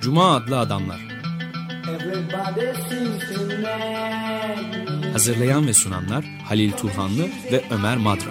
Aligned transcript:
Cuma 0.00 0.36
adlı 0.36 0.58
adamlar. 0.58 1.00
Hazırlayan 5.12 5.66
ve 5.66 5.74
sunanlar 5.74 6.24
Halil 6.48 6.72
Turhanlı 6.72 7.22
ve 7.52 7.64
Ömer 7.70 7.96
Madra. 7.96 8.30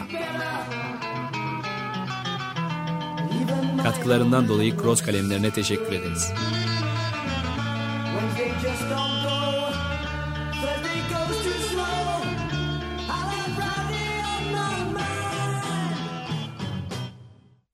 Katkılarından 3.84 4.47
dolayı 4.47 4.77
Cross 4.77 5.01
kalemlerine 5.01 5.51
teşekkür 5.51 5.91
ederiz. 5.93 6.33
Wednesday 8.38 8.71
just 8.71 8.89
don't 8.89 9.23
go. 9.23 9.36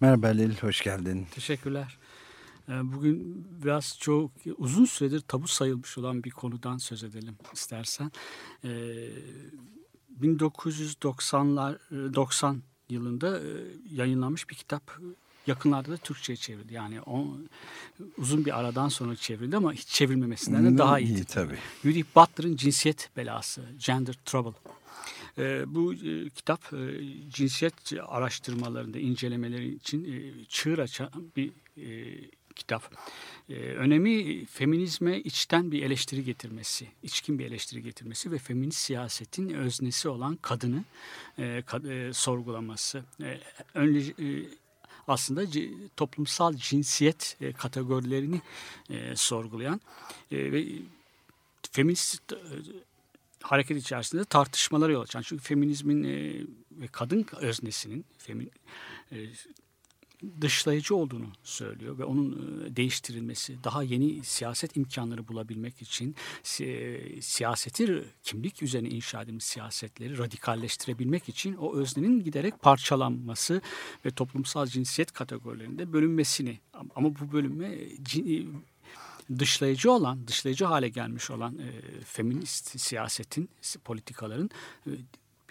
Merhaba 0.03 0.27
Halil, 0.27 0.55
hoş 0.61 0.81
geldin. 0.81 1.27
Teşekkürler. 1.31 1.97
Ee, 2.69 2.71
Bugün 2.83 3.47
biraz 3.63 3.97
çok 3.99 4.31
uzun 4.57 4.85
süredir 4.85 5.19
tabu 5.19 5.47
sayılmış 5.47 5.97
olan 5.97 6.23
bir 6.23 6.29
konudan 6.29 6.77
söz 6.77 7.03
edelim 7.03 7.35
istersen. 7.53 8.11
Ee, 8.63 8.69
1990'lar 10.21 11.77
90 12.13 12.61
yılında 12.89 13.39
e, 13.39 13.43
yayınlanmış 13.91 14.49
bir 14.49 14.55
kitap 14.55 14.91
yakınlarda 15.47 15.91
da 15.91 15.97
Türkçe'ye 15.97 16.37
çevrildi. 16.37 16.73
Yani 16.73 17.01
o, 17.01 17.27
uzun 18.17 18.45
bir 18.45 18.59
aradan 18.59 18.89
sonra 18.89 19.15
çevrildi 19.15 19.57
ama 19.57 19.73
hiç 19.73 19.87
çevrilmemesinden 19.87 20.73
de 20.73 20.77
daha 20.77 20.99
iyi. 20.99 21.15
İyi 21.15 21.23
tabii. 21.23 21.57
Judith 21.83 22.15
Butler'ın 22.15 22.55
Cinsiyet 22.55 23.09
Belası, 23.17 23.61
Gender 23.85 24.15
Trouble. 24.25 24.59
Ee, 25.37 25.63
bu 25.67 25.93
e, 25.93 26.29
kitap 26.29 26.73
e, 26.73 26.77
cinsiyet 27.29 27.73
araştırmalarında 28.07 28.99
incelemeleri 28.99 29.75
için 29.75 30.13
e, 30.13 30.45
çığır 30.45 30.79
açan 30.79 31.09
bir 31.35 31.51
e, 31.77 32.19
kitap. 32.55 32.95
E, 33.49 33.53
önemi 33.53 34.45
feminizme 34.45 35.19
içten 35.19 35.71
bir 35.71 35.83
eleştiri 35.83 36.23
getirmesi, 36.23 36.87
içkin 37.03 37.39
bir 37.39 37.45
eleştiri 37.45 37.83
getirmesi 37.83 38.31
ve 38.31 38.37
feminist 38.37 38.77
siyasetin 38.77 39.49
öznesi 39.49 40.09
olan 40.09 40.35
kadını 40.35 40.83
e, 41.37 41.41
kad- 41.67 42.09
e, 42.09 42.13
sorgulaması. 42.13 43.03
E, 43.21 43.39
önce, 43.73 44.11
e, 44.11 44.45
aslında 45.07 45.45
toplumsal 45.97 46.53
cinsiyet 46.53 47.37
e, 47.41 47.53
kategorilerini 47.53 48.41
e, 48.89 49.15
sorgulayan 49.15 49.81
e, 50.31 50.51
ve 50.51 50.65
feminist 51.71 52.33
e, 52.33 52.37
hareket 53.43 53.77
içerisinde 53.77 54.23
tartışmalara 54.25 54.91
yol 54.91 55.01
açan. 55.01 55.21
Çünkü 55.21 55.43
feminizmin 55.43 56.03
e, 56.03 56.41
ve 56.71 56.87
kadın 56.91 57.25
öznesinin 57.41 58.05
femin, 58.17 58.51
e, 59.11 59.17
dışlayıcı 60.41 60.95
olduğunu 60.95 61.27
söylüyor 61.43 61.97
ve 61.97 62.03
onun 62.03 62.31
e, 62.65 62.75
değiştirilmesi, 62.75 63.63
daha 63.63 63.83
yeni 63.83 64.23
siyaset 64.23 64.77
imkanları 64.77 65.27
bulabilmek 65.27 65.81
için 65.81 66.15
si- 66.43 67.19
siyaseti 67.21 68.03
kimlik 68.23 68.63
üzerine 68.63 68.89
inşa 68.89 69.21
edilmiş 69.21 69.43
siyasetleri 69.43 70.17
radikalleştirebilmek 70.17 71.29
için 71.29 71.55
o 71.55 71.75
öznenin 71.75 72.23
giderek 72.23 72.61
parçalanması 72.61 73.61
ve 74.05 74.11
toplumsal 74.11 74.65
cinsiyet 74.67 75.11
kategorilerinde 75.11 75.93
bölünmesini 75.93 76.59
ama 76.95 77.09
bu 77.19 77.31
bölünme 77.31 77.77
cin- 78.03 78.63
dışlayıcı 79.39 79.91
olan, 79.91 80.27
dışlayıcı 80.27 80.65
hale 80.65 80.89
gelmiş 80.89 81.31
olan 81.31 81.57
e, 81.57 82.01
feminist 82.05 82.79
siyasetin, 82.79 83.49
politikaların 83.85 84.49
e, 84.87 84.91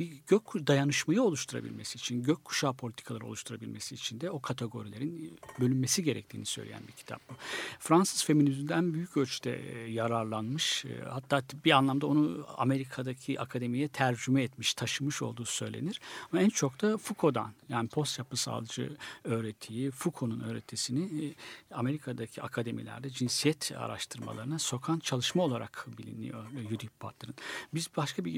bir 0.03 0.22
gök 0.27 0.67
dayanışmayı 0.67 1.22
oluşturabilmesi 1.22 1.98
için, 1.98 2.22
gökkuşağı 2.22 2.75
politikaları 2.75 3.27
oluşturabilmesi 3.27 3.95
için 3.95 4.20
de 4.20 4.31
o 4.31 4.41
kategorilerin 4.41 5.27
e, 5.27 5.61
bölünmesi 5.61 6.05
gerektiğini 6.05 6.47
söyleyen 6.47 6.83
bir 6.89 6.92
kitap 6.92 7.20
bu. 7.31 7.34
Fransız 7.78 8.25
feminizmden 8.25 8.94
büyük 8.94 9.17
ölçüde 9.17 9.56
e, 9.56 9.91
yararlanmış, 9.91 10.84
e, 10.84 11.04
hatta 11.04 11.43
bir 11.65 11.71
anlamda 11.71 12.06
onu 12.06 12.47
Amerika'daki 12.56 13.41
akademiye 13.41 13.88
tercüme 13.88 14.43
etmiş, 14.43 14.75
taşımış 14.75 15.22
olduğu 15.22 15.44
söylenir. 15.44 16.00
Ama 16.32 16.43
en 16.43 16.48
çok 16.48 16.82
da 16.82 16.98
Foucault'dan, 16.98 17.53
yani 17.69 17.88
post 17.88 18.19
yapısalcı 18.19 18.97
öğretiyi, 19.25 19.91
Foucault'un 19.91 20.41
öğretisini 20.41 21.34
Amerika'daki 21.71 22.43
akademilerde 22.43 23.10
cinsiyet 23.10 23.72
araştırmalarına 23.77 24.59
sokan 24.59 24.98
çalışma 24.98 25.43
olarak 25.43 25.87
biliniyor 25.98 26.44
Judith 26.71 27.03
Butler'ın. 27.03 27.34
Biz 27.75 27.88
başka 27.97 28.25
bir 28.25 28.32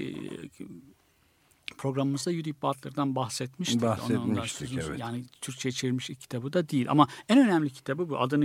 programımızda 1.79 2.33
Judith 2.33 2.63
Butler'dan 2.63 3.15
bahsetmiştik. 3.15 3.83
Ondan 3.83 3.99
Bahsetmiştik, 3.99 4.69
sözümüz- 4.69 4.89
evet. 4.89 5.01
Yani 5.01 5.25
Türkçe'ye 5.41 5.73
çevrilmiş 5.73 6.11
ilk 6.11 6.21
kitabı 6.21 6.53
da 6.53 6.69
değil. 6.69 6.87
Ama 6.89 7.09
en 7.29 7.39
önemli 7.39 7.71
kitabı 7.71 8.09
bu. 8.09 8.19
Adını 8.19 8.45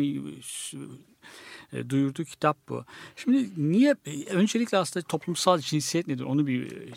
e, 1.74 1.90
duyurduğu 1.90 2.24
kitap 2.24 2.58
bu. 2.70 2.86
Şimdi 3.16 3.50
niye? 3.58 3.96
e, 4.06 4.26
Öncelikle 4.26 4.78
aslında 4.78 5.06
toplumsal 5.08 5.60
cinsiyet 5.60 6.08
nedir? 6.08 6.24
Onu 6.24 6.48
bir 6.48 6.72
e, 6.72 6.90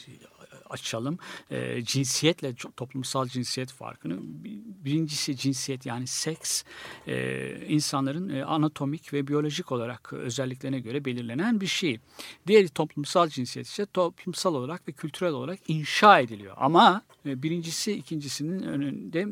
açalım. 0.72 1.18
E, 1.50 1.82
cinsiyetle 1.84 2.54
toplumsal 2.76 3.26
cinsiyet 3.28 3.72
farkını. 3.72 4.18
Bir- 4.22 4.62
Birincisi 4.84 5.36
cinsiyet 5.36 5.86
yani 5.86 6.06
seks 6.06 6.62
e, 7.08 7.66
insanların 7.68 8.40
anatomik 8.40 9.12
ve 9.12 9.26
biyolojik 9.26 9.72
olarak 9.72 10.12
özelliklerine 10.12 10.80
göre 10.80 11.04
belirlenen 11.04 11.60
bir 11.60 11.66
şey. 11.66 11.98
Diğeri 12.46 12.68
toplumsal 12.68 13.28
cinsiyet 13.28 13.66
ise 13.66 13.86
toplumsal 13.86 14.54
olarak 14.54 14.88
ve 14.88 14.92
kültürel 14.92 15.32
olarak 15.32 15.58
inşa 15.68 16.20
ediliyor. 16.20 16.54
Ama 16.58 17.02
e, 17.26 17.42
birincisi 17.42 17.92
ikincisinin 17.92 18.62
önünde 18.62 19.26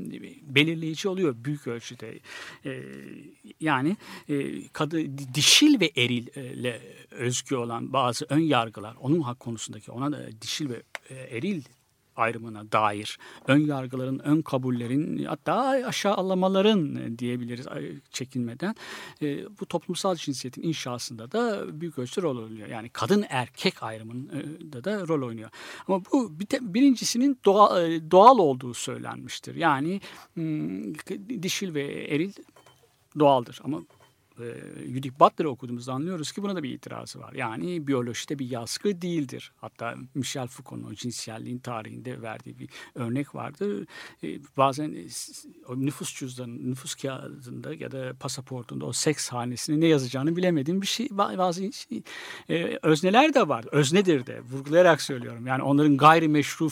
belirleyici 0.55 1.09
oluyor 1.09 1.35
büyük 1.45 1.67
ölçüde. 1.67 2.19
E, 2.67 2.83
yani 3.61 3.97
e, 4.29 4.69
kadı, 4.69 5.19
dişil 5.35 5.81
ve 5.81 5.91
erille 5.97 6.81
özgü 7.11 7.57
olan 7.57 7.93
bazı 7.93 8.27
ön 8.29 8.39
yargılar 8.41 8.95
onun 9.01 9.21
hak 9.21 9.41
konusundaki 9.41 9.93
ona 9.93 10.13
da 10.13 10.43
dişil 10.43 10.69
ve 10.71 10.83
e, 11.11 11.30
eril 11.31 11.63
ayrımına 12.17 12.73
dair 12.73 13.19
ön 13.47 13.67
yargıların, 13.67 14.19
ön 14.19 14.43
kabullerin 14.43 15.25
hatta 15.25 15.55
aşağılamaların 15.87 16.97
e, 16.97 17.19
diyebiliriz 17.19 17.67
çekinmeden 18.11 18.75
e, 19.23 19.45
bu 19.61 19.67
toplumsal 19.67 20.17
cinsiyetin 20.17 20.63
inşasında 20.63 21.33
da 21.33 21.67
büyük 21.81 21.99
ölçüde 21.99 22.23
rol 22.23 22.43
oynuyor. 22.43 22.69
Yani 22.69 22.89
kadın 22.89 23.25
erkek 23.29 23.83
ayrımında 23.83 24.85
da 24.85 25.09
rol 25.09 25.27
oynuyor. 25.27 25.51
Ama 25.89 26.05
bu 26.13 26.33
birincisinin 26.61 27.39
doğal, 27.45 27.93
e, 27.93 28.43
olduğu 28.43 28.75
söylenmiştir. 28.75 29.55
Yani 29.55 30.01
dişil 31.43 31.75
ve 31.75 32.15
eril 32.15 32.33
doğaldır 33.19 33.61
ama 33.65 33.79
e, 33.79 34.00
Judith 34.95 35.21
Butler'ı 35.21 35.51
okuduğumuzda 35.51 35.93
anlıyoruz 35.93 36.33
ki 36.33 36.43
buna 36.43 36.57
da 36.57 36.63
bir 36.63 36.71
itirazı 36.71 37.21
var. 37.21 37.33
Yani 37.33 37.87
biyolojide 37.87 38.39
bir 38.39 38.51
yaskı 38.51 39.03
değildir. 39.03 39.53
Hatta 39.61 39.95
Michel 40.15 40.47
Foucault'un 40.47 40.91
o 40.91 40.95
cinsiyelliğin 40.95 41.59
tarihinde 41.59 42.23
verdiği 42.23 42.59
bir 42.59 42.69
örnek 42.95 43.35
vardı. 43.35 43.87
E, 44.25 44.29
bazen 44.57 44.93
e, 44.93 45.07
nüfus 45.77 46.15
cüzdanı, 46.19 46.71
nüfus 46.71 46.95
kağıdında 46.95 47.75
ya 47.75 47.93
da 47.93 48.13
pasaportunda 48.21 48.85
o 48.87 48.93
seks 48.93 49.29
hanesini 49.29 49.81
ne 49.81 49.87
yazacağını 49.87 50.37
bilemediğim 50.37 50.83
bir 50.83 50.87
şey. 50.87 51.07
ba- 51.07 51.39
Bazı 51.39 51.73
şey, 51.73 52.03
e, 52.51 52.79
özneler 52.83 53.35
de 53.35 53.49
var. 53.49 53.65
Öznedir 53.73 54.27
de 54.27 54.41
vurgulayarak 54.41 55.03
söylüyorum. 55.03 55.47
Yani 55.47 55.63
onların 55.63 55.97
gayrimeşru 55.97 56.69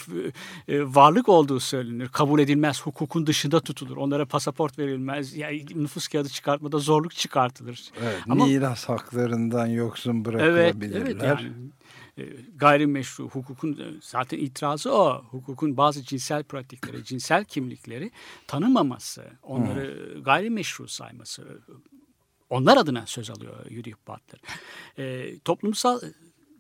e, 0.69 0.95
varlık 0.95 1.29
olduğu 1.29 1.61
söylenir. 1.61 2.09
Kabul 2.09 2.41
edilmez, 2.41 2.83
hukukun 2.83 3.27
dışında 3.27 3.61
tutulur. 3.61 3.97
Onlara 3.97 4.27
pasaport 4.27 4.79
verilmez. 4.79 5.37
Yani 5.37 5.67
nüfus 5.75 6.09
kağıdı 6.09 6.29
çıkartmada 6.29 6.79
zorluk 6.79 7.15
çıkartılır. 7.15 7.58
Evet, 8.03 8.23
Ama- 8.29 8.47
miras 8.47 8.85
haklarından 8.89 9.67
yoksun 9.67 10.15
Evet, 10.15 10.25
bırakılabilirler. 10.27 11.01
evet 11.01 11.23
yani 11.23 11.53
e, 12.19 12.25
gayrimeşru 12.57 13.29
hukukun 13.29 13.73
e, 13.73 13.87
zaten 14.01 14.39
itirazı 14.39 14.93
o. 14.95 15.25
Hukukun 15.31 15.77
bazı 15.77 16.03
cinsel 16.03 16.43
pratikleri, 16.45 17.05
cinsel 17.05 17.45
kimlikleri 17.45 18.11
tanımaması, 18.47 19.25
onları 19.43 20.19
gayrimeşru 20.25 20.89
sayması. 20.89 21.63
Onlar 22.51 22.77
adına 22.77 23.07
söz 23.07 23.31
alıyor 23.31 23.71
Judith 23.71 23.97
Butler. 24.09 24.41
E, 24.99 25.35
toplumsal 25.39 26.01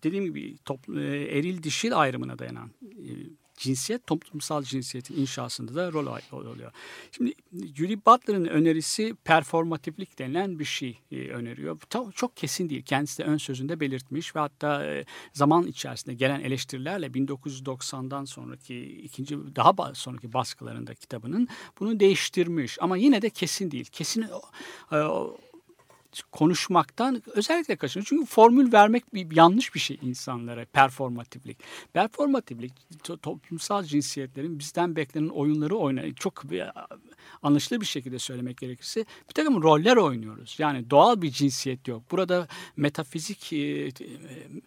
dediğim 0.02 0.24
gibi 0.24 0.56
topl- 0.66 1.00
e, 1.02 1.38
eril 1.38 1.62
dişil 1.62 1.98
ayrımına 1.98 2.38
dayanan 2.38 2.70
e, 2.82 3.10
cinsiyet 3.58 4.06
toplumsal 4.06 4.62
cinsiyetin 4.62 5.16
inşasında 5.16 5.75
da 5.75 5.93
rol 5.93 6.06
oluyor. 6.32 6.72
Şimdi 7.12 7.32
Judith 7.76 8.06
Butler'ın 8.06 8.44
önerisi 8.44 9.14
performatiflik 9.25 10.19
denilen 10.19 10.58
bir 10.58 10.64
şey 10.64 10.99
e, 11.12 11.28
öneriyor. 11.28 11.81
Ta- 11.90 12.12
Çok 12.14 12.37
kesin 12.37 12.69
değil. 12.70 12.82
Kendisi 12.82 13.19
de 13.19 13.25
ön 13.25 13.37
sözünde 13.37 13.81
belirtmiş 13.81 14.37
ve 14.37 14.40
hatta 14.40 14.84
e, 14.87 15.05
zaman 15.32 15.66
içerisinde 15.66 16.14
gelen 16.14 16.40
eleştirilerle 16.40 17.06
1990'dan 17.06 18.25
sonraki 18.25 18.84
ikinci 19.05 19.37
daha 19.56 19.94
sonraki 19.94 20.32
baskılarında 20.32 20.94
kitabının 20.94 21.49
bunu 21.81 22.00
değiştirmiş. 22.00 22.78
Ama 22.81 22.96
yine 22.96 23.22
de 23.22 23.31
kesin 23.31 23.70
değil. 23.70 23.84
Kesin 23.93 24.26
e, 24.93 24.96
o- 24.96 25.38
konuşmaktan 26.32 27.22
özellikle 27.34 27.76
kaçınıyor. 27.76 28.06
Çünkü 28.08 28.26
formül 28.26 28.72
vermek 28.72 29.14
bir 29.14 29.37
yanlış 29.37 29.75
bir 29.75 29.81
şey 29.81 29.99
insanlara 30.02 30.64
performatiflik. 30.64 31.58
Performatiflik 31.93 32.72
to- 33.05 33.19
toplumsal 33.19 33.84
cinsiyetlerin 33.84 34.58
bizden 34.58 34.96
beklenen 34.96 35.28
oyunları 35.28 35.76
oynayıp 35.76 36.16
çok 36.20 36.50
bir- 36.50 36.64
anlaşılır 37.43 37.81
bir 37.81 37.87
şekilde 37.87 38.19
söylemek 38.19 38.56
gerekirse 38.58 39.05
bir 39.28 39.34
takım 39.34 39.62
roller 39.62 39.96
oynuyoruz. 39.96 40.56
Yani 40.58 40.90
doğal 40.90 41.22
bir 41.22 41.31
cinsiyet 41.31 41.88
yok. 41.88 42.02
Burada 42.11 42.49
metafizik, 42.76 43.52
e, 43.52 43.90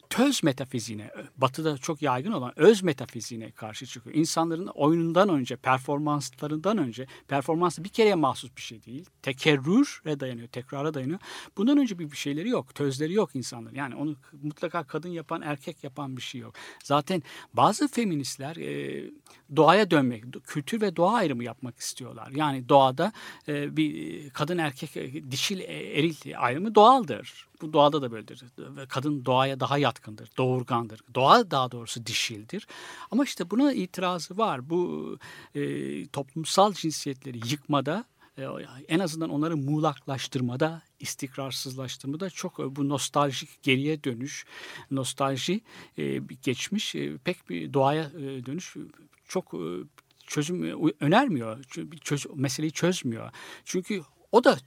töz 0.10 0.44
metafiziğine, 0.44 1.12
batıda 1.38 1.78
çok 1.78 2.02
yaygın 2.02 2.32
olan 2.32 2.54
öz 2.56 2.84
metafiziğine 2.84 3.52
karşı 3.52 3.86
çıkıyor. 3.86 4.16
İnsanların 4.16 4.68
oyunundan 4.68 5.30
önce, 5.30 5.56
performanslarından 5.56 6.78
önce, 6.78 7.08
performans 7.28 7.80
bir 7.80 7.90
kereye 7.90 8.16
mahsus 8.16 8.56
bir 8.56 8.62
şey 8.62 8.84
değil. 8.86 9.06
Tekerrüre 9.22 10.20
dayanıyor, 10.20 10.48
tekrara 10.48 10.94
dayanıyor. 10.94 11.20
Bundan 11.58 11.78
önce 11.78 12.00
bir, 12.00 12.16
şeyleri 12.16 12.50
yok, 12.50 12.76
tözleri 12.76 13.14
yok 13.14 13.36
insanların. 13.36 13.76
Yani 13.76 13.96
onu 13.96 14.16
mutlaka 14.44 14.84
kadın 14.84 15.10
yapan, 15.10 15.42
erkek 15.42 15.84
yapan 15.84 16.18
bir 16.18 16.22
şey 16.22 16.42
yok. 16.42 16.54
Zaten 16.84 17.24
bazı 17.54 17.88
feministler 17.88 18.56
e, 18.56 19.04
doğaya 19.56 19.92
dönmek, 19.92 20.24
kültür 20.44 20.82
ve 20.82 20.96
doğa 20.96 21.14
ayrımı 21.14 21.44
yapmak 21.44 21.80
istiyorlar. 21.80 22.32
Yani 22.36 22.70
doğada 22.70 23.12
e, 23.48 23.78
bir 23.78 24.30
kadın 24.30 24.58
erkek, 24.58 24.98
e, 24.98 25.32
dişil 25.32 25.60
e, 25.60 26.00
eril 26.00 26.16
ayrımı 26.38 26.76
doğaldır. 26.76 27.48
Bu 27.62 27.74
doğada 27.74 28.02
da 28.02 28.12
böyledir. 28.12 28.44
Kadın 28.90 29.26
doğaya 29.26 29.60
daha 29.60 29.78
yatkındır, 29.78 30.30
doğurgandır. 30.38 31.02
Doğa 31.16 31.52
daha 31.52 31.72
doğrusu 31.72 32.06
dişildir. 32.06 32.68
Ama 33.12 33.24
işte 33.24 33.50
buna 33.50 33.74
itirazı 33.74 34.38
var. 34.38 34.70
Bu 34.70 35.18
e, 35.56 36.08
toplumsal 36.08 36.74
cinsiyetleri 36.74 37.38
yıkmada 37.52 38.06
e, 38.38 38.44
en 38.88 39.00
azından 39.00 39.30
onları 39.30 39.58
muğlaklaştırmada, 39.58 40.82
istikrarsızlaştırmada 41.02 42.30
çok 42.30 42.60
e, 42.60 42.76
bu 42.76 42.90
nostaljik 42.90 43.64
geriye 43.64 44.04
dönüş, 44.04 44.46
nostalji 44.92 45.62
e, 45.98 46.18
geçmiş 46.44 46.96
pek 47.24 47.50
bir 47.50 47.74
doğaya 47.74 48.12
dönüş 48.46 48.76
çok 49.28 49.54
çözüm 50.28 50.92
önermiyor. 51.00 51.64
Çöz, 52.02 52.26
meseleyi 52.36 52.72
çözmüyor. 52.72 53.32
Çünkü 53.66 54.02
o 54.32 54.44
da 54.44 54.58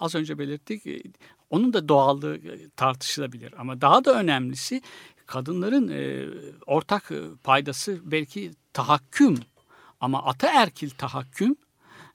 az 0.00 0.14
önce 0.14 0.38
belirttik 0.38 1.06
onun 1.50 1.72
da 1.72 1.88
doğallığı 1.88 2.40
tartışılabilir 2.76 3.54
ama 3.58 3.80
daha 3.80 4.04
da 4.04 4.20
önemlisi 4.20 4.82
kadınların 5.26 5.88
ortak 6.66 7.12
paydası 7.44 8.00
belki 8.04 8.50
tahakküm 8.72 9.38
ama 10.00 10.24
ataerkil 10.24 10.90
tahakküm 10.90 11.56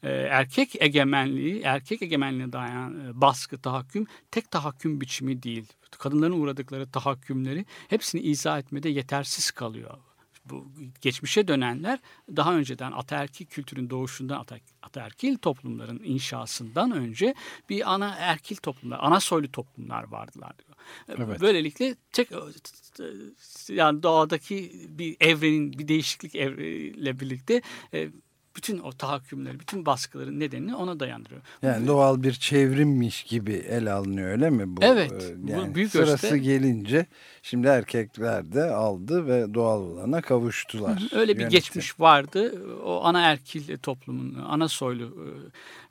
e, 0.03 0.09
erkek 0.09 0.81
egemenliği, 0.81 1.61
erkek 1.61 2.01
egemenliğine 2.01 2.53
dayanan 2.53 3.09
e, 3.09 3.21
baskı, 3.21 3.61
tahakküm 3.61 4.07
tek 4.31 4.51
tahakküm 4.51 5.01
biçimi 5.01 5.43
değil. 5.43 5.65
Kadınların 5.99 6.41
uğradıkları 6.41 6.91
tahakkümleri 6.91 7.65
hepsini 7.87 8.21
izah 8.21 8.59
etmede 8.59 8.89
yetersiz 8.89 9.51
kalıyor 9.51 9.97
bu 10.45 10.71
geçmişe 11.01 11.47
dönenler 11.47 11.99
daha 12.35 12.55
önceden 12.55 12.91
ataerkil 12.91 13.45
kültürün 13.45 13.89
doğuşundan 13.89 14.45
ataerkil 14.81 15.37
toplumların 15.37 16.01
inşasından 16.03 16.91
önce 16.91 17.35
bir 17.69 17.93
ana 17.93 18.15
erkil 18.15 18.55
toplumlar, 18.55 18.99
ana 19.01 19.19
soylu 19.19 19.51
toplumlar 19.51 20.03
vardılar 20.03 20.53
diyor. 20.57 20.77
Evet. 21.07 21.41
Böylelikle 21.41 21.95
tek 22.11 22.29
yani 23.69 24.03
doğadaki 24.03 24.71
bir 24.89 25.17
evrenin 25.19 25.73
bir 25.73 25.87
değişiklik 25.87 26.35
evriyle 26.35 27.19
birlikte 27.19 27.61
e, 27.93 28.09
bütün 28.55 28.79
o 28.79 28.91
tahakkümleri, 28.91 29.59
bütün 29.59 29.85
baskıların 29.85 30.39
nedenini 30.39 30.75
ona 30.75 30.99
dayandırıyor. 30.99 31.41
Yani 31.61 31.87
doğal 31.87 32.23
bir 32.23 32.33
çevrimmiş 32.33 33.23
gibi 33.23 33.53
el 33.53 33.93
alınıyor 33.93 34.29
öyle 34.29 34.49
mi 34.49 34.77
bu? 34.77 34.83
Evet. 34.83 35.11
Ee, 35.47 35.51
yani 35.51 35.71
bu 35.71 35.75
büyük 35.75 35.91
sırası 35.91 36.27
ölçüde... 36.27 36.39
gelince 36.39 37.05
şimdi 37.41 37.67
erkekler 37.67 38.53
de 38.53 38.63
aldı 38.63 39.27
ve 39.27 39.53
doğal 39.53 39.81
olana 39.81 40.21
kavuştular. 40.21 41.09
Öyle 41.11 41.33
bir 41.33 41.39
Yönetim. 41.39 41.59
geçmiş 41.59 41.99
vardı. 41.99 42.65
O 42.83 43.03
ana 43.03 43.21
erkil 43.21 43.77
toplumun, 43.77 44.37
ana 44.47 44.67
soylu 44.67 45.33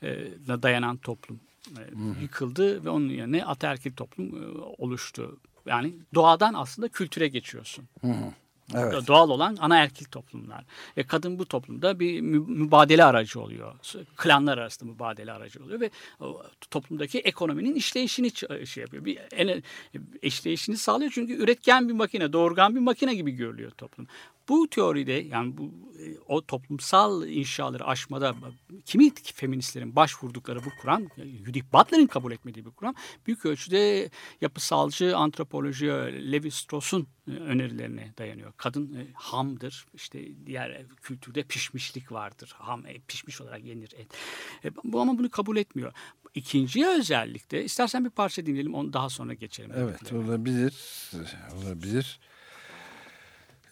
e, 0.02 0.08
e, 0.08 0.62
dayanan 0.62 0.96
toplum 0.96 1.40
e, 1.70 1.82
yıkıldı 2.22 2.84
ve 2.84 2.90
onun 2.90 3.08
yerine 3.08 3.44
ataerkil 3.44 3.92
toplum 3.92 4.54
oluştu. 4.78 5.38
Yani 5.66 5.94
doğadan 6.14 6.54
aslında 6.54 6.88
kültüre 6.88 7.28
geçiyorsun. 7.28 7.84
Hı 8.00 8.08
hı. 8.08 8.32
Evet. 8.74 9.06
Doğal 9.06 9.30
olan 9.30 9.56
ana 9.60 9.76
erkil 9.76 10.04
toplumlar. 10.04 10.64
E, 10.96 11.02
kadın 11.02 11.38
bu 11.38 11.46
toplumda 11.46 12.00
bir 12.00 12.20
mübadele 12.20 13.04
aracı 13.04 13.40
oluyor. 13.40 13.74
Klanlar 14.16 14.58
arasında 14.58 14.92
mübadele 14.92 15.32
aracı 15.32 15.64
oluyor 15.64 15.80
ve 15.80 15.90
toplumdaki 16.70 17.18
ekonominin 17.18 17.74
işleyişini 17.74 18.30
şey 18.66 18.80
yapıyor. 18.80 19.04
Bir 19.04 19.18
işleyişini 20.22 20.76
sağlıyor 20.76 21.10
çünkü 21.14 21.32
üretken 21.32 21.88
bir 21.88 21.94
makine, 21.94 22.32
doğurgan 22.32 22.74
bir 22.74 22.80
makine 22.80 23.14
gibi 23.14 23.30
görülüyor 23.30 23.70
toplum. 23.70 24.06
Bu 24.50 24.70
teoride 24.70 25.12
yani 25.12 25.56
bu 25.58 25.62
e, 25.98 26.18
o 26.28 26.46
toplumsal 26.46 27.28
inşaları 27.28 27.86
aşmada 27.86 28.34
kimi 28.84 29.10
feministlerin 29.34 29.96
başvurdukları 29.96 30.64
bu 30.64 30.70
kuram, 30.82 31.02
Judith 31.46 31.72
Butler'ın 31.72 32.06
kabul 32.06 32.32
etmediği 32.32 32.66
bir 32.66 32.70
kuram 32.70 32.94
büyük 33.26 33.46
ölçüde 33.46 34.10
yapısalcı 34.40 35.16
antropoloji 35.16 35.86
Levi 36.32 36.50
Strauss'un 36.50 37.06
e, 37.28 37.30
önerilerine 37.30 38.14
dayanıyor. 38.18 38.52
Kadın 38.56 38.94
e, 38.94 39.06
hamdır, 39.14 39.86
işte 39.94 40.46
diğer 40.46 40.86
kültürde 41.02 41.42
pişmişlik 41.42 42.12
vardır. 42.12 42.54
Ham 42.58 42.82
pişmiş 43.08 43.40
olarak 43.40 43.64
yenir 43.64 43.94
et. 43.96 44.08
bu 44.84 45.00
ama 45.00 45.18
bunu 45.18 45.30
kabul 45.30 45.56
etmiyor. 45.56 45.92
İkinci 46.34 46.86
özellikle 46.86 47.64
istersen 47.64 48.04
bir 48.04 48.10
parça 48.10 48.46
dinleyelim 48.46 48.74
onu 48.74 48.92
daha 48.92 49.08
sonra 49.08 49.34
geçelim. 49.34 49.72
Evet 49.74 50.12
olabilir. 50.12 50.74
Olabilir. 51.56 52.20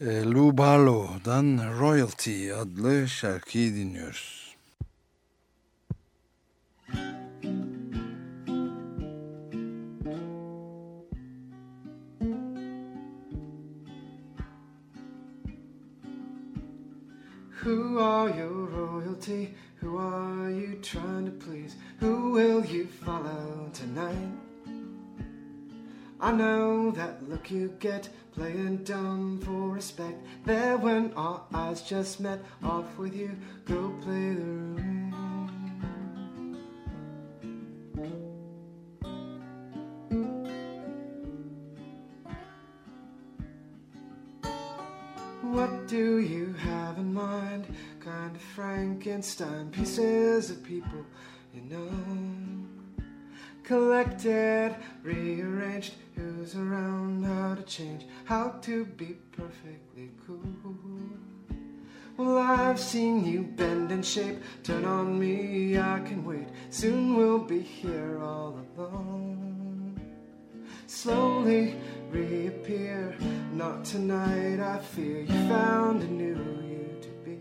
E, 0.00 0.22
Lou 0.22 0.58
Barlow'dan 0.58 1.78
Royalty 1.80 2.52
adlı 2.52 3.08
şarkıyı 3.08 3.74
dinliyoruz. 3.74 4.56
Who 17.62 18.00
are 18.00 18.38
your 18.38 18.70
royalty? 18.70 19.46
Who 19.80 19.98
are 19.98 20.50
you 20.50 20.80
trying 20.82 21.26
to 21.26 21.32
please? 21.46 21.74
Who 22.00 22.34
will 22.34 22.64
you 22.64 22.86
follow 23.04 23.70
tonight? 23.72 24.47
I 26.20 26.32
know 26.32 26.90
that 26.92 27.28
look 27.28 27.48
you 27.48 27.72
get 27.78 28.08
playing 28.34 28.78
dumb 28.78 29.40
for 29.40 29.70
respect. 29.70 30.16
There 30.44 30.76
when 30.76 31.12
our 31.14 31.42
eyes 31.54 31.80
just 31.82 32.18
met, 32.18 32.40
off 32.64 32.98
with 32.98 33.14
you, 33.14 33.36
go 33.64 33.94
play 34.02 34.34
the 34.34 34.40
room. 34.40 35.14
What 45.42 45.86
do 45.86 46.18
you 46.18 46.52
have 46.54 46.98
in 46.98 47.14
mind? 47.14 47.66
Kind 48.00 48.34
of 48.34 48.42
Frankenstein 48.42 49.70
pieces 49.70 50.50
of 50.50 50.64
people, 50.64 51.04
you 51.54 51.62
know 51.62 52.27
collected, 53.68 54.74
rearranged, 55.02 55.92
who's 56.16 56.56
around, 56.56 57.22
how 57.22 57.54
to 57.54 57.62
change, 57.64 58.06
how 58.24 58.48
to 58.62 58.86
be 58.86 59.14
perfectly 59.30 60.10
cool. 60.26 60.40
Well, 62.16 62.38
I've 62.38 62.80
seen 62.80 63.26
you 63.26 63.42
bend 63.42 63.92
and 63.92 64.04
shape, 64.04 64.38
turn 64.62 64.86
on 64.86 65.18
me, 65.20 65.78
I 65.78 66.00
can 66.00 66.24
wait. 66.24 66.48
Soon 66.70 67.14
we'll 67.14 67.40
be 67.40 67.60
here 67.60 68.18
all 68.22 68.58
alone. 68.78 70.00
Slowly 70.86 71.76
reappear, 72.10 73.16
not 73.52 73.84
tonight, 73.84 74.60
I 74.60 74.78
fear 74.78 75.20
you 75.20 75.48
found 75.48 76.02
a 76.02 76.06
new 76.06 76.40
you 76.72 76.98
to 77.02 77.10
be. 77.22 77.38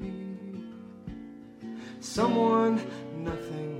Someone, 2.01 2.81
nothing 3.15 3.76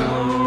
정 0.00 0.39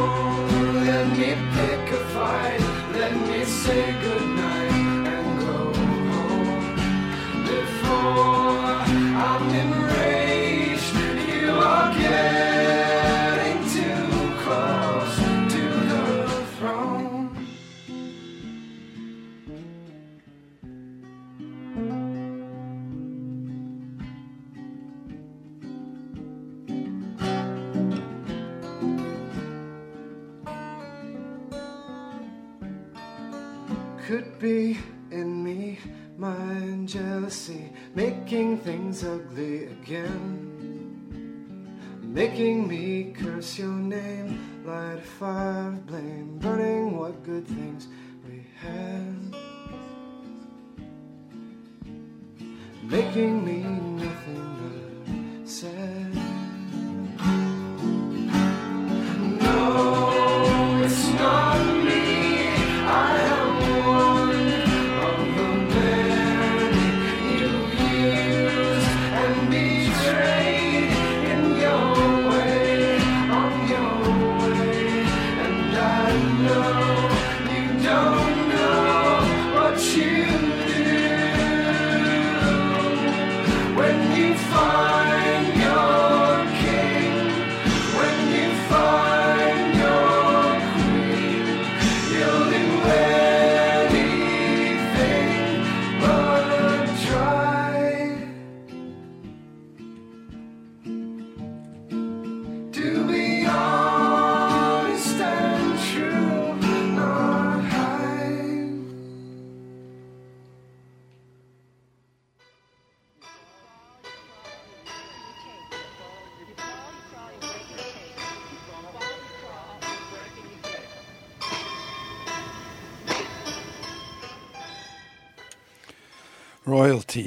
Royalty. 126.67 127.25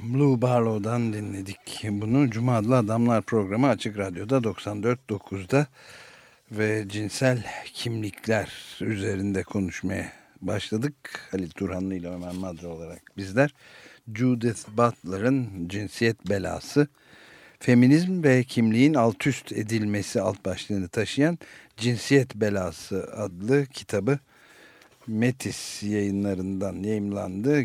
Blue 0.00 0.42
Barlow'dan 0.42 1.12
dinledik. 1.12 1.82
Bunu 1.84 2.30
Cuma 2.30 2.56
adlı 2.56 2.76
Adamlar 2.76 3.22
programı 3.22 3.68
Açık 3.68 3.98
Radyo'da 3.98 4.36
94.9'da 4.36 5.66
ve 6.50 6.84
cinsel 6.88 7.46
kimlikler 7.64 8.52
üzerinde 8.80 9.42
konuşmaya 9.42 10.12
başladık. 10.40 10.94
Halil 11.30 11.50
Turhanlı 11.50 11.94
ile 11.94 12.08
Ömer 12.08 12.32
Madra 12.32 12.68
olarak 12.68 13.02
bizler. 13.16 13.54
Judith 14.14 14.68
Butler'ın 14.68 15.68
Cinsiyet 15.68 16.28
Belası, 16.30 16.88
Feminizm 17.60 18.22
ve 18.22 18.44
Kimliğin 18.44 18.94
Altüst 18.94 19.52
Edilmesi 19.52 20.20
alt 20.20 20.44
başlığını 20.44 20.88
taşıyan 20.88 21.38
Cinsiyet 21.76 22.34
Belası 22.34 23.10
adlı 23.16 23.66
kitabı 23.66 24.18
Metis 25.06 25.82
yayınlarından 25.82 26.82
yayımlandı. 26.82 27.64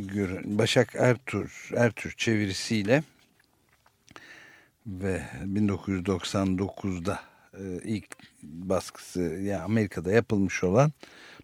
Başak 0.58 0.96
Ertur, 0.96 1.70
Ertür 1.76 2.12
çevirisiyle 2.12 3.04
ve 4.88 5.22
1999'da 5.46 7.20
e, 7.54 7.64
ilk 7.84 8.06
baskısı 8.44 9.22
yani 9.22 9.62
Amerika'da 9.62 10.12
yapılmış 10.12 10.64
olan 10.64 10.92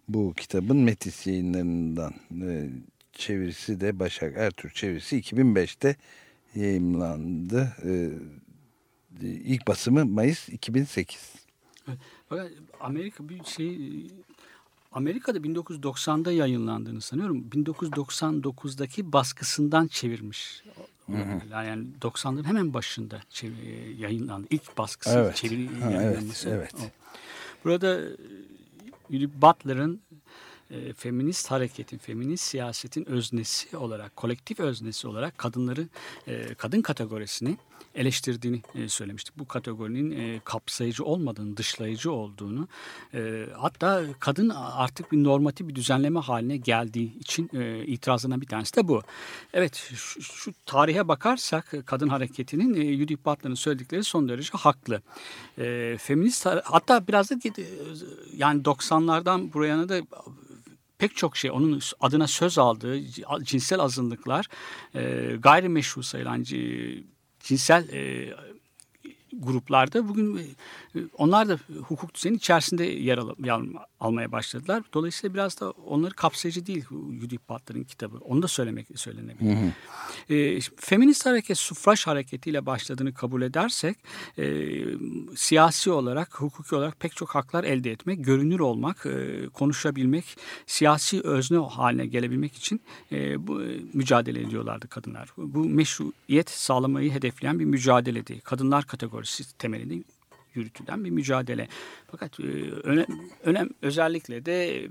bu 0.08 0.34
kitabın 0.36 0.76
Metis 0.76 1.26
yayınlarından 1.26 2.14
e, 2.42 2.70
çevirisi 3.12 3.80
de 3.80 3.98
Başak 3.98 4.36
Ertür 4.36 4.70
çevirisi 4.70 5.20
2005'te 5.20 5.96
yayımlandı. 6.54 7.76
E, 7.84 8.10
ilk 9.22 9.68
basımı 9.68 10.06
Mayıs 10.06 10.48
2008. 10.48 11.34
Fakat 12.28 12.50
Amerika 12.80 13.28
bir 13.28 13.44
şey 13.44 14.06
Amerika'da 15.00 15.38
1990'da 15.38 16.32
yayınlandığını 16.32 17.00
sanıyorum. 17.00 17.44
1999'daki 17.50 19.12
baskısından 19.12 19.86
çevirmiş. 19.86 20.62
Yani 21.50 21.86
90'ların 22.02 22.44
hemen 22.44 22.74
başında 22.74 23.20
çev- 23.30 23.96
yayınlandı. 23.98 24.46
İlk 24.50 24.78
baskısı 24.78 25.18
Evet. 25.18 25.36
çeviri 25.36 25.66
Ha, 25.68 25.90
evet, 25.90 25.94
yayınlanması. 25.94 26.48
evet. 26.48 26.74
O. 26.74 26.84
Burada 27.64 28.00
Judith 29.10 29.34
Butler'ın 29.42 30.00
e, 30.70 30.92
feminist 30.92 31.50
hareketin, 31.50 31.98
feminist 31.98 32.44
siyasetin 32.44 33.04
öznesi 33.08 33.76
olarak, 33.76 34.16
kolektif 34.16 34.60
öznesi 34.60 35.08
olarak 35.08 35.38
kadınları, 35.38 35.88
e, 36.28 36.54
kadın 36.54 36.82
kategorisini 36.82 37.56
eleştirdiğini 37.96 38.62
e, 38.74 38.88
söylemiştik. 38.88 39.38
Bu 39.38 39.48
kategorinin 39.48 40.10
e, 40.10 40.40
kapsayıcı 40.44 41.04
olmadığını, 41.04 41.56
dışlayıcı 41.56 42.12
olduğunu, 42.12 42.68
e, 43.14 43.46
hatta 43.56 44.02
kadın 44.20 44.48
artık 44.54 45.12
bir 45.12 45.24
normatif 45.24 45.68
bir 45.68 45.74
düzenleme 45.74 46.20
haline 46.20 46.56
geldiği 46.56 47.18
için 47.18 47.50
itirazlarından 47.86 48.40
bir 48.40 48.46
tanesi 48.46 48.76
de 48.76 48.88
bu. 48.88 49.02
Evet, 49.54 49.76
şu, 49.94 50.22
şu 50.22 50.52
tarihe 50.66 51.08
bakarsak 51.08 51.74
kadın 51.86 52.08
hareketinin 52.08 52.98
Judith 52.98 53.26
Butler'ın 53.26 53.54
söyledikleri 53.54 54.04
son 54.04 54.28
derece 54.28 54.50
haklı. 54.52 55.02
Feminist 55.98 56.46
hatta 56.64 57.06
biraz 57.06 57.30
da 57.30 57.34
yani 58.36 58.62
90'lardan 58.62 59.52
buraya 59.52 59.88
da 59.88 60.00
pek 60.98 61.16
çok 61.16 61.36
şey 61.36 61.50
onun 61.50 61.80
adına 62.00 62.26
söz 62.26 62.58
aldığı 62.58 63.00
cinsel 63.42 63.80
azınlıklar 63.80 64.48
gayrimeşru 65.38 66.02
sayılan 66.02 66.44
cinsel 67.46 67.84
e, 67.90 68.34
gruplarda 69.38 70.08
bugün 70.08 70.36
e, 70.36 70.98
onlar 71.18 71.48
da 71.48 71.58
hukuk 71.82 72.14
düzeninin 72.14 72.38
içerisinde 72.38 72.84
yer 72.84 73.18
al- 73.18 73.34
almaya 74.00 74.32
başladılar. 74.32 74.82
Dolayısıyla 74.94 75.34
biraz 75.34 75.60
da 75.60 75.70
onları 75.70 76.14
kapsayıcı 76.14 76.66
değil 76.66 76.84
Judith 77.20 77.48
Butler'ın 77.48 77.84
kitabı. 77.84 78.16
Onu 78.18 78.42
da 78.42 78.48
söylemek 78.48 78.86
söylenebilir. 78.94 79.56
E, 80.28 80.60
şimdi 80.60 80.80
feminist 80.80 81.26
hareket 81.26 81.58
sufraş 81.58 82.06
hareketiyle 82.06 82.66
başladığını 82.66 83.14
kabul 83.14 83.42
edersek 83.42 83.96
e, 84.38 84.66
siyasi 85.36 85.90
olarak, 85.90 86.40
hukuki 86.40 86.74
olarak 86.74 87.00
pek 87.00 87.16
çok 87.16 87.34
haklar 87.34 87.64
elde 87.64 87.90
etmek, 87.90 88.24
görünür 88.24 88.60
olmak, 88.60 89.06
e, 89.06 89.46
konuşabilmek, 89.48 90.24
siyasi 90.66 91.20
özne 91.20 91.58
haline 91.58 92.06
gelebilmek 92.06 92.54
için 92.54 92.80
e, 93.12 93.46
bu 93.46 93.62
e, 93.62 93.80
mücadele 93.92 94.40
ediyorlardı 94.40 94.88
kadınlar. 94.88 95.28
Bu 95.36 95.64
meşruiyet 95.64 96.50
sağlamayı 96.50 97.12
hedefleyen 97.12 97.58
bir 97.58 97.64
mücadeleydi. 97.64 98.40
Kadınlar 98.40 98.84
kategorisi 98.86 99.25
temelinde 99.58 100.04
yürütülen 100.56 101.04
bir 101.04 101.10
mücadele. 101.10 101.68
Fakat 102.10 102.40
e, 102.40 102.42
önem, 102.70 103.06
önem 103.42 103.68
özellikle 103.82 104.46
de 104.46 104.88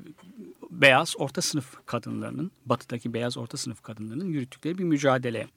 beyaz 0.71 1.13
orta 1.17 1.41
sınıf 1.41 1.85
kadınlarının, 1.85 2.51
batıdaki 2.65 3.13
beyaz 3.13 3.37
orta 3.37 3.57
sınıf 3.57 3.81
kadınlarının 3.81 4.25
yürüttükleri 4.25 4.77
bir 4.77 4.83
mücadele. 4.83 5.47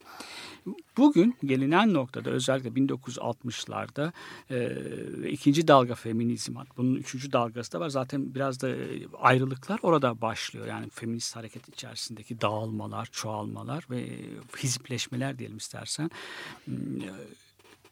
Bugün 0.97 1.37
gelinen 1.45 1.95
noktada 1.95 2.31
özellikle 2.31 2.71
1960'larda 2.71 4.13
e, 4.51 5.31
ikinci 5.31 5.69
dalga 5.69 5.95
feminizm, 5.95 6.57
bunun 6.77 6.95
üçüncü 6.95 7.33
dalgası 7.33 7.73
da 7.73 7.81
var. 7.81 7.89
Zaten 7.89 8.35
biraz 8.35 8.61
da 8.61 8.69
e, 8.69 9.07
ayrılıklar 9.19 9.81
orada 9.83 10.21
başlıyor. 10.21 10.67
Yani 10.67 10.91
feminist 10.91 11.37
hareket 11.37 11.69
içerisindeki 11.69 12.41
dağılmalar, 12.41 13.09
çoğalmalar 13.13 13.85
ve 13.91 14.09
hizipleşmeler 14.59 15.39
diyelim 15.39 15.57
istersen. 15.57 16.11
Hmm, 16.65 17.01
e, 17.01 17.11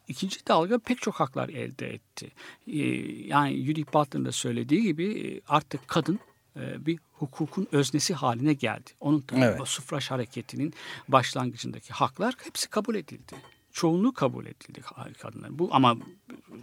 İkinci 0.09 0.47
dalga 0.49 0.79
pek 0.79 1.03
çok 1.03 1.15
haklar 1.15 1.49
elde 1.49 1.95
etti. 1.95 2.33
Ee, 2.67 2.79
Yani 3.27 3.65
Judith 3.65 3.95
Butler'ın 3.95 4.25
da 4.25 4.33
söylediği 4.33 4.83
gibi 4.83 5.05
e, 5.21 5.41
artık 5.49 5.89
kadın 5.89 6.19
e, 6.57 6.87
bir 6.87 6.99
hukukun 7.13 7.69
öznesi 7.73 8.15
haline 8.15 8.53
geldi. 8.53 8.91
Onun 9.01 9.21
tabii 9.21 9.41
Evet. 9.41 9.69
sufraş 9.69 10.11
hareketinin 10.11 10.75
başlangıcındaki 11.09 11.93
haklar 11.93 12.35
hepsi 12.45 12.71
kabul 12.71 12.95
edildi. 12.95 13.35
Çoğunluğu 13.73 14.13
kabul 14.13 14.47
edildi 14.47 14.81
kadınlar. 15.19 15.59
Bu 15.59 15.69
ama 15.73 15.97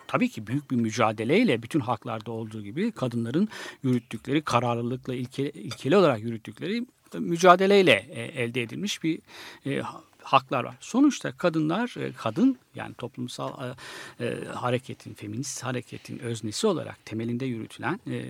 tabii 0.08 0.30
ki 0.30 0.48
büyük 0.48 0.72
bir 0.72 0.76
mücadeleyle 0.76 1.64
bütün 1.64 1.80
haklarda 1.80 2.32
olduğu 2.32 2.64
gibi 2.64 2.92
kadınların 2.92 3.50
yürüttükleri 3.84 4.42
kararlılıkla 4.42 5.16
ilkeli, 5.16 5.50
ilkeli 5.50 5.98
olarak 5.98 6.22
yürüttükleri 6.22 6.86
mücadeleyle 7.20 8.08
e, 8.10 8.22
elde 8.44 8.62
edilmiş 8.62 9.04
bir 9.04 9.20
e, 9.66 9.82
haklar 10.24 10.64
var. 10.64 10.76
Sonuçta 10.80 11.32
kadınlar, 11.32 11.96
e, 12.00 12.14
kadın 12.14 12.58
yani 12.76 12.94
toplumsal 12.94 13.76
e, 14.20 14.26
e, 14.26 14.46
hareketin, 14.46 15.14
feminist 15.14 15.64
hareketin 15.64 16.20
öznesi 16.20 16.68
olarak 16.68 17.06
temelinde 17.06 17.46
yürütülen 17.46 18.00
e, 18.08 18.24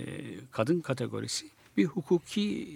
kadın 0.52 0.82
kategorisi 0.82 1.46
bir 1.78 1.86
hukuki 1.86 2.68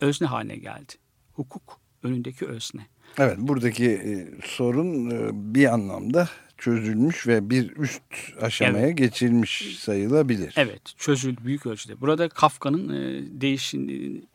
özne 0.00 0.26
haline 0.26 0.56
geldi. 0.56 0.92
Hukuk 1.34 1.80
önündeki 2.02 2.46
özne. 2.46 2.86
Evet 3.18 3.38
buradaki 3.38 3.90
e, 3.90 4.28
sorun 4.44 5.10
e, 5.10 5.28
bir 5.54 5.72
anlamda 5.72 6.28
çözülmüş 6.58 7.26
ve 7.26 7.50
bir 7.50 7.76
üst 7.76 8.02
aşamaya 8.40 8.90
geçilmiş 8.90 9.78
sayılabilir. 9.78 10.54
Evet 10.56 10.82
çözüldü 10.96 11.44
büyük 11.44 11.66
ölçüde. 11.66 12.00
Burada 12.00 12.28
Kafka'nın 12.28 12.88
e, 12.88 13.24
değişin 13.40 13.88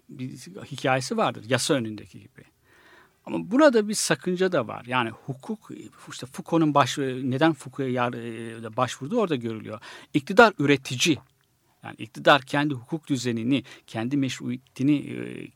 bir 0.10 0.30
hikayesi 0.72 1.18
vardır 1.18 1.46
yasa 1.48 1.74
önündeki 1.74 2.20
gibi. 2.20 2.51
Ama 3.32 3.52
burada 3.52 3.88
bir 3.88 3.94
sakınca 3.94 4.52
da 4.52 4.68
var. 4.68 4.86
Yani 4.88 5.10
hukuk 5.10 5.72
işte 6.12 6.26
Foucault'un 6.26 6.74
baş, 6.74 6.98
neden 6.98 7.54
Foucault'a 7.54 8.18
e, 8.18 8.78
başvurdu 8.78 9.20
orada 9.20 9.36
görülüyor. 9.36 9.80
İktidar 10.14 10.54
üretici. 10.60 11.18
Yani 11.84 11.96
iktidar 11.98 12.42
kendi 12.42 12.74
hukuk 12.74 13.08
düzenini, 13.08 13.64
kendi 13.88 14.18
meşruiyetini 14.18 14.98
e, 14.98 15.48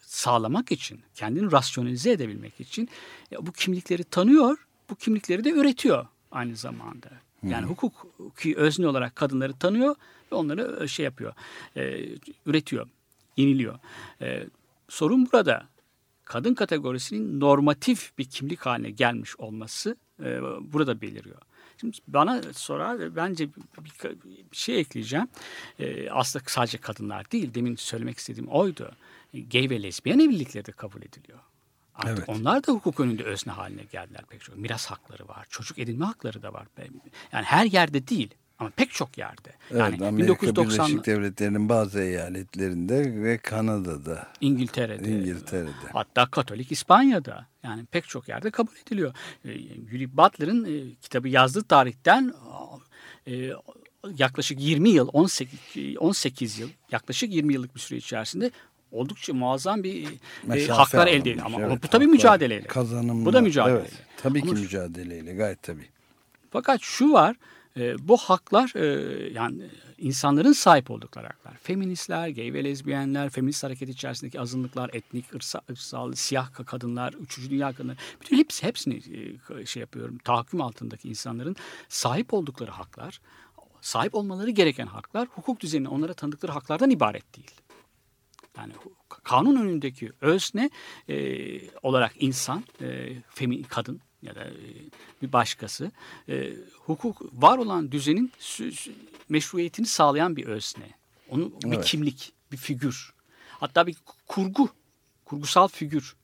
sağlamak 0.00 0.72
için, 0.72 1.00
kendini 1.14 1.52
rasyonalize 1.52 2.10
edebilmek 2.10 2.60
için 2.60 2.88
ya 3.30 3.46
bu 3.46 3.52
kimlikleri 3.52 4.04
tanıyor, 4.04 4.66
bu 4.90 4.94
kimlikleri 4.94 5.44
de 5.44 5.50
üretiyor 5.50 6.06
aynı 6.30 6.56
zamanda. 6.56 7.10
Yani 7.42 7.66
hukuki 7.66 8.56
özne 8.56 8.88
olarak 8.88 9.16
kadınları 9.16 9.52
tanıyor 9.52 9.96
ve 10.32 10.36
onları 10.36 10.88
şey 10.88 11.04
yapıyor, 11.04 11.34
e, 11.76 12.08
üretiyor, 12.46 12.88
yeniliyor. 13.36 13.78
E, 14.20 14.46
sorun 14.88 15.28
burada 15.32 15.73
kadın 16.24 16.54
kategorisinin 16.54 17.40
normatif 17.40 18.18
bir 18.18 18.24
kimlik 18.24 18.60
haline 18.60 18.90
gelmiş 18.90 19.36
olması 19.36 19.96
e, 20.20 20.40
burada 20.72 21.00
beliriyor. 21.00 21.38
Şimdi 21.80 21.96
bana 22.08 22.42
sorar 22.52 23.16
bence 23.16 23.48
bir, 23.54 23.92
bir 24.52 24.56
şey 24.56 24.80
ekleyeceğim. 24.80 25.28
E, 25.78 26.10
aslında 26.10 26.44
sadece 26.48 26.78
kadınlar 26.78 27.30
değil 27.30 27.54
demin 27.54 27.76
söylemek 27.76 28.18
istediğim 28.18 28.48
oydu. 28.48 28.92
Gay 29.52 29.70
ve 29.70 29.82
lezbiyen 29.82 30.18
evlilikleri 30.18 30.64
de 30.64 30.72
kabul 30.72 31.02
ediliyor. 31.02 31.38
Artık 31.94 32.18
Evet. 32.18 32.28
onlar 32.28 32.66
da 32.66 32.72
hukuk 32.72 33.00
önünde 33.00 33.24
özne 33.24 33.52
haline 33.52 33.82
geldiler 33.82 34.24
pek 34.28 34.40
çok. 34.40 34.56
Miras 34.56 34.86
hakları 34.86 35.28
var, 35.28 35.46
çocuk 35.50 35.78
edinme 35.78 36.04
hakları 36.04 36.42
da 36.42 36.52
var. 36.52 36.66
Yani 37.32 37.44
her 37.44 37.66
yerde 37.66 38.08
değil 38.08 38.34
ama 38.58 38.70
pek 38.76 38.90
çok 38.90 39.18
yerde. 39.18 39.52
Yani 39.70 39.88
Evet, 39.98 40.02
Amerika 40.02 40.32
1990 40.32 40.86
Birleşik 40.88 41.06
Devletleri'nin 41.06 41.68
bazı 41.68 42.00
eyaletlerinde 42.02 43.22
ve 43.22 43.38
Kanada'da, 43.38 44.28
İngiltere'de, 44.40 45.08
İngiltere'de. 45.08 45.70
hatta 45.92 46.26
Katolik 46.26 46.72
İspanya'da 46.72 47.46
yani 47.62 47.84
pek 47.84 48.08
çok 48.08 48.28
yerde 48.28 48.50
kabul 48.50 48.72
ediliyor. 48.86 49.14
E, 49.44 49.50
Yuri 49.92 50.16
Butler'ın 50.16 50.64
e, 50.64 50.94
kitabı 51.00 51.28
yazdığı 51.28 51.62
tarihten 51.64 52.34
e, 53.26 53.50
yaklaşık 54.18 54.60
20 54.60 54.90
yıl, 54.90 55.08
18, 55.12 55.58
18 55.98 56.58
yıl, 56.58 56.68
yaklaşık 56.92 57.32
20 57.32 57.54
yıllık 57.54 57.74
bir 57.74 57.80
süre 57.80 57.98
içerisinde 57.98 58.50
oldukça 58.92 59.34
muazzam 59.34 59.82
bir 59.82 60.06
e, 60.54 60.66
haklar 60.66 61.06
elde 61.06 61.30
edildi. 61.30 61.42
Ama, 61.42 61.58
Evet, 61.58 61.70
ama 61.70 61.82
bu 61.82 61.88
tabii 61.88 62.06
mücadeleyle. 62.06 62.66
Kazanımla. 62.66 63.26
Bu 63.26 63.32
da 63.32 63.40
mücadele. 63.40 63.74
Evet, 63.78 63.92
tabii 64.16 64.42
ki 64.42 64.48
Ama- 64.50 64.60
mücadeleyle 64.60 65.34
gayet 65.34 65.62
tabii. 65.62 65.88
Fakat 66.50 66.80
şu 66.82 67.12
var, 67.12 67.36
e, 67.76 68.08
bu 68.08 68.16
haklar 68.16 68.72
e, 68.76 68.86
yani 69.32 69.62
insanların 69.98 70.52
sahip 70.52 70.90
oldukları 70.90 71.26
haklar. 71.26 71.56
Feministler, 71.62 72.28
gay 72.28 72.52
ve 72.52 72.64
lezbiyenler, 72.64 73.30
feminist 73.30 73.64
hareket 73.64 73.88
içerisindeki 73.88 74.40
azınlıklar, 74.40 74.90
etnik, 74.92 75.34
ırsa, 75.34 75.60
ırsal, 75.70 76.12
siyah 76.12 76.66
kadınlar, 76.66 77.12
üçüncü 77.12 77.50
dünya 77.50 77.72
kadınları, 77.72 77.96
bütün 78.20 78.36
hepsi 78.36 78.66
hepsini 78.66 79.00
e, 79.60 79.66
şey 79.66 79.80
yapıyorum. 79.80 80.18
Tahakküm 80.18 80.60
altındaki 80.60 81.08
insanların 81.08 81.56
sahip 81.88 82.34
oldukları 82.34 82.70
haklar, 82.70 83.20
sahip 83.80 84.14
olmaları 84.14 84.50
gereken 84.50 84.86
haklar, 84.86 85.28
hukuk 85.28 85.60
düzeninin 85.60 85.88
onlara 85.88 86.14
tanıdıkları 86.14 86.52
haklardan 86.52 86.90
ibaret 86.90 87.36
değil. 87.36 87.50
Yani 88.58 88.72
kanun 89.24 89.56
önündeki 89.56 90.12
özne 90.20 90.70
e, 91.08 91.16
olarak 91.82 92.12
insan, 92.18 92.64
e, 92.80 93.16
femi, 93.28 93.62
kadın 93.62 94.00
ya 94.24 94.34
da 94.34 94.44
e, 94.44 94.68
bir 95.22 95.32
başkası 95.32 95.92
e, 96.28 96.52
hukuk 96.86 97.22
var 97.42 97.58
olan 97.58 97.92
düzenin 97.92 98.32
meşruiyetini 99.28 99.86
sağlayan 99.86 100.36
bir 100.36 100.46
özne. 100.46 100.90
Onu 101.28 101.52
bir 101.64 101.76
Evet. 101.76 101.84
kimlik, 101.84 102.32
bir 102.52 102.56
figür. 102.56 103.14
Hatta 103.48 103.86
bir 103.86 103.96
kurgu, 104.26 104.68
kurgusal 105.24 105.68
figür 105.68 106.16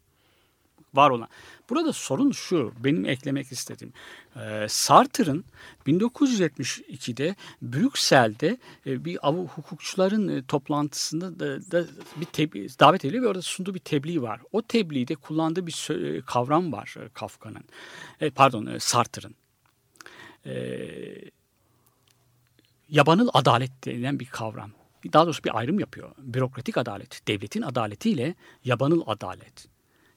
var 0.95 1.11
olan. 1.11 1.29
Burada 1.71 1.93
sorun 1.93 2.31
şu, 2.31 2.73
benim 2.85 3.05
eklemek 3.05 3.53
istediğim. 3.53 3.93
Ee, 4.37 4.67
Sartre'ın 4.69 5.45
1972'de 5.87 7.35
Brüksel'de 7.63 8.59
e, 8.87 9.05
bir 9.05 9.29
av 9.29 9.47
hukukçuların 9.47 10.29
e, 10.29 10.43
toplantısında 10.43 11.41
da, 11.41 11.73
da 11.73 11.87
bir 12.17 12.27
davet 12.81 13.05
ediliyor 13.05 13.25
ve 13.25 13.29
orada 13.29 13.43
sunduğu 13.43 13.75
bir 13.75 13.81
tebliğ 13.81 14.23
var. 14.23 14.41
O 14.53 14.63
tebliğde 14.63 15.15
kullandığı 15.15 15.67
bir 15.67 15.91
e, 15.91 16.21
kavram 16.21 16.73
var 16.73 16.95
e, 17.05 17.09
Kafka'nın. 17.09 17.65
E, 18.21 18.31
pardon, 18.31 18.67
e, 18.67 18.81
Sartre'ın. 18.81 19.35
E, 20.47 20.55
yabanıl 22.89 23.29
adalet 23.35 23.85
denilen 23.85 24.21
bir 24.21 24.27
kavram. 24.27 24.71
Daha 25.13 25.25
doğrusu 25.25 25.45
bir 25.45 25.59
ayrım 25.59 25.81
yapıyor. 25.81 26.11
Bürokratik 26.19 26.79
adalet, 26.79 27.29
devletin 27.29 27.63
adaletiyle 27.63 28.35
yabanıl 28.65 29.03
adalet. 29.07 29.69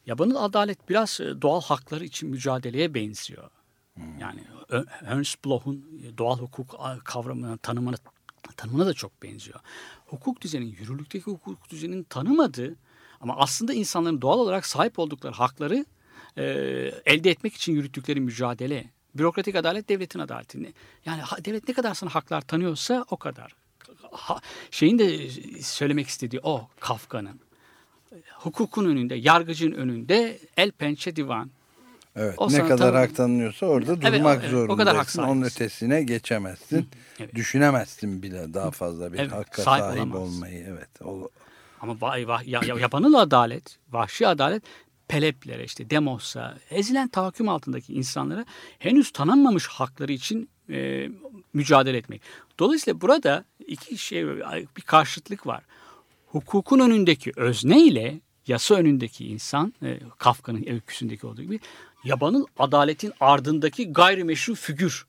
Yabanıl 0.05 0.35
adalet 0.35 0.89
biraz 0.89 1.21
e, 1.21 1.41
doğal 1.41 1.61
hakları 1.61 2.05
için 2.05 2.29
mücadeleye 2.29 2.93
benziyor. 2.93 3.49
Yani 4.19 4.43
Ö- 4.69 4.85
Ernst 5.05 5.45
Bloch'un 5.45 5.85
doğal 6.17 6.37
hukuk 6.39 6.79
kavramına, 7.03 7.57
tanımına, 7.57 7.95
tanımına 8.57 8.85
da 8.85 8.93
çok 8.93 9.23
benziyor. 9.23 9.59
Hukuk 10.05 10.41
düzeninin, 10.41 10.71
yürürlükteki 10.79 11.25
hukuk 11.25 11.69
düzeninin 11.69 12.03
tanımadığı 12.03 12.75
ama 13.21 13.37
aslında 13.37 13.73
insanların 13.73 14.21
doğal 14.21 14.39
olarak 14.39 14.65
sahip 14.65 14.99
oldukları 14.99 15.33
hakları 15.33 15.85
e, 16.37 16.43
elde 17.05 17.31
etmek 17.31 17.53
için 17.55 17.73
yürüttükleri 17.73 18.21
mücadele. 18.21 18.89
Bürokratik 19.15 19.55
adalet 19.55 19.89
devletin 19.89 20.19
adaleti. 20.19 20.73
Yani 21.05 21.21
ha- 21.21 21.45
devlet 21.45 21.67
ne 21.67 21.73
kadar 21.73 21.93
sana 21.93 22.09
haklar 22.15 22.41
tanıyorsa 22.41 23.05
o 23.09 23.17
kadar. 23.17 23.55
Ha- 24.11 24.39
şeyin 24.71 24.99
de 24.99 25.29
söylemek 25.61 26.07
istediği 26.07 26.39
o 26.43 26.67
Kafka'nın. 26.79 27.39
Hukukun 28.33 28.85
önünde, 28.85 29.15
yargıcın 29.15 29.71
önünde 29.71 30.39
el 30.57 30.71
pençe 30.71 31.15
divan. 31.15 31.51
Evet, 32.15 32.33
O 32.37 32.47
ne 32.47 32.51
sana 32.51 32.67
kadar 32.67 32.77
tabii- 32.91 32.97
hak 32.97 33.15
tanınıyorsa 33.15 33.65
orada 33.65 34.01
durmak 34.01 34.37
evet, 34.39 34.47
o 34.47 34.49
zorundasın. 34.49 34.77
kadar 34.77 34.95
hak 34.95 35.29
Onun 35.29 35.41
ötesine 35.41 36.03
geçemezsin. 36.03 36.89
Evet. 37.19 37.35
Düşünemezsin 37.35 38.23
bile 38.23 38.53
daha 38.53 38.71
fazla 38.71 39.13
bir 39.13 39.19
Evet, 39.19 39.31
hakka 39.31 39.61
sahip 39.61 39.83
sahip, 39.83 40.15
olmayı. 40.15 40.65
Evet. 40.69 40.89
O, 41.01 41.29
Ama 41.81 42.01
vay 42.01 42.27
vay 42.27 42.49
ya, 42.49 42.61
ya- 42.65 42.79
yabanıl 42.79 43.13
adalet, 43.13 43.77
vahşi 43.91 44.27
adalet 44.27 44.63
Peleplere 45.07 45.63
işte 45.63 45.89
Demos'a, 45.89 46.57
ezilen 46.69 47.07
tahakküm 47.07 47.49
altındaki 47.49 47.93
insanlara 47.93 48.45
henüz 48.79 49.11
tanınmamış 49.11 49.67
hakları 49.67 50.11
için 50.11 50.49
e, 50.69 51.09
mücadele 51.53 51.97
etmek. 51.97 52.21
Dolayısıyla 52.59 53.01
burada 53.01 53.45
iki 53.67 53.97
şey 53.97 54.27
bir 54.77 54.81
karşıtlık 54.85 55.47
var. 55.47 55.63
Hukukun 56.33 56.79
önündeki 56.79 57.31
özne 57.35 57.85
ile 57.85 58.21
yasa 58.47 58.75
önündeki 58.75 59.27
insan, 59.27 59.73
e, 59.83 59.99
Kafka'nın 60.17 60.65
öyküsündeki 60.67 61.27
olduğu 61.27 61.41
gibi 61.41 61.59
yabanıl 62.03 62.45
adaletin 62.59 63.13
ardındaki 63.19 63.93
gayrimeşru 63.93 64.55
figür. 64.55 65.05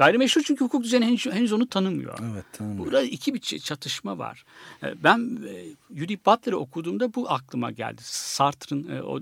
Gayrimeşru 0.00 0.42
çünkü 0.42 0.64
hukuk 0.64 0.84
düzeni 0.84 1.06
henüz, 1.06 1.26
henüz 1.26 1.52
onu 1.52 1.68
tanımıyor. 1.68 2.18
evet 2.32 2.44
tanımıyorum. 2.52 2.84
Burada 2.86 3.02
iki 3.02 3.34
bir 3.34 3.40
çatışma 3.40 4.18
var. 4.18 4.44
E, 4.82 5.02
Ben 5.04 5.38
e, 5.48 5.64
Judith 5.98 6.26
Butler'ı 6.26 6.56
okuduğumda 6.58 7.14
bu 7.14 7.30
aklıma 7.30 7.70
geldi. 7.70 8.00
Sartre'ın 8.04 8.88
e, 8.88 9.02
o 9.02 9.20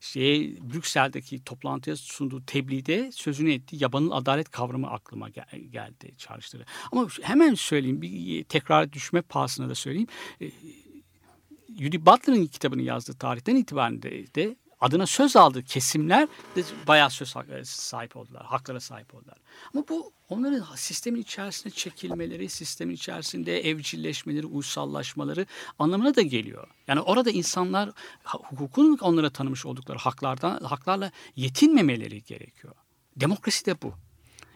şeye 0.00 0.40
Brüksel'deki 0.72 1.44
toplantıya 1.44 1.96
sunduğu 1.96 2.44
tebliğde 2.46 3.12
sözünü 3.12 3.52
ettiği 3.52 3.82
yabanıl 3.82 4.10
adalet 4.10 4.50
kavramı 4.50 4.90
aklıma 4.90 5.28
gel- 5.28 5.60
geldi, 5.70 6.14
çağrıştırdı. 6.18 6.64
Ama 6.92 7.08
hemen 7.22 7.54
söyleyeyim, 7.54 8.02
bir 8.02 8.44
tekrar 8.44 8.92
düşme 8.92 9.22
pahasına 9.22 9.68
da 9.68 9.74
söyleyeyim. 9.74 10.08
Judith 11.80 12.06
Butler'ın 12.06 12.46
kitabını 12.46 12.82
yazdığı 12.82 13.14
tarihten 13.14 13.56
itibaren 13.56 14.02
de, 14.02 14.34
de 14.34 14.56
adına 14.80 15.06
söz 15.06 15.36
aldığı 15.36 15.62
kesimler 15.62 16.28
de 16.56 16.62
bayağı 16.86 17.10
söz 17.10 17.34
e, 17.36 17.64
sahip 17.64 18.16
oldular, 18.16 18.46
haklara 18.46 18.80
sahip 18.80 19.14
oldular. 19.14 19.36
Ama 19.74 19.84
bu 19.88 20.12
onların 20.28 20.64
sistemin 20.76 21.20
içerisine 21.20 21.72
çekilmeleri, 21.72 22.48
sistemin 22.48 22.94
içerisinde 22.94 23.68
evcilleşmeleri, 23.68 24.46
uysallaşmaları 24.46 25.46
anlamına 25.78 26.16
da 26.16 26.22
geliyor. 26.22 26.68
Yani 26.86 27.00
orada 27.00 27.30
insanlar 27.30 27.90
hukukun 28.24 28.98
onlara 29.00 29.30
tanımış 29.30 29.66
oldukları 29.66 29.98
haklardan 29.98 30.60
haklarla 30.60 31.10
yetinmemeleri 31.36 32.22
gerekiyor. 32.22 32.74
Demokrasi 33.16 33.66
de 33.66 33.82
bu. 33.82 33.94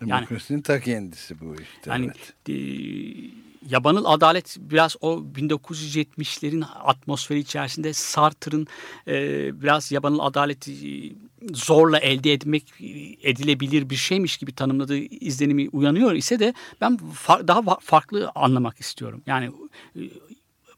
Yani 0.01 0.11
Demokrasinin 0.11 0.63
ta 0.63 0.81
kendisi 0.81 1.41
bu 1.41 1.55
işte. 1.55 1.91
yani 1.91 2.05
evet. 2.07 2.35
e, 2.49 3.52
yabanıl 3.71 4.05
adalet 4.05 4.57
biraz 4.61 4.97
o 5.01 5.25
1970'lerin 5.37 6.65
atmosferi 6.65 7.39
içerisinde 7.39 7.93
Sartre'ın 7.93 8.67
e, 9.09 9.63
biraz 9.63 9.93
yabanıl 9.93 10.19
adaleti 10.19 10.73
e, 10.73 11.15
zorla 11.55 11.99
elde 11.99 12.33
etmek 12.33 12.65
e, 12.81 12.87
edilebilir 13.31 13.91
bir 13.91 13.97
şeymiş 13.97 14.37
gibi 14.37 14.55
tanımladığı 14.55 14.97
izlenimi 14.99 15.69
uyanıyor 15.73 16.13
ise 16.13 16.39
de 16.39 16.55
ben 16.81 16.99
far- 17.27 17.49
daha 17.49 17.63
farklı 17.81 18.33
anlamak 18.35 18.81
istiyorum. 18.81 19.23
Yani 19.27 19.53
e, 19.97 20.01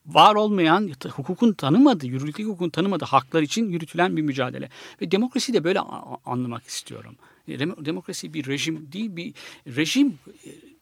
var 0.06 0.34
olmayan 0.34 0.90
hukukun 1.08 1.52
tanımadığı, 1.52 2.06
yürürlük 2.06 2.38
hukukun 2.38 2.70
tanımadığı 2.70 3.04
haklar 3.04 3.42
için 3.42 3.68
yürütülen 3.68 4.16
bir 4.16 4.22
mücadele. 4.22 4.68
Ve 5.00 5.10
demokrasi 5.10 5.54
de 5.54 5.64
böyle 5.64 5.80
anlamak 6.26 6.66
istiyorum. 6.66 7.16
Dem- 7.48 7.84
Demokrasi 7.84 8.34
bir 8.34 8.46
rejim 8.46 8.92
değil, 8.92 9.16
bir 9.16 9.34
rejim 9.66 10.18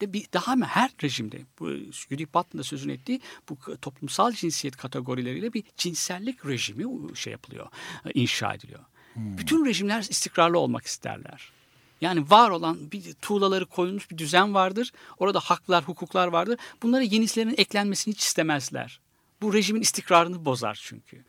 de 0.00 0.12
bir 0.12 0.26
daha 0.32 0.56
mı 0.56 0.64
her 0.64 0.90
rejimde 1.02 1.40
bu 1.58 1.70
Judith 1.70 2.34
Butler'ın 2.34 2.58
da 2.58 2.62
sözünü 2.62 2.92
ettiği 2.92 3.20
bu 3.48 3.76
toplumsal 3.76 4.32
cinsiyet 4.32 4.76
kategorileriyle 4.76 5.52
bir 5.52 5.64
cinsellik 5.76 6.46
rejimi 6.46 7.16
şey 7.16 7.30
yapılıyor, 7.30 7.66
inşa 8.14 8.54
ediliyor. 8.54 8.80
Bütün 9.16 9.64
rejimler 9.66 10.00
istikrarlı 10.00 10.58
olmak 10.58 10.86
isterler. 10.86 11.52
Yani 12.00 12.30
var 12.30 12.50
olan 12.50 12.90
bir 12.92 13.12
tuğlaları 13.12 13.66
koyulmuş 13.66 14.10
bir 14.10 14.18
düzen 14.18 14.54
vardır. 14.54 14.92
Orada 15.18 15.40
haklar, 15.40 15.84
hukuklar 15.84 16.28
vardır. 16.28 16.58
Bunlara 16.82 17.02
yenilerinin 17.02 17.54
eklenmesini 17.56 18.14
hiç 18.14 18.22
istemezler. 18.22 19.00
Bu 19.42 19.54
rejimin 19.54 19.80
istikrarını 19.80 20.44
bozar 20.44 20.80
çünkü. 20.82 21.24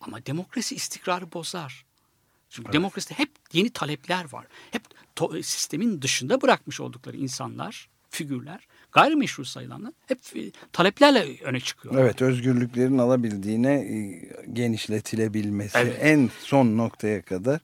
Ama 0.00 0.26
demokrasi 0.26 0.74
istikrarı 0.74 1.32
bozar. 1.32 1.85
Çünkü 2.56 2.72
demokraside 2.72 3.14
hep 3.14 3.30
yeni 3.52 3.70
talepler 3.70 4.32
var. 4.32 4.46
Hep 4.70 4.82
to- 5.16 5.42
sistemin 5.42 6.02
dışında 6.02 6.42
bırakmış 6.42 6.80
oldukları 6.80 7.16
insanlar, 7.16 7.88
figürler, 8.10 8.66
gayrimeşru 8.92 9.44
sayılanlar 9.44 9.92
hep 10.06 10.18
taleplerle 10.72 11.26
öne 11.42 11.60
çıkıyor. 11.60 11.94
Evet 11.98 12.22
özgürlüklerin 12.22 12.98
alabildiğine 12.98 13.72
e, 13.74 13.96
genişletilebilmesi 14.52 15.78
Evet. 15.78 15.96
en 16.00 16.30
son 16.40 16.76
noktaya 16.78 17.22
kadar 17.22 17.60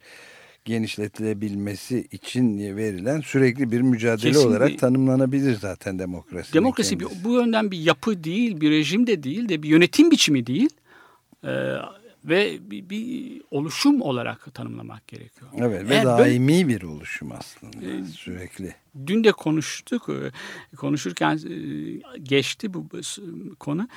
genişletilebilmesi 0.65 2.07
için 2.13 2.77
verilen 2.77 3.21
sürekli 3.21 3.73
bir 3.73 3.81
mücadele 3.81 4.33
Kesinlikle. 4.33 4.49
olarak 4.49 4.79
tanımlanabilir 4.79 5.59
zaten 5.61 5.99
demokrasi. 5.99 6.53
Demokrasi 6.53 7.01
bir, 7.01 7.07
bu 7.25 7.35
yönden 7.35 7.71
bir 7.71 7.79
yapı 7.79 8.25
değil, 8.25 8.61
bir 8.61 8.71
rejim 8.71 9.07
de 9.07 9.23
değil 9.23 9.49
de 9.49 9.63
bir 9.63 9.69
yönetim 9.69 10.11
biçimi 10.11 10.47
değil. 10.47 10.71
Ee, 11.45 11.49
ve 12.25 12.71
bir, 12.71 12.91
bir 12.91 13.43
oluşum 13.51 14.01
olarak 14.03 14.55
tanımlamak 14.55 15.09
gerekiyor. 15.09 15.51
Evet 15.59 15.89
ve 15.89 15.95
Eğer 15.95 16.05
böyle- 16.05 16.19
daimi 16.19 16.69
bir 16.69 16.83
oluşum 16.83 17.33
aslında 17.33 18.07
sürekli. 18.07 18.75
dün 19.07 19.25
de 19.25 19.33
konuştuk. 19.33 20.09
e, 20.09 20.77
Konuşurken 20.77 21.37
e, 21.37 22.19
geçti 22.23 22.75
bu 22.75 22.87
konu. 23.59 23.89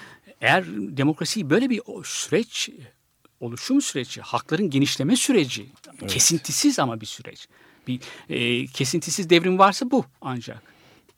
Eğer 0.41 0.65
demokrasi 0.77 1.49
böyle 1.49 1.69
bir 1.69 1.81
süreç, 2.03 2.69
oluşum 3.39 3.81
süreci, 3.81 4.21
hakların 4.21 4.69
genişleme 4.69 5.15
süreci, 5.15 5.65
kesintisiz 6.07 6.79
ama 6.79 7.01
bir 7.01 7.05
süreç. 7.05 7.47
Bir 7.87 7.99
e, 8.29 8.65
kesintisiz 8.65 9.29
devrim 9.29 9.59
varsa 9.59 9.91
bu 9.91 10.05
ancak. 10.21 10.61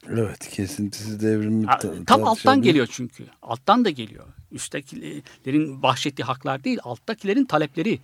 Evet 0.10 0.50
kesintisiz 0.50 1.22
devrimi 1.22 1.66
ta- 1.66 2.04
Tam 2.06 2.24
alttan 2.24 2.62
geliyor 2.62 2.88
çünkü. 2.92 3.26
Alttan 3.42 3.86
da 3.86 3.90
geliyor. 3.90 4.26
Üsttekilerin 4.52 5.82
bahşettiği 5.84 6.26
haklar 6.26 6.64
değil, 6.64 6.80
alttakilerin 6.84 7.46
talepleri. 7.46 8.00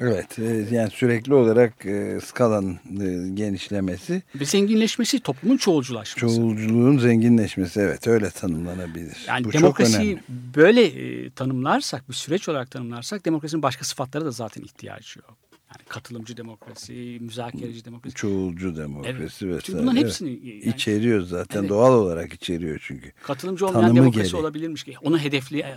Evet 0.00 0.38
e, 0.38 0.66
yani 0.70 0.90
sürekli 0.90 1.34
olarak 1.34 1.86
e, 1.86 2.18
skalanın 2.24 2.78
e, 3.00 3.28
genişlemesi 3.34 4.22
Ve 4.34 4.44
zenginleşmesi, 4.44 5.20
toplumun 5.20 5.56
çoğulculaşması. 5.56 6.36
çoğulculuğun 6.36 6.98
zenginleşmesi 6.98 7.80
evet 7.80 8.06
öyle 8.06 8.30
tanımlanabilir. 8.30 9.24
Yani 9.28 9.44
Bu 9.44 9.52
demokrasiyi 9.52 10.18
böyle 10.56 10.84
e, 10.84 11.30
tanımlarsak, 11.30 12.08
bir 12.08 12.14
süreç 12.14 12.48
olarak 12.48 12.70
tanımlarsak 12.70 13.24
demokrasinin 13.24 13.62
başka 13.62 13.84
sıfatlara 13.84 14.24
da 14.24 14.30
zaten 14.30 14.62
ihtiyacı 14.62 15.20
yok. 15.20 15.49
Yani 15.70 15.84
katılımcı 15.88 16.36
demokrasi, 16.36 17.18
müzakereci 17.20 17.84
demokrasi. 17.84 18.14
çoğulcu 18.16 18.76
demokrasi 18.76 19.10
Evet. 19.10 19.20
vesaire. 19.22 19.58
Çünkü 19.62 19.78
bunların 19.82 19.96
hepsini 19.96 20.30
yani- 20.30 20.60
içeriyor 20.74 21.22
zaten 21.22 21.60
Evet. 21.60 21.70
doğal 21.70 21.92
olarak 21.94 22.32
içeriyor 22.32 22.80
çünkü. 22.82 23.12
Katılımcı 23.22 23.66
olmayan 23.66 23.82
Tanımı 23.82 23.96
demokrasi 24.00 24.28
gereği. 24.30 24.40
olabilirmiş 24.40 24.84
ki. 24.84 24.94
Onu 25.02 25.18
hedefli, 25.18 25.58
e, 25.58 25.76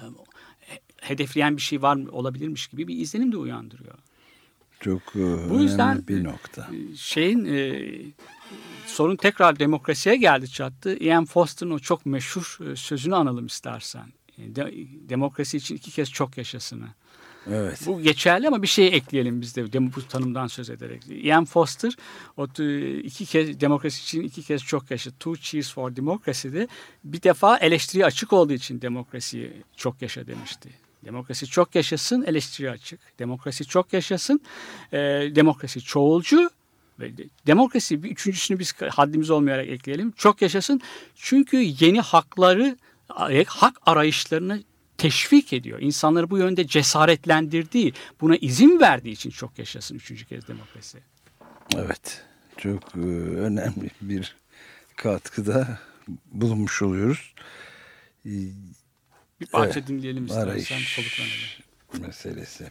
hedefleyen 1.01 1.57
bir 1.57 1.61
şey 1.61 1.81
var 1.81 1.95
mı 1.95 2.11
olabilirmiş 2.11 2.67
gibi 2.67 2.87
bir 2.87 2.97
izlenim 2.99 3.31
de 3.31 3.37
uyandırıyor. 3.37 3.95
Çok 4.79 5.01
e, 5.15 5.49
Bu 5.49 5.59
yüzden 5.59 6.07
bir 6.07 6.23
nokta. 6.23 6.69
e, 6.91 6.95
şeyin 6.95 7.45
e, 7.45 7.81
sorun 8.85 9.15
tekrar 9.15 9.59
demokrasiye 9.59 10.15
geldi 10.15 10.49
çattı. 10.49 10.97
Ian 10.99 11.25
Foster'ın 11.25 11.71
o 11.71 11.79
çok 11.79 12.05
meşhur 12.05 12.57
sözünü 12.75 13.15
analım 13.15 13.45
istersen. 13.45 14.05
De- 14.37 14.73
demokrasi 15.09 15.57
için 15.57 15.75
iki 15.75 15.91
kez 15.91 16.11
çok 16.11 16.37
yaşasını. 16.37 16.85
Evet. 17.51 17.79
Bu 17.85 18.01
geçerli 18.01 18.47
ama 18.47 18.61
bir 18.61 18.67
şey 18.67 18.87
ekleyelim 18.87 19.41
biz 19.41 19.55
de 19.55 19.95
bu 19.95 20.07
tanımdan 20.07 20.47
söz 20.47 20.69
ederek. 20.69 21.03
Ian 21.09 21.45
Foster 21.45 21.97
o 22.37 22.47
iki 23.03 23.25
kez 23.25 23.59
demokrasi 23.59 24.01
için 24.01 24.21
iki 24.21 24.43
kez 24.43 24.63
çok 24.63 24.91
yaşa. 24.91 25.11
Two 25.11 25.35
cheers 25.35 25.73
for 25.73 25.95
democracy'de 25.95 26.67
bir 27.03 27.23
defa 27.23 27.57
eleştiriye 27.57 28.05
açık 28.05 28.33
olduğu 28.33 28.53
için 28.53 28.81
demokrasiyi 28.81 29.51
çok 29.75 30.01
yaşa 30.01 30.27
demişti. 30.27 30.69
Demokrasi 31.05 31.47
çok 31.47 31.75
yaşasın, 31.75 32.23
eleştiri 32.27 32.71
açık. 32.71 32.99
Demokrasi 33.19 33.65
çok 33.65 33.93
yaşasın, 33.93 34.41
e, 34.91 34.97
demokrasi 35.35 35.81
çoğulcu 35.81 36.49
demokrasi 37.47 38.03
bir 38.03 38.11
üçüncüsünü 38.11 38.59
biz 38.59 38.73
haddimiz 38.89 39.29
olmayarak 39.29 39.67
ekleyelim. 39.67 40.11
Çok 40.11 40.41
yaşasın 40.41 40.81
çünkü 41.15 41.57
yeni 41.57 42.01
hakları, 42.01 42.77
hak 43.47 43.77
arayışlarını 43.85 44.63
teşvik 45.03 45.53
ediyor. 45.53 45.79
İnsanları 45.79 46.29
bu 46.29 46.37
yönde 46.37 46.67
cesaretlendirdiği, 46.67 47.93
buna 48.21 48.35
izin 48.35 48.79
verdiği 48.79 49.11
için 49.11 49.29
çok 49.29 49.59
yaşasın 49.59 49.95
üçüncü 49.95 50.25
kez 50.25 50.47
demokrasi. 50.47 50.97
Evet. 51.75 52.23
Çok 52.57 52.95
e, 52.95 52.99
önemli 52.99 53.89
bir 54.01 54.35
katkıda 54.95 55.79
bulunmuş 56.31 56.81
oluyoruz. 56.81 57.33
Bir 58.25 59.45
parça 59.51 59.79
Evet, 59.79 59.89
dinleyelim 59.89 60.25
istersen 60.25 60.47
arayış 60.47 60.71
meselesi. 62.01 62.67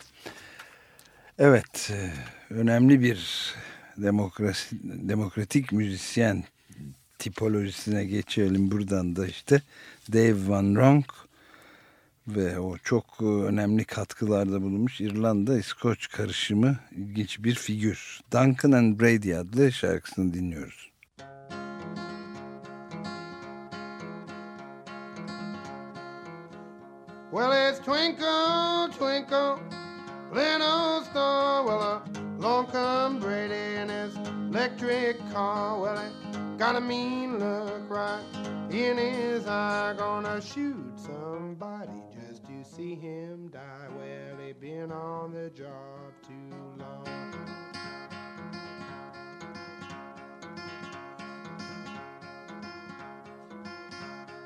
Evet, 1.39 1.91
e, 1.93 2.13
önemli 2.55 3.03
bir 3.03 3.55
demokrasi, 3.97 4.77
demokratik 4.83 5.73
müzisyen 5.73 6.45
tipolojisine 7.19 8.05
geçelim 8.05 8.71
buradan 8.71 9.17
da 9.17 9.27
işte 9.27 9.63
Dave 10.13 10.49
Van 10.49 10.75
Ronk 10.75 11.22
ve 12.29 12.59
o 12.59 12.79
çok 12.79 13.05
e, 13.21 13.25
önemli 13.25 13.85
katkılarda 13.85 14.63
bulunmuş 14.63 15.01
İrlanda 15.01 15.59
İskoç 15.59 16.09
karışımı 16.09 16.77
ilginç 16.93 17.45
bir 17.45 17.55
figür. 17.55 18.21
Duncan 18.33 18.73
and 18.73 19.01
Brady 19.01 19.37
adlı 19.37 19.73
şarkısını 19.73 20.35
dinliyoruz. 20.35 20.93
Well, 27.33 27.51
it's 27.53 27.79
twinkle, 27.79 28.91
twinkle, 28.91 29.57
little 30.35 31.03
star. 31.11 31.65
Well, 31.65 32.03
along 32.39 32.71
come 32.71 33.21
Brady 33.21 33.77
in 33.81 33.89
his 33.89 34.15
electric 34.51 35.17
car. 35.33 35.81
Well, 35.81 35.97
he 35.97 36.59
got 36.59 36.77
a 36.77 36.81
mean 36.81 37.39
look 37.41 37.89
right 37.89 38.23
in 38.71 38.99
his 38.99 39.47
eye. 39.47 39.95
Gonna 39.97 40.43
shoot 40.43 40.99
somebody 40.99 42.12
see 42.75 42.95
him 42.95 43.49
die. 43.53 43.89
Well, 43.99 44.47
he 44.47 44.53
been 44.55 44.91
on 44.93 45.33
the 45.33 45.51
job 45.51 46.13
too 46.27 46.57
long. 46.79 47.05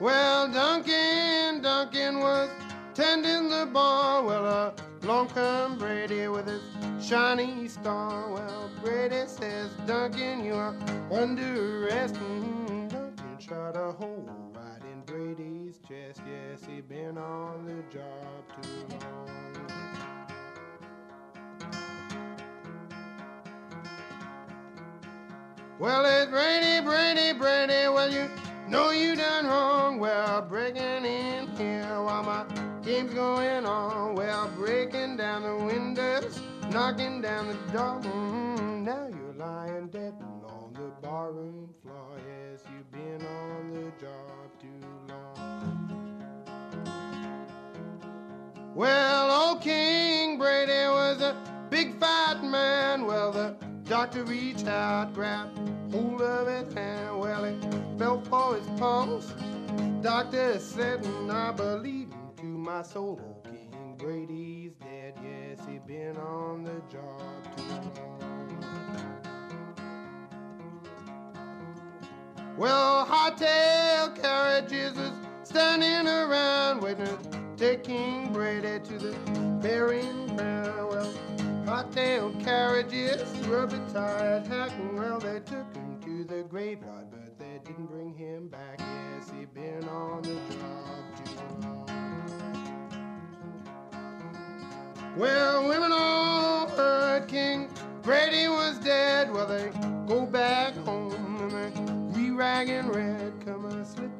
Well, 0.00 0.48
Duncan, 0.48 1.62
Duncan 1.62 2.18
was 2.18 2.50
tending 2.94 3.48
the 3.48 3.68
bar. 3.72 4.24
Well, 4.24 4.44
uh, 4.44 4.72
along 5.04 5.28
come 5.28 5.78
Brady 5.78 6.26
with 6.26 6.48
his 6.48 6.62
shiny 7.00 7.68
star. 7.68 8.28
Well, 8.32 8.70
Brady 8.82 9.26
says, 9.26 9.70
Duncan, 9.86 10.44
you 10.44 10.54
are 10.54 10.74
under 11.12 11.86
arrest. 11.86 12.16
Mm, 12.16 12.90
Duncan 12.90 13.38
shot 13.38 13.76
a 13.76 13.92
hole 13.92 14.28
right 14.52 14.82
in 14.92 15.00
Brady's 15.02 15.55
chest. 15.88 16.20
Yes, 16.27 16.61
he 16.68 16.81
been 16.81 17.16
on 17.16 17.64
the 17.64 17.83
job 17.96 18.62
too 18.62 18.87
long. 18.90 19.31
Well, 25.79 26.05
it's 26.07 26.31
Brady, 26.31 26.85
Brady, 26.85 27.38
Brady. 27.38 27.88
Well, 27.88 28.11
you 28.11 28.29
know 28.68 28.90
you 28.90 29.14
done 29.14 29.46
wrong. 29.46 29.99
Well, 29.99 30.42
breaking 30.42 31.05
in 31.05 31.49
here 31.57 32.03
while 32.03 32.22
my 32.22 32.46
game's 32.83 33.12
going 33.14 33.66
on. 33.66 34.14
Well, 34.14 34.51
breaking 34.57 35.18
down 35.18 35.42
the 35.42 35.64
windows, 35.64 36.40
knocking 36.70 37.20
down 37.20 37.49
the 37.49 37.72
door. 37.72 38.01
Mm, 38.01 38.83
now 38.83 39.09
you're 39.09 39.35
lying 39.35 39.88
dead 39.88 40.14
on 40.49 40.72
the 40.72 40.90
barroom 41.07 41.68
floor. 41.83 42.16
Yes, 42.27 42.62
you've 42.72 42.90
been 42.90 43.25
on 43.25 43.72
the 43.75 43.90
job 44.01 44.51
too 44.61 45.12
long. 45.12 45.36
Well, 48.76 49.30
old 49.30 49.62
King 49.62 50.36
Brady 50.36 50.86
was 50.90 51.22
a 51.22 51.34
big 51.70 51.98
fat 51.98 52.44
man. 52.44 53.06
Well, 53.06 53.32
the 53.32 53.56
doctor 53.84 54.22
reached 54.22 54.66
out, 54.66 55.14
grabbed 55.14 55.56
hold 55.90 56.20
of 56.20 56.46
his 56.46 56.74
hand. 56.74 57.18
Well, 57.18 57.44
he 57.44 57.58
felt 57.98 58.26
for 58.26 58.54
his 58.54 58.66
pulse. 58.78 59.32
Doctor 60.02 60.58
said, 60.58 61.02
and 61.06 61.32
I 61.32 61.52
believe 61.52 62.12
him 62.12 62.28
to 62.36 62.44
my 62.44 62.82
soul. 62.82 63.18
Oh, 63.18 63.48
King 63.48 63.94
Brady's 63.96 64.72
dead. 64.74 65.14
Yes, 65.24 65.66
he 65.66 65.78
been 65.78 66.18
on 66.18 66.62
the 66.62 66.82
job 66.92 67.56
too 67.56 67.62
long. 67.62 68.26
Well, 72.58 73.06
hightail 73.06 74.14
carriages 74.20 74.98
is 74.98 75.12
standing 75.44 76.06
around 76.06 76.82
waiting 76.82 77.45
to 77.56 77.68
take 77.68 77.84
King 77.84 78.32
Brady 78.32 78.80
to 78.84 78.98
the 78.98 79.12
burying 79.62 80.36
ground. 80.36 80.88
Well, 80.88 81.14
hightail 81.64 82.42
carriages, 82.44 83.22
rubber 83.46 83.80
tired 83.92 84.46
hacking. 84.46 84.96
Well, 84.96 85.18
they 85.18 85.40
took 85.40 85.74
him 85.74 85.98
to 86.02 86.24
the 86.24 86.42
graveyard, 86.42 87.06
but 87.10 87.38
they 87.38 87.60
didn't 87.64 87.86
bring 87.86 88.14
him 88.14 88.48
back. 88.48 88.78
Yes, 88.78 89.30
he'd 89.30 89.54
been 89.54 89.88
on 89.88 90.22
the 90.22 90.34
job 90.34 91.14
too 91.24 91.36
long. 91.62 91.86
Well, 95.16 95.66
women 95.68 95.92
all 95.92 96.68
heard 96.68 97.26
King 97.26 97.70
Brady 98.02 98.48
was 98.48 98.78
dead. 98.78 99.32
Well, 99.32 99.46
they 99.46 99.70
go 100.06 100.26
back 100.26 100.76
home 100.76 101.14
and 101.40 101.50
they 101.50 101.72
re-ragging 102.20 102.88
red, 102.88 103.32
come 103.44 103.64
a 103.64 103.68
and 103.68 104.15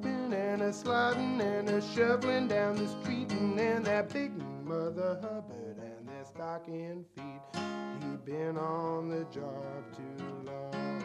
a 0.67 0.73
sliding 0.73 1.41
and 1.41 1.69
a 1.69 1.81
shoveling 1.95 2.49
down 2.49 2.75
the 2.75 2.89
street, 3.01 3.31
and 3.31 3.57
then 3.57 3.85
that 3.85 4.13
big 4.13 4.33
Mother 4.65 5.17
Hubbard 5.23 5.77
and 5.79 6.09
their 6.09 6.25
stocking 6.25 7.05
feet. 7.15 7.61
He 8.01 8.17
been 8.25 8.59
on 8.59 9.09
the 9.09 9.25
job 9.33 9.85
too 9.95 10.25
long. 10.45 11.05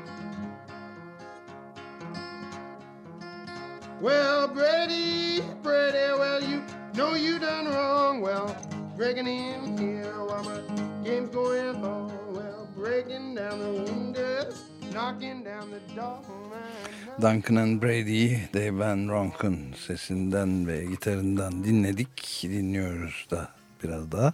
Well, 4.02 4.48
Brady, 4.48 5.44
Brady, 5.62 6.18
well, 6.18 6.44
you 6.44 6.64
know 6.96 7.14
you 7.14 7.38
done 7.38 7.68
wrong. 7.68 8.20
Well, 8.20 8.56
breaking 8.98 9.28
in 9.28 9.78
here 9.78 10.26
while 10.26 10.44
my 10.44 11.04
game's 11.04 11.30
going 11.30 11.86
on. 11.86 12.34
Well, 12.34 12.68
breaking 12.76 13.36
down 13.36 13.60
the 13.60 13.84
windows, 13.84 14.71
Duncan 17.22 17.56
and 17.56 17.82
Brady'yi 17.82 18.40
Dave 18.54 18.80
Van 18.80 19.08
Ronken 19.08 19.58
sesinden 19.88 20.68
ve 20.68 20.86
gitarından 20.86 21.64
dinledik. 21.64 22.40
Dinliyoruz 22.44 23.28
da 23.32 23.50
biraz 23.84 24.12
daha. 24.12 24.34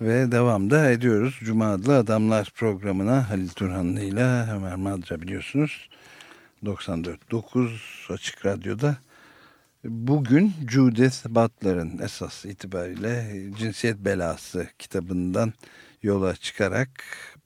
Ve 0.00 0.32
devamda 0.32 0.90
ediyoruz. 0.90 1.38
Cuma 1.44 1.72
adlı 1.72 1.96
Adamlar 1.96 2.52
programına 2.54 3.30
Halil 3.30 3.48
Turhanlı 3.48 4.00
ile 4.00 4.52
Ömer 4.52 4.76
Madra 4.76 5.22
biliyorsunuz. 5.22 5.88
94.9 6.64 8.12
Açık 8.12 8.46
Radyo'da. 8.46 8.96
Bugün 9.84 10.52
Judith 10.70 11.28
Butler'ın 11.28 11.98
esas 11.98 12.44
itibariyle 12.44 13.42
Cinsiyet 13.58 13.98
Belası 13.98 14.68
kitabından 14.78 15.52
yola 16.04 16.36
çıkarak 16.36 16.90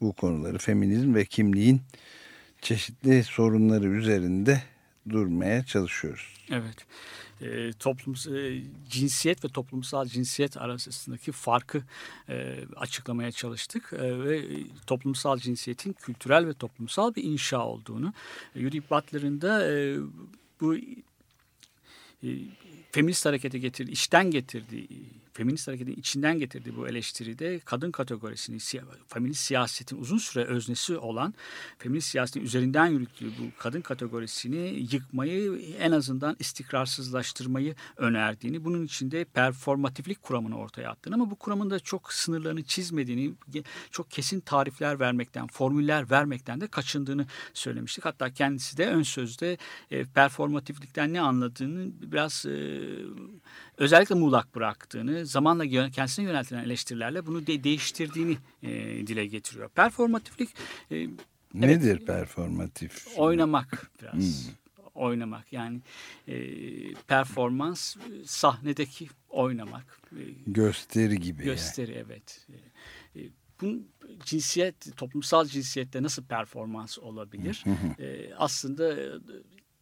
bu 0.01 0.13
konuları 0.13 0.59
feminizm 0.59 1.15
ve 1.15 1.25
kimliğin 1.25 1.81
çeşitli 2.61 3.25
sorunları 3.25 3.87
üzerinde 3.89 4.63
durmaya 5.11 5.65
çalışıyoruz. 5.65 6.35
Evet. 6.51 6.87
E, 7.41 7.73
toplums, 7.73 8.27
e, 8.27 8.63
cinsiyet 8.89 9.45
ve 9.45 9.49
toplumsal 9.49 10.07
cinsiyet 10.07 10.57
arasındaki 10.57 11.33
farkı 11.33 11.83
e, 12.29 12.59
açıklamaya 12.77 13.33
çalıştık 13.33 13.93
E, 13.93 14.25
ve 14.25 14.43
toplumsal 14.87 15.39
cinsiyetin 15.39 15.93
kültürel 15.93 16.47
ve 16.47 16.55
toplumsal 16.55 17.15
bir 17.15 17.23
inşa 17.25 17.67
olduğunu 17.67 18.13
e, 18.55 18.61
Judith 18.61 18.91
Butler'ın 18.91 19.41
da 19.41 19.73
e, 19.73 19.97
bu 20.61 20.77
e, 20.77 22.29
feminist 22.93 23.27
harekete 23.27 23.59
getirdi, 23.59 23.91
içten 23.91 24.31
getirdiği, 24.31 24.89
feminist 25.39 25.69
hareketin 25.69 25.93
içinden 25.93 26.39
getirdiği 26.39 26.77
bu 26.77 26.89
eleştiride 26.89 27.61
kadın 27.65 27.91
kategorisini, 27.91 28.59
feminist 29.09 29.41
siyasetin 29.41 30.01
uzun 30.01 30.19
süre 30.19 30.45
öznesi 30.45 30.97
olan, 30.97 31.35
feminist 31.79 32.09
siyasetin 32.09 32.41
üzerinden 32.41 32.87
yürüttüğü 32.87 33.27
bu 33.27 33.59
kadın 33.59 33.81
kategorisini 33.81 34.87
yıkmayı, 34.93 35.61
en 35.81 35.93
azından 35.93 36.37
istikrarsızlaştırmayı 36.39 37.75
önerdiğini, 37.97 38.65
bunun 38.65 38.85
içinde 38.85 39.25
performatiflik 39.25 40.23
kuramını 40.23 40.59
ortaya 40.59 40.91
attığını 40.91 41.15
ama 41.15 41.31
bu 41.31 41.37
kuramın 41.37 41.71
da 41.71 41.81
çok 41.81 42.13
sınırlarını 42.13 42.63
çizmediğini, 42.63 43.35
çok 43.91 44.11
kesin 44.11 44.41
tarifler 44.41 45.01
vermekten, 45.01 45.47
formüller 45.47 46.11
vermekten 46.11 46.61
de 46.61 46.67
kaçındığını 46.67 47.27
söylemiştik. 47.55 48.05
Hatta 48.05 48.35
kendisi 48.35 48.77
de 48.77 48.87
ön 48.87 49.03
sözde 49.03 49.59
e, 49.91 50.05
performatiflikten 50.05 51.13
ne 51.13 51.21
anladığını 51.21 51.91
biraz 52.03 52.47
e, 52.47 52.81
özellikle 53.79 54.15
muğlak 54.15 54.55
bıraktığını, 54.55 55.27
zamanla 55.27 55.91
kendisine 55.91 56.25
yöneltilen 56.25 56.65
eleştirilerle 56.65 57.27
bunu 57.27 57.47
de- 57.47 57.65
değiştirdiğini 57.65 58.37
e, 58.63 58.71
dile 59.07 59.27
getiriyor. 59.27 59.69
Performatiflik 59.69 60.49
e, 60.91 61.09
Nedir 61.55 62.07
performatif? 62.07 63.07
oynamak 63.17 63.91
biraz. 64.03 64.49
Oynamak 64.95 65.53
yani 65.53 65.81
e, 66.29 66.35
performans 66.95 67.97
sahnedeki 68.27 69.09
oynamak. 69.29 70.01
E, 70.13 70.23
Gösteri 70.47 71.21
gibi. 71.21 71.41
yani. 71.43 71.51
gösteri 71.55 71.93
evet. 72.07 72.47
E, 73.15 73.21
e, 73.21 73.31
bunun 73.61 73.89
cinsiyet, 74.25 74.97
toplumsal 74.97 75.47
cinsiyette 75.47 76.03
nasıl 76.03 76.25
performans 76.25 76.99
olabilir? 76.99 77.65
E, 77.99 78.35
aslında 78.35 78.97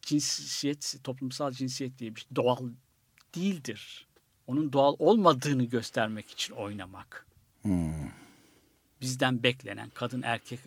cinsiyet, 0.03 0.97
toplumsal 1.05 1.53
cinsiyet 1.53 1.99
diye 1.99 2.15
bir 2.17 2.21
şey 2.21 2.29
doğal 2.37 2.59
değildir. 3.37 4.07
Onun 4.46 4.72
doğal 4.72 4.96
olmadığını 4.99 5.64
göstermek 5.64 6.31
için 6.31 6.55
oynamak. 6.55 7.27
Bizden 9.01 9.42
beklenen 9.42 9.90
kadın 9.90 10.22
erkek 10.22 10.61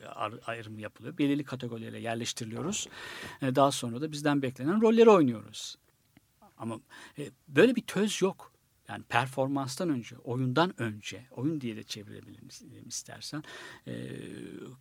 ayrımı 0.46 0.82
yapılıyor. 0.82 1.18
Belirli 1.18 1.44
kategorilere 1.44 2.00
yerleştiriliyoruz. 2.00 2.88
E, 3.42 3.56
Daha 3.56 3.72
sonra 3.72 4.02
da 4.02 4.12
bizden 4.12 4.42
beklenen 4.42 4.82
rolleri 4.82 5.10
oynuyoruz. 5.10 5.78
Ama 6.58 6.80
e, 7.18 7.30
böyle 7.48 7.76
bir 7.76 7.82
töz 7.82 8.22
yok. 8.22 8.52
Yani 8.88 9.04
performanstan 9.04 9.90
önce, 9.90 10.18
oyundan 10.18 10.82
önce, 10.82 11.26
oyun 11.32 11.62
diye 11.62 11.76
de 11.76 11.84
çevirebiliriz 11.84 12.62
e, 12.62 12.88
istersen. 12.88 13.44
E, 13.88 13.94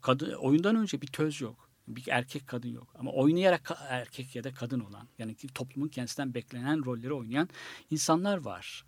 kadın, 0.03 0.33
oyundan 0.33 0.77
önce 0.77 1.01
bir 1.03 1.07
töz 1.07 1.41
yok. 1.41 1.68
Bir 1.89 2.09
erkek 2.09 2.47
kadın 2.47 2.69
yok. 2.69 2.95
Ama 2.99 3.13
oynayarak 3.13 3.73
erkek 3.89 4.37
ya 4.37 4.45
da 4.45 4.55
kadın 4.55 4.81
olan, 4.81 5.09
yani 5.19 5.37
toplumun 5.55 5.89
kendisinden 5.89 6.35
beklenen 6.35 6.85
rolleri 6.85 7.13
oynayan 7.13 7.49
insanlar 7.91 8.39
var 8.39 8.85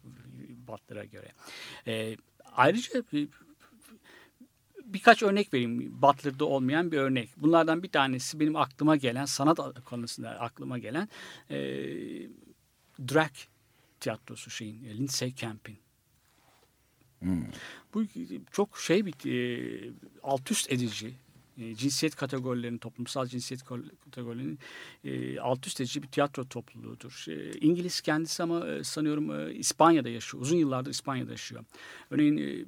Butler'a 0.68 1.04
göre. 1.04 1.32
E, 1.86 2.16
ayrıca 2.52 3.04
birkaç 4.84 5.22
örnek 5.22 5.54
vereyim. 5.54 6.02
Butler'da 6.02 6.44
olmayan 6.44 6.92
bir 6.92 6.98
örnek. 6.98 7.30
Bunlardan 7.36 7.82
bir 7.82 7.88
tanesi 7.88 8.40
benim 8.40 8.56
aklıma 8.56 8.96
gelen, 8.96 9.24
sanat 9.24 9.84
konusunda 9.84 10.30
aklıma 10.30 10.78
gelen 10.78 11.08
e, 11.50 11.58
drag 13.08 13.32
tiyatrosu 14.00 14.50
şeyin, 14.50 14.84
e, 14.84 14.96
Lindsay 14.98 15.34
Camp'in. 15.34 15.78
Bu 17.94 18.04
çok 18.50 18.78
şey 18.78 19.06
bir 19.06 19.30
e, 19.30 19.92
alt 20.22 20.50
üst 20.50 20.72
edici 20.72 21.14
e, 21.60 21.74
cinsiyet 21.74 22.16
kategorilerinin, 22.16 22.78
toplumsal 22.78 23.26
cinsiyet 23.26 23.64
kategorilerinin 24.04 24.58
e, 25.04 25.40
alt 25.40 25.66
üst 25.66 25.80
edici 25.80 26.02
bir 26.02 26.08
tiyatro 26.08 26.44
topluluğudur. 26.44 27.24
E, 27.28 27.58
İngiliz 27.58 28.00
kendisi 28.00 28.42
ama 28.42 28.68
e, 28.68 28.84
sanıyorum 28.84 29.40
e, 29.40 29.54
İspanya'da 29.54 30.08
yaşıyor. 30.08 30.42
Uzun 30.42 30.56
yıllardır 30.56 30.90
İspanya'da 30.90 31.30
yaşıyor. 31.30 31.64
Örneğin 32.10 32.36
e, 32.36 32.64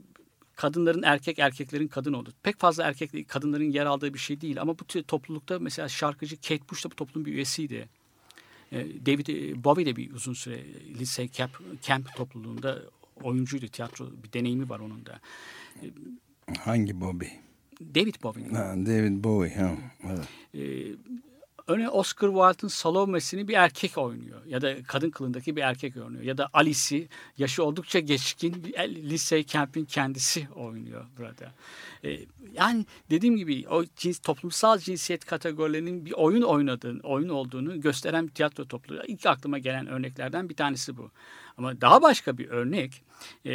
kadınların 0.57 1.03
erkek, 1.03 1.39
erkeklerin 1.39 1.89
kadın 1.89 2.13
olduğu. 2.13 2.33
Pek 2.43 2.59
fazla 2.59 2.85
erkek, 2.85 3.29
kadınların 3.29 3.71
yer 3.71 3.87
aldığı 3.87 4.15
bir 4.15 4.19
şey 4.19 4.41
değil. 4.41 4.61
Ama 4.61 4.79
bu 4.79 4.85
toplulukta 4.85 5.59
mesela 5.59 5.89
şarkıcı 5.89 6.37
Kate 6.37 6.69
Bush 6.71 6.85
da 6.85 6.91
bu 6.91 6.95
toplumun 6.95 7.27
bir 7.27 7.33
üyesiydi. 7.33 7.89
E, 8.73 9.07
David 9.07 9.27
e, 9.27 9.65
Bowie 9.65 9.87
de 9.87 9.97
bir 9.97 10.13
uzun 10.13 10.33
süre 10.33 10.65
lise 10.99 11.29
camp, 11.29 11.83
camp 11.83 12.17
topluluğunda 12.17 12.83
oyuncuydu. 13.23 13.69
Tiyatro 13.69 14.11
bir 14.25 14.33
deneyimi 14.33 14.69
var 14.69 14.81
onun 14.81 15.07
da. 15.07 15.21
Hangi 16.59 17.01
Bobby? 17.01 17.27
David 17.95 18.15
Bowie'nin. 18.23 18.55
Ha, 18.55 18.75
David 18.77 19.25
Bowie. 19.25 19.55
Ha, 19.55 19.73
evet. 20.05 20.29
Ee, 20.55 20.97
örneğin 21.67 21.91
Oscar 21.93 22.29
Wilde'ın 22.29 22.69
Salome'sini 22.69 23.49
bir 23.49 23.55
erkek 23.55 23.99
oynuyor. 23.99 24.45
Ya 24.47 24.61
da 24.61 24.83
kadın 24.83 25.11
kılındaki 25.11 25.57
bir 25.57 25.63
erkek 25.63 25.97
oynuyor. 25.97 26.23
Ya 26.23 26.39
da 26.39 26.49
Alice'i 26.53 27.09
yaşı 27.39 27.65
oldukça 27.65 27.99
geçkin 27.99 28.65
bir 28.65 28.89
lise 28.89 29.47
Camp'in 29.47 29.85
kendisi 29.85 30.49
oynuyor 30.55 31.05
burada. 31.19 31.53
Ee, 32.05 32.19
yani 32.53 32.87
dediğim 33.11 33.37
gibi 33.37 33.69
o 33.69 33.85
cins, 33.97 34.19
toplumsal 34.19 34.79
cinsiyet 34.79 35.25
kategorilerinin 35.25 36.07
bir 36.07 36.13
oyun 36.13 36.43
oynadığını, 36.43 37.01
oyun 37.03 37.29
olduğunu 37.29 37.81
gösteren 37.81 38.27
bir 38.27 38.33
tiyatro 38.33 38.65
topluluğu. 38.65 39.03
İlk 39.07 39.27
aklıma 39.27 39.59
gelen 39.59 39.87
örneklerden 39.87 40.49
bir 40.49 40.55
tanesi 40.57 40.97
bu. 40.97 41.11
Ama 41.57 41.81
daha 41.81 42.03
başka 42.03 42.39
bir 42.39 42.49
örnek 42.49 43.03
e, 43.45 43.53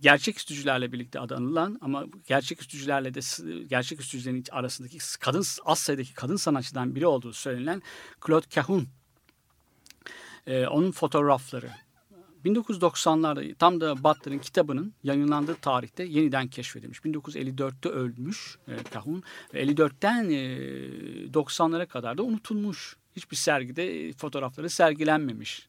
gerçek 0.00 0.38
üstücülerle 0.38 0.92
birlikte 0.92 1.20
adı 1.20 1.36
anılan 1.36 1.78
ama 1.80 2.04
gerçek 2.26 2.60
üstücülerle 2.60 3.14
de 3.14 3.20
gerçek 3.66 4.00
üstücülerin 4.00 4.44
arasındaki 4.50 4.98
kadın 5.20 5.44
az 5.64 5.78
sayıdaki 5.78 6.14
kadın 6.14 6.36
sanatçıdan 6.36 6.94
biri 6.94 7.06
olduğu 7.06 7.32
söylenen 7.32 7.82
Claude 8.26 8.46
Cahun. 8.50 8.88
Ee, 10.46 10.66
onun 10.66 10.92
fotoğrafları 10.92 11.70
1990'larda 12.44 13.54
tam 13.54 13.80
da 13.80 14.04
Butler'ın 14.04 14.38
kitabının 14.38 14.94
yayınlandığı 15.02 15.54
tarihte 15.54 16.04
yeniden 16.04 16.48
keşfedilmiş. 16.48 16.98
1954'te 16.98 17.88
ölmüş 17.88 18.58
e, 18.68 18.72
Cahun 18.94 19.22
ve 19.54 19.64
54'ten 19.64 20.30
e, 20.30 20.36
90'lara 21.26 21.86
kadar 21.86 22.18
da 22.18 22.22
unutulmuş. 22.22 22.96
Hiçbir 23.16 23.36
sergide 23.36 24.12
fotoğrafları 24.12 24.70
sergilenmemiş. 24.70 25.68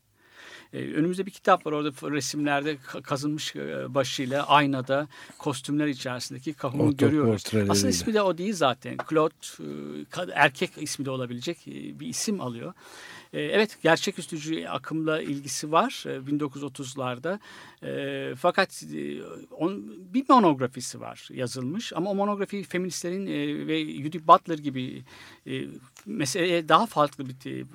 Ee, 0.75 0.93
önümüzde 0.93 1.25
bir 1.25 1.31
kitap 1.31 1.65
var 1.65 1.71
orada 1.71 2.11
resimlerde 2.11 2.77
kazınmış 3.03 3.55
e, 3.55 3.93
başıyla 3.93 4.47
aynada 4.47 5.07
kostümler 5.37 5.87
içerisindeki 5.87 6.53
Kahun'u 6.53 6.97
görüyoruz. 6.97 7.43
Aslında 7.69 7.89
ismi 7.89 8.13
de 8.13 8.21
o 8.21 8.37
değil 8.37 8.53
zaten. 8.53 8.97
Claude 9.09 9.33
e, 10.17 10.31
erkek 10.33 10.71
ismi 10.77 11.05
de 11.05 11.09
olabilecek 11.09 11.67
e, 11.67 11.99
bir 11.99 12.07
isim 12.07 12.41
alıyor. 12.41 12.73
Evet 13.33 13.77
gerçeküstücü 13.83 14.65
akımla 14.65 15.21
ilgisi 15.21 15.71
var 15.71 16.03
1930'larda. 16.07 17.39
Fakat 18.35 18.83
bir 20.13 20.25
monografisi 20.29 21.01
var 21.01 21.29
yazılmış 21.33 21.93
ama 21.93 22.09
o 22.09 22.15
monografi 22.15 22.63
feministlerin 22.63 23.27
ve 23.67 24.03
Judith 24.03 24.27
Butler 24.27 24.57
gibi 24.57 25.03
meseleye 26.05 26.69
daha 26.69 26.85
farklı 26.85 27.25
bir 27.25 27.65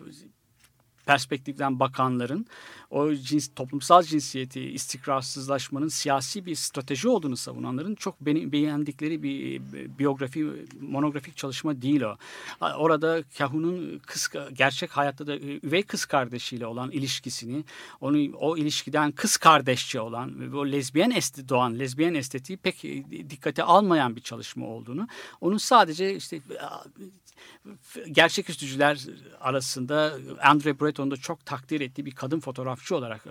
perspektiften 1.07 1.81
bakanların 1.81 2.47
o 2.91 3.15
cins, 3.15 3.49
toplumsal 3.57 4.03
cinsiyeti, 4.03 4.61
istikrarsızlaşmanın 4.61 5.89
siyasi 5.89 6.47
bir 6.47 6.55
strateji 6.55 7.09
olduğunu 7.09 7.37
savunanların 7.37 7.95
çok 7.95 8.21
beğendikleri 8.21 9.23
bir 9.23 9.61
biyografi, 9.99 10.47
monografik 10.81 11.37
çalışma 11.37 11.83
değil 11.83 12.01
o. 12.01 12.17
Orada 12.61 13.23
Kahun'un 13.39 13.99
kız, 13.99 14.29
gerçek 14.53 14.91
hayatta 14.91 15.27
da 15.27 15.39
üvey 15.39 15.83
kız 15.83 16.05
kardeşiyle 16.05 16.67
olan 16.67 16.91
ilişkisini, 16.91 17.65
onu 18.01 18.37
o 18.37 18.57
ilişkiden 18.57 19.13
kız 19.13 19.37
kardeşçe 19.37 20.01
olan 20.01 20.53
ve 20.53 20.57
o 20.57 20.67
lezbiyen 20.67 21.11
esti 21.11 21.49
doğan 21.49 21.79
lezbiyen 21.79 22.15
estetiği 22.15 22.59
pek 22.59 22.83
dikkate 23.31 23.63
almayan 23.63 24.17
bir 24.17 24.21
çalışma 24.21 24.67
olduğunu, 24.67 25.09
onun 25.41 25.59
sadece 25.59 26.17
işte 26.17 26.41
gerçeküstücüler 28.13 29.07
arasında 29.41 30.13
Andre 30.43 30.81
Breton'da 30.81 31.17
çok 31.17 31.47
takdir 31.47 31.81
ettiği 31.81 32.07
bir 32.07 32.15
kadın 32.15 32.41
fotoğrafçı 32.41 32.97
olarak 32.97 33.27
e, 33.27 33.31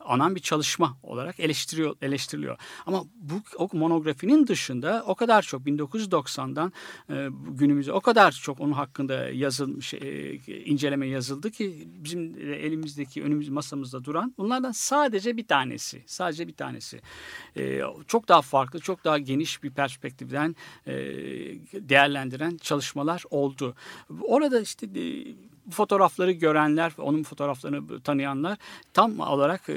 anan 0.00 0.34
bir 0.34 0.40
çalışma 0.40 0.96
olarak 1.02 1.40
eleştiriyor, 1.40 1.96
eleştiriliyor. 2.02 2.58
Ama 2.86 3.04
bu 3.14 3.34
o 3.58 3.68
monografinin 3.72 4.46
dışında 4.46 5.04
o 5.06 5.14
kadar 5.14 5.42
çok 5.42 5.62
1990'dan 5.62 6.72
e, 7.10 7.28
günümüze 7.48 7.92
o 7.92 8.00
kadar 8.00 8.32
çok 8.32 8.60
onun 8.60 8.72
hakkında 8.72 9.28
yazılmış 9.28 9.94
e, 9.94 10.34
inceleme 10.64 11.06
yazıldı 11.06 11.50
ki 11.50 11.88
bizim 11.88 12.36
elimizdeki 12.38 13.22
önümüz 13.22 13.48
masamızda 13.48 14.04
duran 14.04 14.34
bunlardan 14.38 14.72
sadece 14.72 15.36
bir 15.36 15.46
tanesi 15.46 16.02
sadece 16.06 16.48
bir 16.48 16.54
tanesi 16.54 17.00
çok 18.06 18.28
daha 18.28 18.42
farklı 18.42 18.80
çok 18.80 19.04
daha 19.04 19.18
geniş 19.18 19.62
bir 19.62 19.70
perspektiften 19.70 20.56
değerlendiren 21.72 22.56
çalışmalar 22.56 23.24
oldu. 23.30 23.74
Orada 24.22 24.60
işte 24.60 24.94
e, 25.68 25.70
fotoğrafları 25.70 26.32
görenler, 26.32 26.92
onun 26.98 27.22
fotoğraflarını 27.22 28.00
tanıyanlar 28.00 28.58
tam 28.92 29.20
olarak 29.20 29.68
e, 29.68 29.74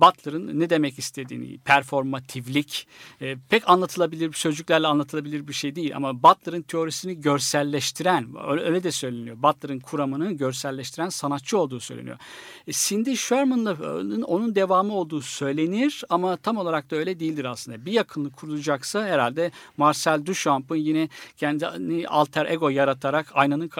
Butler'ın 0.00 0.60
ne 0.60 0.70
demek 0.70 0.98
istediğini, 0.98 1.58
performatiflik 1.58 2.86
e, 3.20 3.36
pek 3.48 3.70
anlatılabilir, 3.70 4.32
sözcüklerle 4.32 4.86
anlatılabilir 4.86 5.48
bir 5.48 5.52
şey 5.52 5.76
değil 5.76 5.96
ama 5.96 6.22
Butler'ın 6.22 6.62
teorisini 6.62 7.20
görselleştiren, 7.20 8.28
öyle, 8.48 8.82
de 8.82 8.92
söyleniyor. 8.92 9.36
Butler'ın 9.42 9.80
kuramını 9.80 10.32
görselleştiren 10.32 11.08
sanatçı 11.08 11.58
olduğu 11.58 11.80
söyleniyor. 11.80 12.18
E, 12.66 12.72
Cindy 12.72 13.16
Sherman'ın 13.16 14.22
onun 14.22 14.54
devamı 14.54 14.94
olduğu 14.94 15.20
söylenir 15.20 16.04
ama 16.08 16.36
tam 16.36 16.56
olarak 16.56 16.90
da 16.90 16.96
öyle 16.96 17.20
değildir 17.20 17.44
aslında. 17.44 17.86
Bir 17.86 17.92
yakınlık 17.92 18.36
kurulacaksa 18.36 19.04
herhalde 19.04 19.50
Marcel 19.76 20.26
Duchamp'ın 20.26 20.76
yine 20.76 21.08
kendi 21.36 21.66
alter 22.08 22.46
ego 22.46 22.68
yaratarak 22.68 23.26
aynanın 23.34 23.70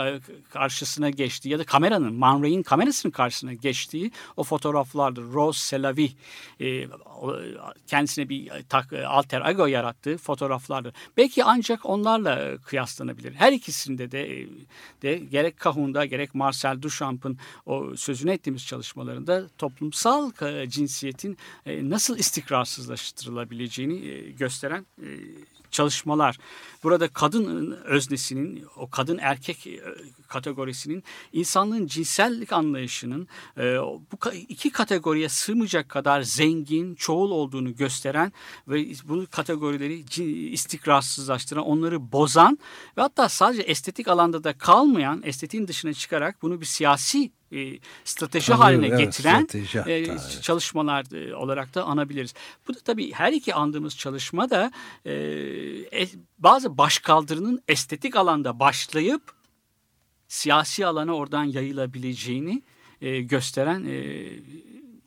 karşısına 0.51 1.11
geç 1.11 1.32
geçtiği 1.33 1.49
ya 1.49 1.59
da 1.59 1.65
kameranın, 1.65 2.15
Man 2.15 2.43
Ray'in 2.43 2.63
kamerasının 2.63 3.11
karşısına 3.11 3.53
geçtiği 3.53 4.11
o 4.37 4.45
fotoğraflardır. 4.45 5.23
Rose 5.23 5.61
Selavi 5.61 6.13
e, 6.61 6.87
kendisine 7.87 8.29
bir 8.29 8.51
tak, 8.69 8.93
alter 8.93 9.51
ego 9.51 9.67
yarattığı 9.67 10.17
fotoğraflardır. 10.17 10.95
Belki 11.17 11.45
ancak 11.45 11.87
onlarla 11.87 12.59
kıyaslanabilir. 12.59 13.33
Her 13.33 13.53
ikisinde 13.53 14.11
de, 14.11 14.47
de 15.03 15.15
gerek 15.15 15.57
Kahun'da 15.57 16.05
gerek 16.05 16.35
Marcel 16.35 16.83
Duchamp'ın 16.83 17.39
o 17.67 17.97
sözünü 17.97 18.33
ettiğimiz 18.33 18.67
çalışmalarında 18.67 19.49
toplumsal 19.59 20.31
cinsiyetin 20.69 21.37
e, 21.67 21.91
nasıl 21.91 22.19
istikrarsızlaştırılabileceğini 22.19 24.07
e, 24.07 24.31
gösteren 24.31 24.87
e, 25.03 25.09
çalışmalar. 25.73 26.39
Burada 26.83 27.09
kadın 27.09 27.73
öznesinin, 27.85 28.65
o 28.77 28.91
kadın 28.91 29.19
erkek 29.19 29.67
e, 29.67 29.81
kategorisinin 30.29 31.05
insanlığın 31.33 31.87
cinsellik 31.87 32.53
anlayışının 32.53 33.29
e, 33.59 33.63
bu 33.79 34.33
iki 34.49 34.71
kategoriye 34.71 35.29
sığmayacak 35.29 35.89
kadar 35.89 36.23
zengin, 36.23 36.95
çoğul 36.95 37.31
olduğunu 37.31 37.77
gösteren 37.77 38.33
ve 38.69 38.87
bu 39.05 39.27
kategorileri 39.31 40.05
istikrarsızlaştıran, 40.53 41.65
onları 41.65 42.13
bozan 42.13 42.59
ve 42.97 43.03
hatta 43.03 43.29
sadece 43.29 43.63
estetik 43.63 44.09
alanda 44.09 44.45
da 44.45 44.59
kalmayan, 44.59 45.23
estetiğin 45.25 45.69
dışına 45.69 45.93
çıkarak 45.93 46.43
bunu 46.43 46.61
bir 46.61 46.67
siyasi 46.67 47.33
e, 47.53 47.79
strateji 48.05 48.47
Tabii, 48.47 48.59
haline 48.59 48.87
evet, 48.87 48.99
getiren 48.99 49.45
strateji 49.45 49.79
e, 49.79 50.19
çalışmalar 50.43 51.13
e, 51.13 51.35
olarak 51.37 51.75
da 51.75 51.85
anabiliriz. 51.85 52.35
Bu 52.69 52.75
da 52.75 52.79
tabii 52.79 53.13
her 53.13 53.33
iki 53.33 53.55
andığımız 53.55 53.97
çalışma 53.97 54.51
da 54.51 54.73
e, 55.05 55.13
e, 55.13 56.09
bazı 56.39 56.79
başkaldırının 56.79 57.63
estetik 57.69 58.17
alanda 58.17 58.61
başlayıp 58.61 59.23
siyasi 60.29 60.87
alana 60.87 61.15
oradan 61.15 61.45
yayılabileceğini 61.45 62.63
e, 63.01 63.21
gösteren 63.21 63.85
e, 63.85 64.29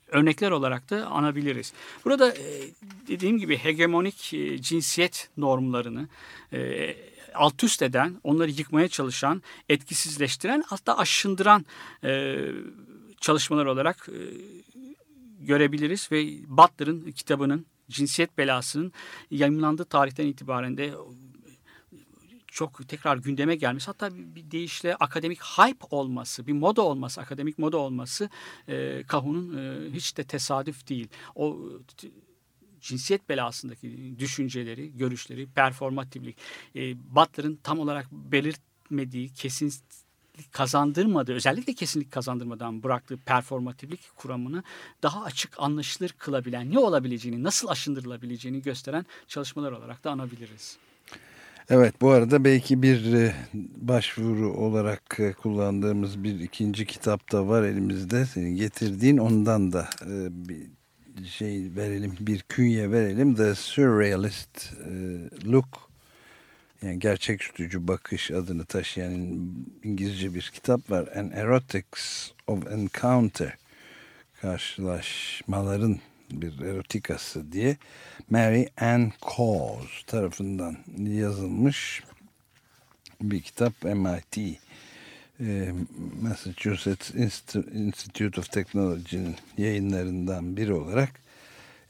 örnekler 0.07 0.51
olarak 0.51 0.89
da 0.89 1.07
anabiliriz. 1.07 1.73
Burada 2.05 2.29
e, 2.29 2.61
dediğim 3.07 3.37
gibi 3.37 3.57
hegemonik 3.57 4.33
e, 4.33 4.61
cinsiyet 4.61 5.29
normlarını 5.37 6.07
e, 6.53 6.95
alt 7.35 7.63
üst 7.63 7.81
eden, 7.81 8.19
onları 8.23 8.51
yıkmaya 8.51 8.87
çalışan, 8.87 9.41
etkisizleştiren 9.69 10.63
hatta 10.67 10.97
aşındıran 10.97 11.65
e, 12.03 12.37
çalışmalar 13.21 13.65
olarak 13.65 14.09
e, 14.09 14.19
görebiliriz 15.39 16.11
ve 16.11 16.27
Butler'ın 16.47 17.11
kitabının 17.11 17.65
cinsiyet 17.89 18.37
belasının 18.37 18.91
yayınlandığı 19.31 19.85
tarihten 19.85 20.27
itibaren 20.27 20.77
de 20.77 20.93
çok 22.55 22.87
tekrar 22.87 23.17
gündeme 23.17 23.55
gelmiş. 23.55 23.87
Hatta 23.87 24.09
bir 24.15 24.51
deyişle 24.51 24.95
akademik 24.95 25.41
hype 25.41 25.85
olması, 25.91 26.47
bir 26.47 26.53
moda 26.53 26.81
olması, 26.81 27.21
akademik 27.21 27.59
moda 27.59 27.77
olması 27.77 28.29
e, 28.67 29.03
Kahun'un 29.07 29.57
e, 29.57 29.91
hiç 29.93 30.17
de 30.17 30.23
tesadüf 30.23 30.89
değil. 30.89 31.07
O 31.35 31.57
cinsiyet 32.85 33.29
belasındaki 33.29 34.15
düşünceleri, 34.19 34.97
görüşleri, 34.97 35.47
performatiflik, 35.47 36.37
e, 36.75 36.97
Butler'ın 37.15 37.59
tam 37.63 37.79
olarak 37.79 38.11
belirtmediği, 38.11 39.33
kesin 39.33 39.73
kazandırmadığı, 40.51 41.33
özellikle 41.33 41.73
kesinlik 41.73 42.11
kazandırmadan 42.11 42.83
bıraktığı 42.83 43.17
performatiflik 43.17 43.99
kuramını 44.15 44.63
daha 45.03 45.23
açık 45.23 45.59
anlaşılır 45.59 46.09
kılabilen, 46.09 46.71
ne 46.71 46.79
olabileceğini, 46.79 47.43
nasıl 47.43 47.67
aşındırılabileceğini 47.67 48.61
gösteren 48.61 49.05
çalışmalar 49.27 49.71
olarak 49.71 50.03
da 50.03 50.11
anabiliriz. 50.11 50.77
Evet 51.69 52.01
bu 52.01 52.09
arada 52.09 52.43
belki 52.43 52.81
bir 52.81 53.13
e, 53.13 53.35
başvuru 53.75 54.53
olarak 54.53 55.19
e, 55.19 55.33
kullandığımız 55.33 56.23
bir 56.23 56.39
ikinci 56.39 56.85
kitap 56.85 57.31
da 57.31 57.47
var 57.47 57.63
elimizde. 57.63 58.25
Senin 58.25 58.55
getirdiğin 58.55 59.17
ondan 59.17 59.71
da 59.71 59.89
e, 60.01 60.27
bir 60.31 60.67
şey 61.23 61.75
verelim, 61.75 62.15
bir 62.19 62.39
künye 62.41 62.91
verelim. 62.91 63.35
The 63.35 63.55
Surrealist 63.55 64.73
Look 65.45 65.89
yani 66.81 66.99
gerçeküstücü 66.99 67.87
bakış 67.87 68.31
adını 68.31 68.65
taşıyan 68.65 69.13
İngilizce 69.83 70.33
bir 70.33 70.51
kitap 70.53 70.91
var. 70.91 71.07
An 71.15 71.31
Erotics 71.31 72.31
of 72.47 72.71
Encounter 72.71 73.57
karşılaşmaların 74.41 75.99
bir 76.31 76.61
erotikası 76.61 77.51
diye 77.51 77.77
Mary 78.29 78.65
Ann 78.81 79.11
Cause 79.21 80.05
tarafından 80.07 80.77
yazılmış 80.97 82.03
bir 83.21 83.41
kitap 83.41 83.73
MIT 83.83 84.37
e, 84.37 84.64
Massachusetts 86.21 87.15
Institute 87.73 88.39
of 88.39 88.51
Technology'nin 88.51 89.35
yayınlarından 89.57 90.57
biri 90.57 90.73
olarak 90.73 91.09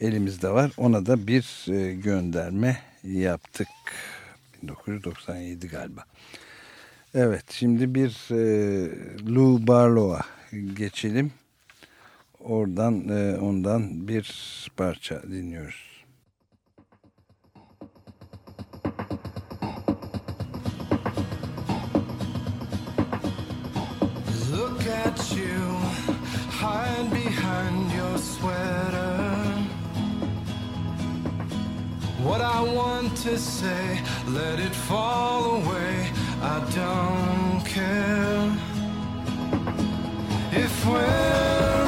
elimizde 0.01 0.49
var. 0.49 0.71
Ona 0.77 1.05
da 1.05 1.27
bir 1.27 1.71
e, 1.71 1.93
gönderme 1.93 2.77
yaptık. 3.03 3.67
1997 4.63 5.67
galiba. 5.67 6.05
Evet 7.13 7.45
şimdi 7.49 7.95
bir 7.95 8.31
e, 8.31 8.89
Lou 9.35 9.67
Barlow'a 9.67 10.21
geçelim. 10.73 11.31
oradan 12.39 13.09
e, 13.09 13.37
ondan 13.37 14.07
bir 14.07 14.35
parça 14.77 15.23
dinliyoruz. 15.23 15.94
Hide 26.65 27.09
behind 27.11 27.91
your 27.91 28.17
sweater. 28.17 29.13
What 32.27 32.41
I 32.41 32.59
want 32.79 33.15
to 33.27 33.37
say, 33.37 33.85
let 34.39 34.57
it 34.67 34.75
fall 34.89 35.41
away. 35.59 36.09
I 36.53 36.57
don't 36.79 37.61
care 37.77 38.45
if 40.63 40.73
we're 40.87 41.84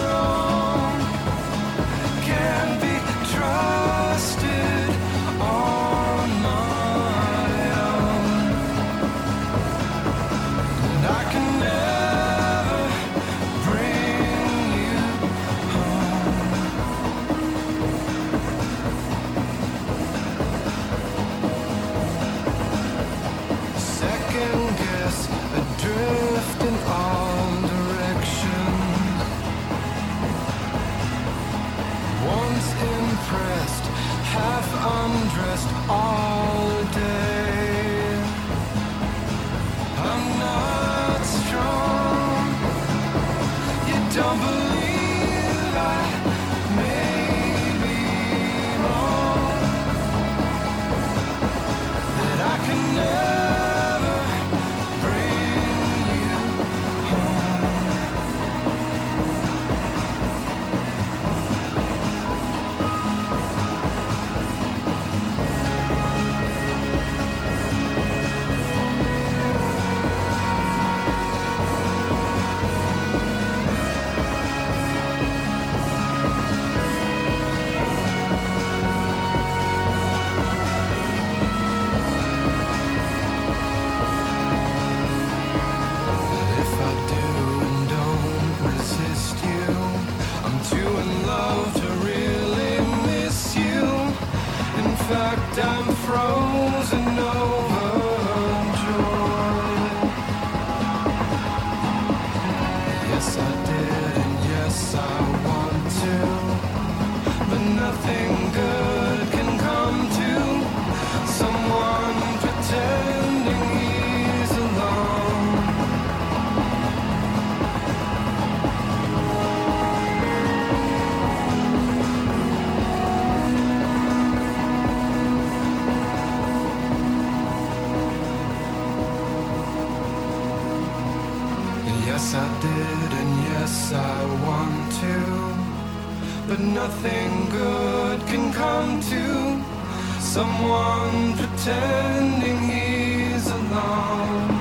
But 136.57 136.65
nothing 136.65 137.49
good 137.51 138.19
can 138.21 138.51
come 138.51 138.99
to 138.99 140.19
someone 140.19 141.35
pretending 141.37 142.57
he's 142.57 143.45
alone. 143.45 144.56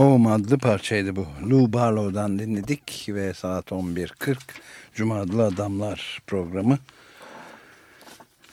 Home 0.00 0.28
adlı 0.28 0.58
parçaydı 0.58 1.16
bu. 1.16 1.26
Lou 1.50 1.72
Barlow'dan 1.72 2.38
dinledik 2.38 3.06
ve 3.08 3.34
saat 3.34 3.72
11.40 3.72 4.36
Cuma 4.94 5.20
adlı 5.20 5.44
Adamlar 5.44 6.22
programı. 6.26 6.78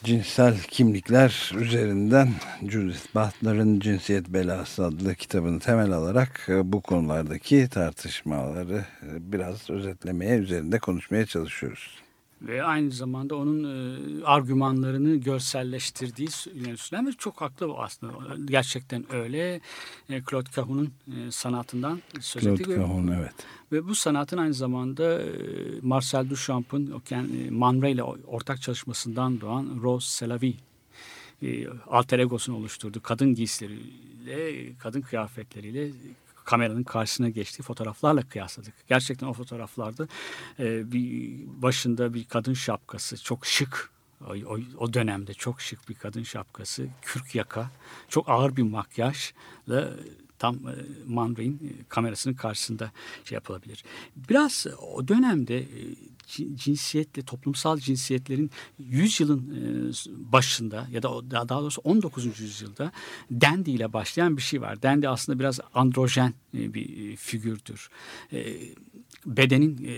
Cinsel 0.04 0.58
kimlikler 0.58 1.52
üzerinden 1.56 2.28
Judith 2.68 3.14
Butler'ın 3.14 3.80
Cinsiyet 3.80 4.28
Belası 4.28 4.84
adlı 4.84 5.14
kitabını 5.14 5.60
temel 5.60 5.92
alarak 5.92 6.46
e, 6.48 6.72
bu 6.72 6.80
konulardaki 6.80 7.68
tartışmaları 7.68 8.84
e, 9.02 9.32
biraz 9.32 9.70
özetlemeye, 9.70 10.36
üzerinde 10.36 10.78
konuşmaya 10.78 11.26
çalışıyoruz. 11.26 12.07
Ve 12.42 12.62
aynı 12.62 12.90
zamanda 12.90 13.36
onun 13.36 13.64
e, 13.64 14.24
argümanlarını 14.24 15.16
görselleştirdiği 15.16 16.28
yönetisinden 16.54 17.06
ve 17.06 17.12
çok 17.12 17.40
haklı 17.40 17.68
bu 17.68 17.82
aslında. 17.82 18.12
Gerçekten 18.44 19.14
öyle. 19.14 19.60
E, 20.10 20.22
Claude 20.30 20.50
Cahun'un 20.56 20.92
e, 21.16 21.30
sanatından 21.30 22.02
söz 22.20 22.42
Claude 22.42 22.62
ettik. 22.62 22.76
Cahun 22.76 23.06
evet. 23.08 23.32
Ve 23.72 23.88
bu 23.88 23.94
sanatın 23.94 24.38
aynı 24.38 24.54
zamanda 24.54 25.22
e, 25.22 25.28
Marcel 25.82 26.30
Duchamp'ın 26.30 26.86
kend- 26.86 27.46
e, 27.46 27.50
Man 27.50 27.82
Ray 27.82 27.92
ile 27.92 28.02
ortak 28.02 28.62
çalışmasından 28.62 29.40
doğan 29.40 29.78
Rose 29.82 30.08
Selavi 30.10 30.54
e, 31.42 31.68
alter 31.68 32.18
egosunu 32.18 32.56
oluşturdu. 32.56 33.00
Kadın 33.02 33.34
giysileriyle, 33.34 34.72
kadın 34.78 35.00
kıyafetleriyle 35.00 35.90
kameranın 36.48 36.82
karşısına 36.82 37.28
geçtiği 37.28 37.62
fotoğraflarla 37.62 38.22
kıyasladık. 38.22 38.74
Gerçekten 38.88 39.26
o 39.26 39.32
fotoğraflarda 39.32 40.08
e, 40.58 40.92
bir 40.92 41.32
başında 41.46 42.14
bir 42.14 42.24
kadın 42.24 42.54
şapkası 42.54 43.22
çok 43.22 43.46
şık 43.46 43.90
o, 44.26 44.32
o, 44.46 44.58
o 44.78 44.92
dönemde 44.92 45.34
çok 45.34 45.60
şık 45.60 45.88
bir 45.88 45.94
kadın 45.94 46.22
şapkası, 46.22 46.86
kürk 47.02 47.34
yaka, 47.34 47.70
çok 48.08 48.28
ağır 48.28 48.56
bir 48.56 48.62
makyajla 48.62 49.90
tam 50.38 50.54
e, 50.54 50.74
Man 51.06 51.36
Ray'in 51.38 51.54
e, 51.54 51.84
kamerasının 51.88 52.34
karşısında 52.34 52.92
şey 53.24 53.36
yapılabilir. 53.36 53.84
Biraz 54.16 54.66
o 54.94 55.08
dönemde 55.08 55.58
e, 55.58 55.82
cinsiyetle, 56.54 57.22
toplumsal 57.22 57.78
cinsiyetlerin 57.78 58.50
100 58.78 59.20
yılın 59.20 59.38
e, 59.38 59.92
başında 60.32 60.88
ya 60.90 61.02
da 61.02 61.30
daha 61.30 61.48
doğrusu 61.48 61.80
19. 61.84 62.40
yüzyılda 62.40 62.92
dandy 63.30 63.70
ile 63.70 63.92
başlayan 63.92 64.36
bir 64.36 64.42
şey 64.42 64.60
var. 64.60 64.82
Dandy 64.82 65.08
aslında 65.08 65.38
biraz 65.38 65.60
androjen 65.74 66.34
e, 66.54 66.74
bir 66.74 67.12
e, 67.12 67.16
figürdür. 67.16 67.90
Bedenin 69.26 69.88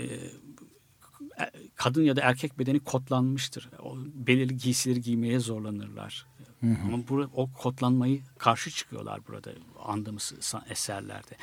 kadın 1.77 2.03
ya 2.03 2.17
da 2.17 2.21
erkek 2.21 2.59
bedeni 2.59 2.81
kodlanmıştır. 2.81 3.71
O 3.83 3.97
belirli 4.15 4.57
giysileri 4.57 5.01
giymeye 5.01 5.39
zorlanırlar. 5.39 6.27
Ama 6.63 7.09
bu, 7.09 7.31
o 7.35 7.53
kodlanmayı 7.53 8.23
karşı 8.39 8.71
çıkıyorlar 8.71 9.21
burada 9.29 9.51
andığımız 9.85 10.33
eserlerde. 10.71 11.37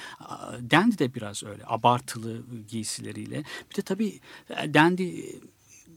Dandy 0.71 0.97
de 0.97 1.13
biraz 1.13 1.43
öyle 1.43 1.63
abartılı 1.65 2.41
giysileriyle. 2.67 3.43
Bir 3.71 3.75
de 3.75 3.81
tabii 3.81 4.19
e, 4.49 4.73
Dandy 4.73 5.23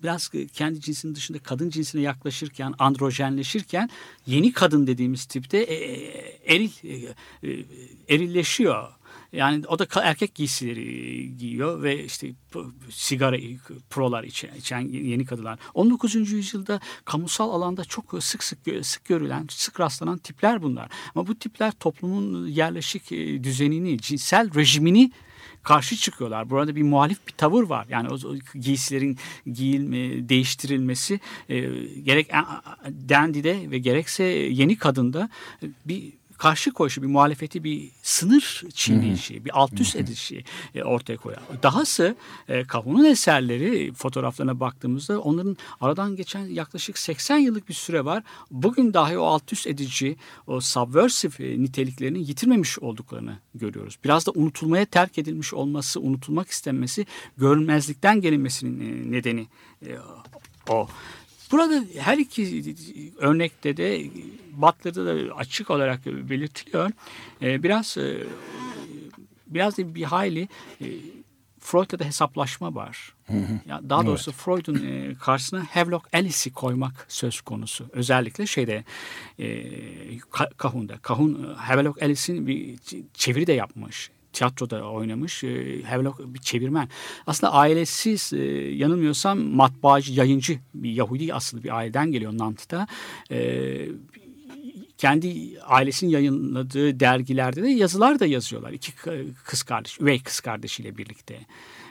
biraz 0.03 0.31
kendi 0.53 0.81
cinsinin 0.81 1.15
dışında 1.15 1.39
kadın 1.39 1.71
cinsine 1.71 2.03
yaklaşırken, 2.03 2.75
androjenleşirken 2.79 3.91
yeni 4.27 4.53
kadın 4.53 4.87
dediğimiz 4.87 5.25
tipte 5.25 5.59
e, 5.59 5.75
e, 5.75 6.55
eril 6.55 6.71
e, 7.43 7.65
erilleşiyor. 8.09 8.89
Yani 9.33 9.67
o 9.67 9.79
da 9.79 9.87
erkek 10.03 10.35
giysileri 10.35 11.37
giyiyor 11.37 11.83
ve 11.83 12.05
işte 12.05 12.33
sigara 12.91 13.37
prolar 13.91 14.25
içen, 14.25 14.55
içen 14.55 14.81
yeni 14.81 15.25
kadınlar. 15.25 15.59
19. 15.75 16.15
yüzyılda 16.15 16.81
kamusal 17.05 17.51
alanda 17.51 17.85
çok 17.85 18.15
sık 18.21 18.45
sık 18.45 18.59
sık 18.83 19.05
görülen, 19.05 19.47
sık 19.51 19.81
rastlanan 19.81 20.19
tipler 20.19 20.63
bunlar. 20.63 20.91
Ama 21.15 21.27
bu 21.27 21.35
tipler 21.35 21.73
toplumun 21.73 22.47
yerleşik 22.47 23.11
düzenini, 23.43 23.99
cinsel 23.99 24.55
rejimini 24.55 25.13
karşı 25.63 25.97
çıkıyorlar. 25.97 26.51
Burada 26.51 26.77
bir 26.77 26.83
muhalif 26.83 27.27
bir 27.27 27.33
tavır 27.33 27.63
var. 27.63 27.87
Yani 27.91 28.09
o, 28.09 28.19
giysilerin 28.55 29.19
giyilme, 29.47 30.29
değiştirilmesi 30.29 31.21
e, 31.49 31.61
gerek 32.03 32.33
Dandy'de 33.09 33.71
ve 33.71 33.79
gerekse 33.79 34.25
yeni 34.25 34.79
kadında 34.79 35.29
bir 35.85 36.20
karşı 36.41 36.73
koyuşu, 36.73 37.03
bir 37.03 37.07
muhalefeti, 37.07 37.65
bir 37.65 37.91
sınır 38.03 38.63
çiğneyişi, 38.75 39.45
bir 39.45 39.59
alt 39.59 39.81
üst 39.81 39.97
edişi 39.97 40.45
e, 40.75 40.83
ortaya 40.83 41.17
koyar. 41.17 41.41
Dahası 41.63 42.17
e, 42.49 42.65
Kahun'un 42.65 43.05
eserleri 43.05 43.93
fotoğraflarına 43.93 44.61
baktığımızda 44.61 45.21
onların 45.21 45.57
aradan 45.81 46.17
geçen 46.17 46.47
yaklaşık 46.47 46.99
80 46.99 47.39
yıllık 47.39 47.69
bir 47.69 47.75
süre 47.75 48.05
var. 48.05 48.23
Bugün 48.51 48.95
dahi 48.95 49.19
o 49.19 49.25
alt 49.25 49.53
üst 49.53 49.67
edici, 49.67 50.17
o 50.47 50.61
subversive 50.61 51.53
e, 51.53 51.63
niteliklerini 51.63 52.19
yitirmemiş 52.19 52.79
olduklarını 52.79 53.39
görüyoruz. 53.55 53.99
Biraz 54.05 54.27
da 54.27 54.33
unutulmaya 54.35 54.85
terk 54.85 55.19
edilmiş 55.19 55.55
olması, 55.55 56.01
unutulmak 56.01 56.51
istenmesi, 56.51 57.07
görünmezlikten 57.37 58.21
gelinmesinin 58.21 59.13
nedeni 59.13 59.47
o. 60.69 60.89
Burada 61.51 61.85
her 61.99 62.19
iki 62.19 62.75
örnekte 63.19 63.77
de 63.77 64.05
Butler'da 64.53 65.07
da 65.07 65.35
açık 65.35 65.71
olarak 65.71 66.07
belirtiliyor. 66.07 66.91
Ee, 67.43 67.63
biraz 67.63 67.97
e, 67.99 68.25
biraz 69.47 69.79
da 69.79 69.95
bir 69.95 70.03
hayli 70.03 70.49
e, 70.81 70.87
Freud'la 71.61 71.99
da 71.99 72.05
hesaplaşma 72.05 72.75
var. 72.75 73.15
Ya 73.67 73.81
daha 73.89 74.07
doğrusu 74.07 74.31
evet. 74.31 74.41
Freud'un 74.41 74.87
e, 74.87 75.15
karşısına 75.15 75.67
Havelock 75.71 76.09
Ellis'i 76.13 76.53
koymak 76.53 77.07
söz 77.09 77.41
konusu. 77.41 77.87
Özellikle 77.93 78.47
şeyde 78.47 78.85
e, 79.39 79.65
Kahun'da. 80.57 80.99
Kahun 80.99 81.55
Havelock 81.55 82.03
Ellis'in 82.03 82.47
bir 82.47 82.79
çeviri 83.15 83.47
de 83.47 83.53
yapmış 83.53 84.11
tiyatroda 84.33 84.91
oynamış. 84.91 85.45
E, 85.45 85.83
Havelock 85.83 86.19
bir 86.19 86.39
çevirmen. 86.39 86.89
Aslında 87.27 87.53
ailesiz 87.53 88.33
e, 88.33 88.39
yanılmıyorsam 88.75 89.39
matbaacı, 89.39 90.13
yayıncı 90.13 90.59
bir 90.75 90.91
Yahudi 90.91 91.35
asıllı 91.35 91.63
bir 91.63 91.77
aileden 91.77 92.13
geliyor 92.13 92.33
Nant'ta. 92.39 92.87
E, 93.31 93.89
kendi 94.99 95.61
ailesinin 95.61 96.11
yayınladığı 96.11 97.01
dergilerde 97.01 97.63
de 97.63 97.69
yazılar 97.69 98.21
da 98.21 98.27
yazıyorlar. 98.27 98.73
İki 98.73 98.93
kız 99.45 99.63
kardeş, 99.63 100.01
üvey 100.01 100.23
kız 100.23 100.41
kardeşiyle 100.41 100.99
birlikte 100.99 101.41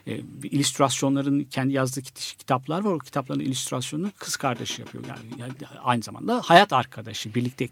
e, 0.09 0.21
illüstrasyonların 0.43 1.43
kendi 1.43 1.73
yazdığı 1.73 2.01
kitaplar 2.37 2.83
var. 2.83 2.91
O 2.91 2.99
kitapların 2.99 3.39
illüstrasyonunu 3.39 4.11
kız 4.17 4.35
kardeşi 4.35 4.81
yapıyor. 4.81 5.03
Yani, 5.07 5.19
yani 5.39 5.53
aynı 5.83 6.03
zamanda 6.03 6.41
hayat 6.45 6.73
arkadaşı 6.73 7.33
birlikte. 7.35 7.67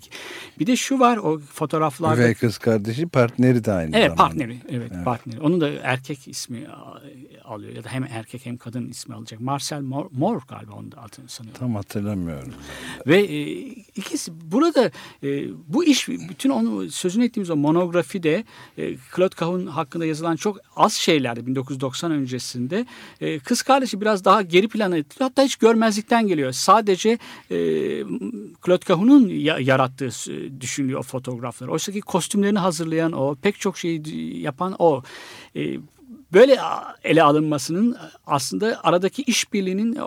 Bir 0.60 0.68
de 0.68 0.76
şu 0.76 1.00
var 1.00 1.18
o 1.18 1.40
fotoğraflarda. 1.40 2.22
Ve 2.22 2.34
kız 2.34 2.58
kardeşi 2.58 3.08
partneri 3.08 3.66
de 3.66 3.72
aynı 3.72 3.98
evet, 3.98 4.08
zamanda. 4.08 4.24
Partneri, 4.24 4.58
evet, 4.70 4.92
evet 4.94 5.06
partneri. 5.06 5.42
Onun 5.42 5.62
da 5.62 5.70
erkek 5.70 6.28
ismi 6.28 6.68
alıyor 7.48 7.76
ya 7.76 7.84
da 7.84 7.90
hem 7.90 8.04
erkek 8.04 8.46
hem 8.46 8.58
kadın 8.58 8.90
ismi 8.90 9.16
alacak. 9.16 9.40
Marcel 9.40 9.82
Moore, 9.82 10.10
Moore 10.12 10.40
galiba 10.48 10.74
onun 10.74 10.92
da 10.92 11.02
adını 11.02 11.30
sanıyorum. 11.30 11.60
Tam 11.60 11.76
hatırlamıyorum. 11.76 12.54
Ve 13.08 13.20
e, 13.20 13.42
ikisi 13.96 14.32
burada 14.52 14.92
e, 15.24 15.50
bu 15.68 15.86
iş 15.86 16.08
bütün 16.08 16.50
onu 16.50 16.92
sözünü 16.92 17.26
ettiğimiz 17.26 17.50
o 17.50 17.56
monografide 17.56 18.44
e, 18.78 18.98
Claude 19.16 19.36
Cahun 19.40 19.68
hakkında 19.68 20.06
yazılan 20.06 20.36
çok 20.36 20.58
az 20.76 20.94
şeylerdi 20.94 21.46
1990 21.46 22.12
öncesinde. 22.28 22.86
E, 23.22 23.40
kız 23.40 23.62
kardeşi 23.62 24.02
biraz 24.02 24.26
daha 24.26 24.42
geri 24.42 24.68
plana 24.68 24.98
itiliyor. 24.98 25.30
Hatta 25.30 25.44
hiç 25.44 25.56
görmezlikten 25.56 26.28
geliyor. 26.28 26.52
Sadece 26.52 27.10
e, 27.52 27.58
Claude 28.66 28.86
Cahun'un 28.88 29.28
ya, 29.28 29.60
yarattığı 29.60 30.10
düşünülüyor 30.62 31.00
o 31.00 31.04
fotoğraflar. 31.04 31.68
Oysa 31.68 31.92
ki 31.92 32.02
kostümlerini 32.02 32.60
hazırlayan 32.60 33.12
o, 33.12 33.36
pek 33.36 33.60
çok 33.60 33.78
şeyi 33.78 34.42
yapan 34.42 34.76
o. 34.80 35.04
E, 35.56 35.80
böyle 36.34 36.58
ele 37.04 37.24
alınmasının 37.24 37.98
aslında 38.26 38.80
aradaki 38.84 39.22
işbirliğinin 39.22 39.98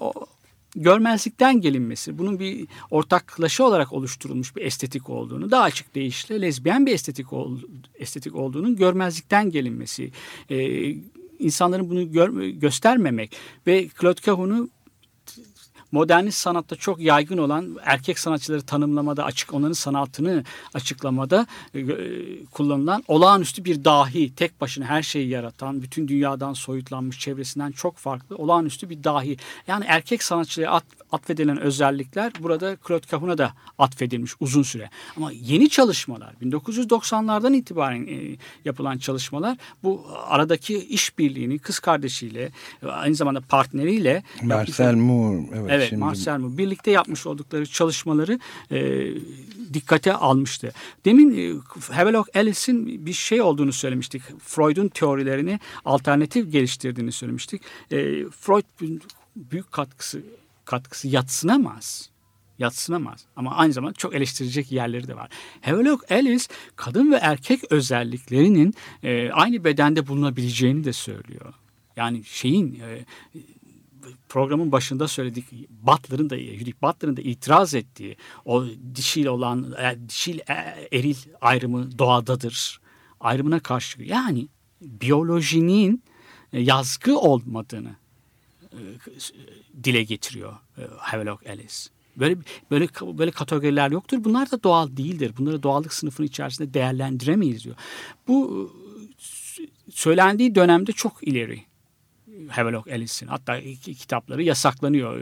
görmezlikten 0.77 1.61
gelinmesi, 1.61 2.18
bunun 2.18 2.39
bir 2.39 2.66
ortaklaşa 2.91 3.64
olarak 3.64 3.93
oluşturulmuş 3.93 4.57
bir 4.57 4.62
estetik 4.62 5.11
olduğunu, 5.11 5.51
daha 5.51 5.62
açık 5.62 5.95
deyişle 5.95 6.43
lezbiyen 6.43 6.87
bir 6.87 6.93
estetik 6.93 7.33
ol, 7.33 7.59
estetik 7.95 8.35
olduğunun 8.35 8.77
görmezlikten 8.77 9.51
gelinmesi, 9.51 10.11
e, 10.51 10.57
insanların 11.41 11.91
bunu 11.91 12.03
gör, 12.03 12.28
göstermemek 12.43 13.36
ve 13.66 13.88
Claude 14.01 14.20
Cahun'u 14.20 14.70
modernist 15.93 16.38
sanatta 16.38 16.76
çok 16.76 17.01
yaygın 17.01 17.38
olan 17.38 17.76
erkek 17.84 18.18
sanatçıları 18.18 18.62
tanımlamada 18.62 19.24
açık 19.24 19.55
onların 19.55 19.72
sanatını 19.72 20.45
açıklamada 20.74 21.47
e, 21.74 21.84
kullanılan 22.45 23.05
olağanüstü 23.09 23.64
bir 23.64 23.84
dahi 23.84 24.34
tek 24.34 24.61
başına 24.61 24.84
her 24.84 25.03
şeyi 25.03 25.28
yaratan 25.28 25.82
bütün 25.82 26.09
dünyadan 26.09 26.53
soyutlanmış 26.53 27.18
çevresinden 27.18 27.72
çok 27.72 27.97
farklı 27.97 28.36
olağanüstü 28.36 28.91
bir 28.91 29.05
dahi. 29.05 29.36
Yani 29.66 29.84
erkek 29.88 30.22
sanatçıya 30.22 30.70
at, 30.70 30.84
atfedilen 31.12 31.61
özellikler 31.61 32.32
burada 32.41 32.76
Claude 32.88 33.07
Cahun'a 33.11 33.38
da 33.38 33.53
atfedilmiş 33.78 34.32
uzun 34.41 34.62
süre. 34.62 34.91
Ama 35.16 35.32
yeni 35.32 35.68
çalışmalar 35.68 36.34
1990'lardan 36.43 37.57
itibaren 37.57 38.07
e, 38.07 38.36
yapılan 38.64 38.99
çalışmalar 38.99 39.57
bu 39.82 40.07
aradaki 40.26 40.78
işbirliğini 40.78 41.59
kız 41.59 41.78
kardeşiyle 41.78 42.51
aynı 42.88 43.14
zamanda 43.14 43.41
partneriyle 43.41 44.22
Marcel 44.43 44.95
Moore 44.95 45.41
evet 45.55 45.80
Evet 45.80 45.80
Şimdi... 45.89 46.01
Marcel 46.01 46.39
Moore 46.39 46.59
birlikte 46.59 46.91
yapmış 46.91 47.26
oldukları 47.26 47.66
çalışmaları 47.66 48.41
e, 48.70 49.09
dikkate 49.74 50.12
almıştı. 50.12 50.72
Demin 51.05 51.39
e, 51.39 51.61
Havelock 51.93 52.31
Ellis'in 52.35 53.07
bir 53.07 53.12
şey 53.12 53.43
olduğunu 53.43 53.72
söylemiştik. 53.72 54.22
Freud'un 54.39 54.89
teorilerini 54.89 55.61
alternatif 55.85 56.53
geliştirdiğini 56.53 57.12
söylemiştik. 57.12 57.62
E, 57.91 58.24
Freud 58.24 58.64
büyük 59.37 59.72
katkısı 59.72 60.22
katkısı 60.64 61.09
yatsınamaz 61.09 62.11
yatsınamaz. 62.61 63.24
Ama 63.37 63.57
aynı 63.57 63.72
zamanda 63.72 63.95
çok 63.95 64.14
eleştirecek 64.14 64.72
yerleri 64.72 65.09
de 65.09 65.16
var. 65.16 65.28
Havelock 65.61 66.05
Ellis 66.11 66.49
kadın 66.76 67.12
ve 67.12 67.16
erkek 67.16 67.72
özelliklerinin 67.72 68.74
e, 69.03 69.31
aynı 69.31 69.64
bedende 69.64 70.07
bulunabileceğini 70.07 70.85
de 70.85 70.93
söylüyor. 70.93 71.55
Yani 71.97 72.24
şeyin 72.24 72.81
e, 72.81 73.05
programın 74.28 74.72
başında 74.72 75.09
söyledik 75.09 75.44
Butler'ın 75.70 76.30
da 76.30 76.38
Judith 76.38 76.82
Butler'ın 76.82 77.16
da 77.16 77.20
itiraz 77.20 77.74
ettiği 77.74 78.16
o 78.44 78.64
dişil 78.94 79.26
olan 79.26 79.74
e, 79.78 80.09
dişil 80.09 80.38
e, 80.38 80.88
eril 80.92 81.16
ayrımı 81.40 81.98
doğadadır 81.98 82.80
ayrımına 83.20 83.61
karşı 83.61 84.03
yani 84.03 84.48
biyolojinin 84.80 86.03
e, 86.53 86.61
yazgı 86.61 87.18
olmadığını 87.18 87.96
dile 89.84 90.03
getiriyor 90.03 90.53
Havelock 90.98 91.46
Ellis. 91.46 91.90
Böyle 92.16 92.36
böyle 92.70 92.88
böyle 93.18 93.30
kategoriler 93.30 93.90
yoktur. 93.90 94.24
Bunlar 94.24 94.51
da 94.51 94.62
doğal 94.62 94.96
değildir. 94.96 95.32
Bunları 95.38 95.62
doğallık 95.62 95.92
sınıfının 95.92 96.26
içerisinde 96.28 96.74
değerlendiremeyiz 96.74 97.64
diyor. 97.64 97.76
Bu 98.28 98.70
söylendiği 99.90 100.55
dönemde 100.55 100.92
çok 100.92 101.28
ileri 101.28 101.70
Havelock 102.49 102.88
Ellis'in. 102.88 103.26
Hatta 103.26 103.61
kitapları 103.82 104.43
yasaklanıyor 104.43 105.20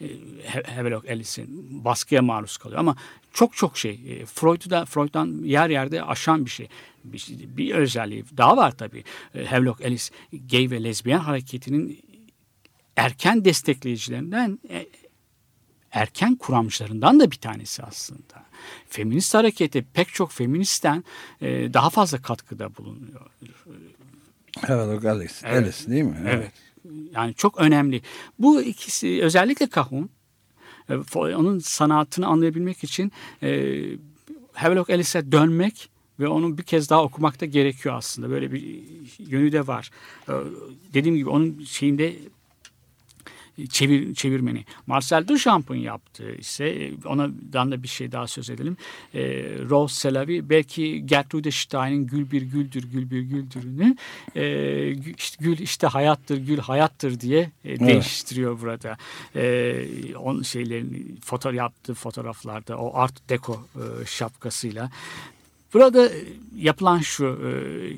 e, 0.00 0.06
Havelock 0.76 1.08
Ellis'in. 1.08 1.84
Baskıya 1.84 2.22
maruz 2.22 2.56
kalıyor 2.56 2.80
ama 2.80 2.96
çok 3.32 3.56
çok 3.56 3.78
şey. 3.78 3.90
E, 3.90 4.26
Freud'u 4.26 4.70
da 4.70 4.84
Freud'dan 4.84 5.42
yer 5.44 5.70
yerde 5.70 6.02
aşan 6.02 6.44
bir 6.44 6.50
şey. 6.50 6.68
Bir, 7.04 7.28
bir 7.56 7.74
özelliği 7.74 8.24
daha 8.36 8.56
var 8.56 8.70
tabii. 8.70 9.04
E, 9.34 9.44
Havelock 9.44 9.80
Ellis 9.80 10.10
gay 10.50 10.70
ve 10.70 10.84
lezbiyen 10.84 11.18
hareketinin 11.18 12.00
erken 12.96 13.44
destekleyicilerinden 13.44 14.58
erken 15.92 16.36
kuramcılarından 16.36 17.20
da 17.20 17.30
bir 17.30 17.36
tanesi 17.36 17.82
aslında. 17.82 18.44
Feminist 18.88 19.34
harekete 19.34 19.82
pek 19.82 20.08
çok 20.08 20.32
feministten 20.32 21.04
daha 21.42 21.90
fazla 21.90 22.22
katkıda 22.22 22.76
bulunuyor. 22.76 23.26
Evet, 24.68 25.04
Alice. 25.04 25.34
Evet. 25.44 25.62
Alice 25.62 25.90
değil 25.90 26.04
mi? 26.04 26.16
Evet. 26.22 26.34
evet. 26.34 26.52
Yani 27.14 27.34
çok 27.34 27.60
önemli. 27.60 28.02
Bu 28.38 28.62
ikisi 28.62 29.20
özellikle 29.22 29.66
Kahun 29.66 30.10
e, 30.88 30.94
onun 31.16 31.58
sanatını 31.58 32.26
anlayabilmek 32.26 32.84
için 32.84 33.12
e, 33.42 33.80
Havelock 34.52 34.90
Ellis'e 34.90 35.32
dönmek 35.32 35.90
ve 36.20 36.28
onu 36.28 36.58
bir 36.58 36.62
kez 36.62 36.90
daha 36.90 37.02
okumak 37.04 37.40
da 37.40 37.46
gerekiyor 37.46 37.94
aslında. 37.94 38.30
Böyle 38.30 38.52
bir 38.52 38.82
yönü 39.18 39.52
de 39.52 39.66
var. 39.66 39.90
E, 40.28 40.32
dediğim 40.94 41.16
gibi 41.16 41.28
onun 41.28 41.64
şeyinde 41.64 42.16
çevir, 43.66 44.14
çevirmeni. 44.14 44.64
Marcel 44.86 45.28
Duchamp'ın 45.28 45.76
yaptığı 45.76 46.34
ise 46.34 46.68
e, 46.68 46.92
ondan 47.06 47.72
da 47.72 47.82
bir 47.82 47.88
şey 47.88 48.12
daha 48.12 48.26
söz 48.26 48.50
edelim. 48.50 48.76
E, 49.14 49.22
Rose 49.70 49.94
Selavi 49.94 50.50
belki 50.50 51.06
Gertrude 51.06 51.50
Stein'in 51.50 52.06
Gül 52.06 52.30
bir 52.30 52.42
güldür, 52.42 52.84
gül 52.92 53.10
bir 53.10 53.20
güldürünü 53.20 53.96
e, 54.36 55.14
işte, 55.18 55.44
gül 55.44 55.58
işte 55.58 55.86
hayattır, 55.86 56.38
gül 56.38 56.58
hayattır 56.58 57.20
diye 57.20 57.50
e, 57.64 57.80
değiştiriyor 57.80 58.60
burada. 58.60 58.96
E, 59.36 60.16
on 60.16 60.42
şeylerin 60.42 61.18
fotoğraf 61.24 61.56
yaptığı 61.56 61.94
fotoğraflarda 61.94 62.78
o 62.78 62.90
art 62.94 63.28
deco 63.28 63.66
e, 63.74 64.06
şapkasıyla 64.06 64.90
Burada 65.74 66.06
e, 66.06 66.24
yapılan 66.56 66.98
şu, 66.98 67.40
e, 67.44 67.48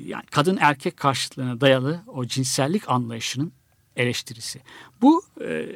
yani 0.07 0.23
kadın 0.31 0.57
erkek 0.61 0.97
karşıtlığına 0.97 1.61
dayalı 1.61 2.01
o 2.07 2.25
cinsellik 2.25 2.89
anlayışının 2.89 3.53
eleştirisi. 3.95 4.61
Bu 5.01 5.23
e, 5.41 5.67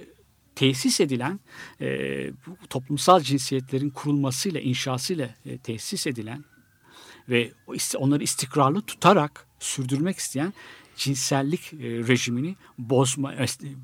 tesis 0.56 1.02
edilen 1.02 1.40
e, 1.82 2.32
toplumsal 2.70 3.22
cinsiyetlerin 3.22 3.90
kurulmasıyla, 3.90 4.60
inşasıyla 4.60 5.30
e, 5.46 5.58
tesis 5.58 6.08
edilen 6.08 6.44
ve 7.30 7.52
onları 7.98 8.24
istikrarlı 8.24 8.82
tutarak 8.82 9.48
sürdürmek 9.60 10.18
isteyen 10.18 10.54
cinsellik 10.98 11.74
e, 11.74 11.78
rejimini 11.80 12.56
bozma, 12.78 13.34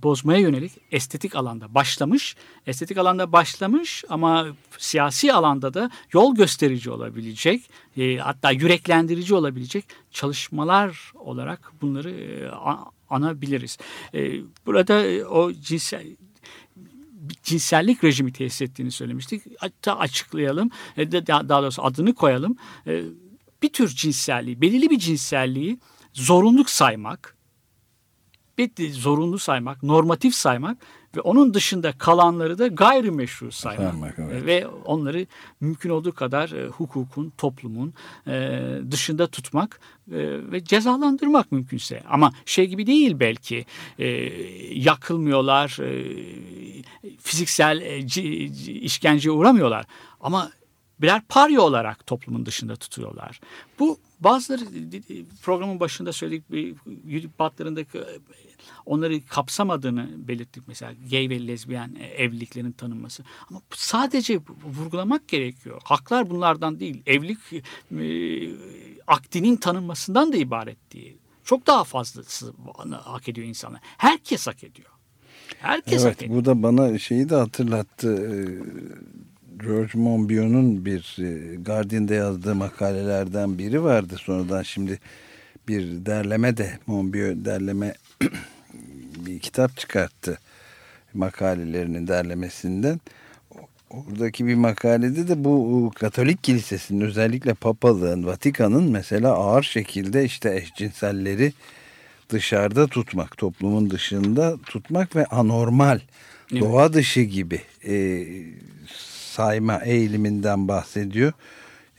bozmaya 0.04 0.40
yönelik 0.40 0.72
estetik 0.92 1.36
alanda 1.36 1.74
başlamış. 1.76 2.36
Estetik 2.68 2.98
alanda 2.98 3.32
başlamış 3.32 4.04
ama 4.10 4.48
siyasi 4.78 5.34
alanda 5.34 5.74
da 5.74 5.92
yol 6.14 6.36
gösterici 6.36 6.92
olabilecek 6.92 7.70
e, 7.98 8.18
hatta 8.18 8.52
yüreklendirici 8.52 9.36
olabilecek 9.36 9.86
çalışmalar 10.12 11.12
olarak 11.16 11.72
bunları 11.82 12.12
e, 12.12 12.50
anabiliriz. 13.14 13.78
Burada 14.66 15.28
o 15.30 15.54
cinsel 15.54 16.06
cinsellik 17.44 18.04
rejimi 18.04 18.34
tesis 18.34 18.62
ettiğini 18.62 18.92
söylemiştik. 18.92 19.44
Hatta 19.58 20.00
açıklayalım, 20.00 20.70
daha 20.98 21.64
doğrusu 21.64 21.86
adını 21.86 22.14
koyalım. 22.14 22.58
Bir 23.64 23.74
tür 23.74 23.88
cinselliği, 23.88 24.62
belirli 24.62 24.90
bir 24.90 25.00
cinselliği 25.00 25.80
zorunluluk 26.14 26.70
saymak, 26.70 27.38
zorunlu 28.92 29.40
saymak, 29.40 29.84
normatif 29.84 30.36
saymak 30.36 30.78
ve 31.16 31.22
onun 31.22 31.54
dışında 31.54 31.92
kalanları 31.92 32.58
da 32.58 32.68
gayrimeşru 32.68 33.52
saymak. 33.52 34.16
evet. 34.20 34.46
Ve 34.46 34.68
onları 34.68 35.26
mümkün 35.62 35.90
olduğu 35.90 36.12
kadar 36.12 36.50
e, 36.50 36.68
hukukun, 36.68 37.34
toplumun 37.38 37.94
e, 38.28 38.60
dışında 38.92 39.28
tutmak 39.28 39.80
e, 40.12 40.52
ve 40.52 40.64
cezalandırmak 40.64 41.52
mümkünse. 41.52 42.04
Ama 42.10 42.32
şey 42.46 42.68
gibi 42.68 42.88
değil 42.88 43.20
belki 43.20 43.66
e, 44.00 44.08
yakılmıyorlar, 44.74 45.78
e, 45.82 46.16
fiziksel 47.20 47.82
e, 47.82 48.08
c, 48.08 48.22
işkenceye 48.24 49.32
uğramıyorlar. 49.32 49.86
Ama 50.22 50.52
birer 51.00 51.22
parya 51.30 51.62
olarak 51.62 52.08
toplumun 52.08 52.46
dışında 52.46 52.76
tutuyorlar. 52.76 53.40
Bu 53.80 53.98
bazıları 54.20 54.62
programın 55.42 55.80
başında 55.80 56.14
söyledik 56.14 56.46
batlarındaki 57.40 58.00
onları 58.86 59.26
kapsamadığını 59.26 60.10
belirttik 60.28 60.64
mesela 60.68 60.94
gay 61.12 61.30
ve 61.30 61.48
lezbiyen 61.48 61.96
evliliklerin 62.18 62.72
tanınması. 62.72 63.24
Ama 63.50 63.62
sadece 63.72 64.40
vurgulamak 64.66 65.28
gerekiyor. 65.28 65.82
Haklar 65.84 66.30
bunlardan 66.30 66.80
değil. 66.80 67.02
Evlilik 67.06 67.40
e, 67.54 68.06
akdinin 69.08 69.56
tanınmasından 69.56 70.34
da 70.34 70.38
ibaret 70.38 70.94
değil. 70.94 71.18
Çok 71.44 71.68
daha 71.68 71.84
fazlası 71.84 72.54
hak 72.92 73.30
ediyor 73.30 73.48
insanlar. 73.48 73.82
Herkes 73.84 74.48
hak 74.48 74.64
ediyor. 74.64 74.90
Herkes 75.60 76.04
evet, 76.04 76.16
hak 76.16 76.24
ediyor. 76.24 76.40
Bu 76.40 76.46
da 76.46 76.64
bana 76.64 77.00
şeyi 77.00 77.30
de 77.30 77.36
hatırlattı. 77.36 78.34
George 79.60 79.92
Monbiot'un 79.94 80.86
bir 80.86 81.18
e, 81.20 81.56
Guardian'da 81.56 82.14
yazdığı 82.14 82.56
makalelerden 82.56 83.58
biri 83.58 83.84
vardı. 83.84 84.16
Sonradan 84.20 84.62
şimdi 84.62 85.00
bir 85.68 86.06
derleme 86.06 86.58
de 86.58 86.80
Monbiot 86.88 87.46
derleme 87.46 87.94
bir 89.26 89.40
kitap 89.40 89.78
çıkarttı 89.78 90.40
makalelerinin 91.14 92.08
derlemesinden. 92.08 93.00
Oradaki 93.90 94.48
bir 94.48 94.56
makalede 94.56 95.28
de 95.28 95.44
bu 95.44 95.92
Katolik 95.96 96.44
Kilisesi'nin 96.44 97.02
özellikle 97.02 97.54
papalığın, 97.54 98.26
Vatikan'ın 98.26 98.92
mesela 98.92 99.34
ağır 99.34 99.64
şekilde 99.64 100.26
işte 100.26 100.56
eşcinselleri 100.56 101.54
dışarıda 102.30 102.88
tutmak, 102.88 103.38
toplumun 103.38 103.90
dışında 103.90 104.58
tutmak 104.66 105.16
ve 105.16 105.26
anormal, 105.26 106.00
evet. 106.52 106.62
doğa 106.62 106.94
dışı 106.94 107.22
gibi 107.22 107.62
e, 107.88 108.26
sayma 109.34 109.78
eğiliminden 109.78 110.68
bahsediyor. 110.68 111.34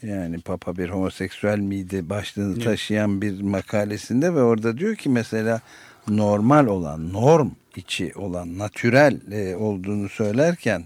Yani 0.01 0.41
Papa 0.41 0.77
bir 0.77 0.89
homoseksüel 0.89 1.59
miydi 1.59 2.09
başlığını 2.09 2.63
taşıyan 2.63 3.21
bir 3.21 3.41
makalesinde 3.41 4.33
ve 4.33 4.41
orada 4.41 4.77
diyor 4.77 4.95
ki 4.95 5.09
mesela 5.09 5.61
normal 6.07 6.67
olan, 6.67 7.13
norm 7.13 7.51
içi 7.75 8.11
olan, 8.15 8.57
natürel 8.57 9.31
e, 9.31 9.55
olduğunu 9.55 10.09
söylerken 10.09 10.83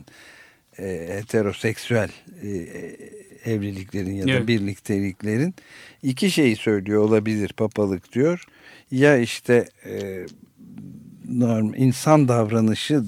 e, 0.80 1.09
heteroseksüel 1.09 2.09
e, 2.43 2.49
evliliklerin 3.45 4.15
ya 4.15 4.28
da 4.28 4.32
evet. 4.32 4.47
birlikteliklerin 4.47 5.55
iki 6.03 6.32
şeyi 6.32 6.55
söylüyor 6.55 7.03
olabilir 7.03 7.53
papalık 7.57 8.13
diyor. 8.13 8.45
Ya 8.91 9.17
işte 9.17 9.70
e, 9.86 10.26
norm, 11.30 11.74
insan 11.74 12.28
davranışı 12.28 13.03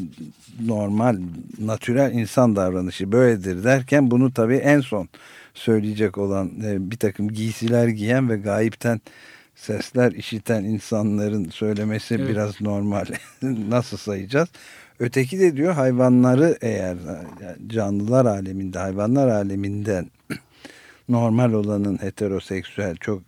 normal, 0.66 1.20
natürel 1.60 2.14
insan 2.14 2.56
davranışı 2.56 3.12
böyledir 3.12 3.64
derken 3.64 4.12
bunu 4.12 4.34
tabii 4.34 4.56
en 4.56 4.82
son 4.82 5.10
söyleyecek 5.54 6.18
olan 6.18 6.52
e, 6.66 6.92
bir 6.92 6.98
takım 6.98 7.30
giysiler 7.30 7.88
giyen 7.88 8.30
ve 8.30 8.38
gayipten 8.38 9.02
sesler 9.56 10.12
işiten 10.12 10.64
insanların 10.64 11.50
söylemesi 11.50 12.16
evet. 12.16 12.30
biraz 12.30 12.62
normal. 12.62 13.06
Nasıl 13.42 13.98
sayacağız? 13.98 14.50
Öteki 15.00 15.40
de 15.40 15.58
diyor 15.58 15.74
hayvanları 15.74 16.58
eğer 16.62 16.98
canlılar 17.68 18.26
aleminde, 18.26 18.80
hayvanlar 18.80 19.28
aleminden 19.28 20.12
normal 21.10 21.54
olanın 21.54 22.02
heteroseksüel 22.02 22.96
çok 22.96 23.22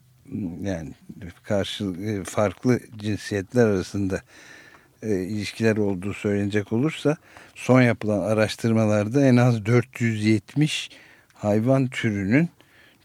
yani 0.62 0.92
karşı 1.44 1.84
e, 1.84 2.24
farklı 2.24 2.80
cinsiyetler 2.98 3.68
arasında 3.68 4.22
e, 5.04 5.16
ilişkiler 5.16 5.78
olduğu 5.78 6.14
söylenecek 6.14 6.74
olursa 6.74 7.18
son 7.56 7.82
yapılan 7.82 8.20
araştırmalarda 8.20 9.26
en 9.26 9.36
az 9.36 9.66
470 9.66 10.90
hayvan 11.34 11.88
türünün 11.88 12.50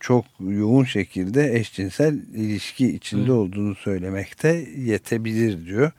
çok 0.00 0.24
yoğun 0.40 0.84
şekilde 0.84 1.54
eşcinsel 1.56 2.14
ilişki 2.34 2.88
içinde 2.94 3.28
Hı. 3.28 3.34
olduğunu 3.34 3.74
söylemekte 3.74 4.48
yetebilir 4.76 5.66
diyor. 5.66 5.92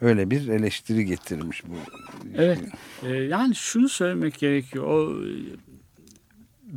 Öyle 0.00 0.30
bir 0.30 0.48
eleştiri 0.48 1.04
getirmiş 1.04 1.62
bu. 1.66 1.74
Evet. 2.34 2.58
E, 3.02 3.08
yani 3.08 3.54
şunu 3.54 3.88
söylemek 3.88 4.38
gerekiyor. 4.38 4.84
O 4.84 5.16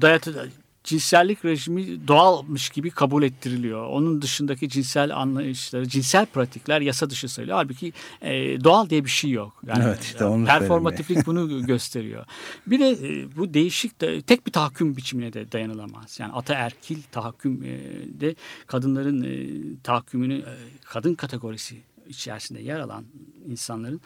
dayatı 0.01 0.51
cinsellik 0.85 1.45
rejimi 1.45 2.07
doğalmış 2.07 2.69
gibi 2.69 2.89
kabul 2.89 3.23
ettiriliyor. 3.23 3.87
Onun 3.87 4.21
dışındaki 4.21 4.69
cinsel 4.69 5.15
anlayışları, 5.15 5.87
cinsel 5.87 6.25
pratikler 6.25 6.81
yasa 6.81 7.09
dışı 7.09 7.29
sayılıyor. 7.29 7.57
Halbuki 7.57 7.93
e, 8.21 8.33
doğal 8.63 8.89
diye 8.89 9.05
bir 9.05 9.09
şey 9.09 9.31
yok. 9.31 9.61
Yani 9.67 9.83
evet, 9.87 10.03
işte 10.03 10.25
onu 10.25 10.45
performatiflik 10.45 11.25
bunu 11.25 11.65
gösteriyor. 11.65 12.25
Bir 12.67 12.79
de 12.79 12.89
e, 12.89 13.35
bu 13.37 13.53
değişik 13.53 14.01
de, 14.01 14.21
tek 14.21 14.47
bir 14.47 14.51
tahakküm 14.51 14.97
biçimine 14.97 15.33
de 15.33 15.51
dayanılamaz. 15.51 16.19
Yani 16.19 16.33
ataerkil 16.33 17.01
tahakküm 17.11 17.63
e, 17.63 17.79
de 18.21 18.35
kadınların 18.67 19.23
e, 19.23 19.37
tahakkümünü 19.83 20.37
e, 20.37 20.55
kadın 20.83 21.15
kategorisi 21.15 21.75
içerisinde 22.07 22.61
yer 22.61 22.79
alan 22.79 23.05
insanların 23.47 24.01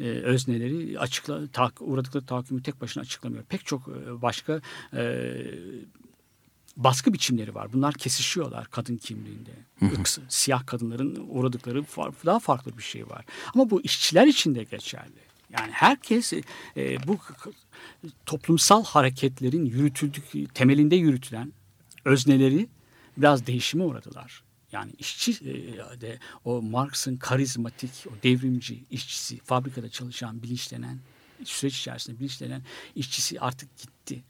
e, 0.00 0.04
özneleri 0.04 0.98
açıkla 0.98 1.46
ta, 1.46 1.70
uğradıkları 1.80 2.26
tahakkümü 2.26 2.62
tek 2.62 2.80
başına 2.80 3.02
açıklamıyor. 3.02 3.44
Pek 3.44 3.66
çok 3.66 3.88
e, 3.88 4.22
başka 4.22 4.60
e, 4.92 5.32
baskı 6.76 7.12
biçimleri 7.12 7.54
var. 7.54 7.72
Bunlar 7.72 7.94
kesişiyorlar 7.94 8.66
kadın 8.70 8.96
kimliğinde. 8.96 9.50
Irksı, 9.80 10.22
siyah 10.28 10.66
kadınların 10.66 11.26
uğradıkları 11.28 11.84
daha 12.26 12.38
farklı 12.38 12.78
bir 12.78 12.82
şey 12.82 13.08
var. 13.08 13.24
Ama 13.54 13.70
bu 13.70 13.82
işçiler 13.82 14.26
için 14.26 14.54
de 14.54 14.64
geçerli. 14.64 15.24
Yani 15.58 15.72
herkes 15.72 16.32
e, 16.76 17.06
bu 17.06 17.18
toplumsal 18.26 18.84
hareketlerin 18.84 19.64
yürütüldük 19.64 20.54
temelinde 20.54 20.96
yürütülen 20.96 21.52
özneleri 22.04 22.68
biraz 23.16 23.46
değişime 23.46 23.84
uğradılar. 23.84 24.42
Yani 24.72 24.92
işçi 24.98 25.32
e, 25.32 26.00
de 26.00 26.18
o 26.44 26.62
Marx'ın 26.62 27.16
karizmatik, 27.16 27.90
o 28.06 28.22
devrimci 28.22 28.84
işçisi, 28.90 29.38
fabrikada 29.38 29.88
çalışan, 29.88 30.42
bilinçlenen, 30.42 30.98
süreç 31.44 31.78
içerisinde 31.78 32.18
bilinçlenen 32.18 32.62
işçisi 32.96 33.40
artık 33.40 33.78
gitti. 33.78 34.22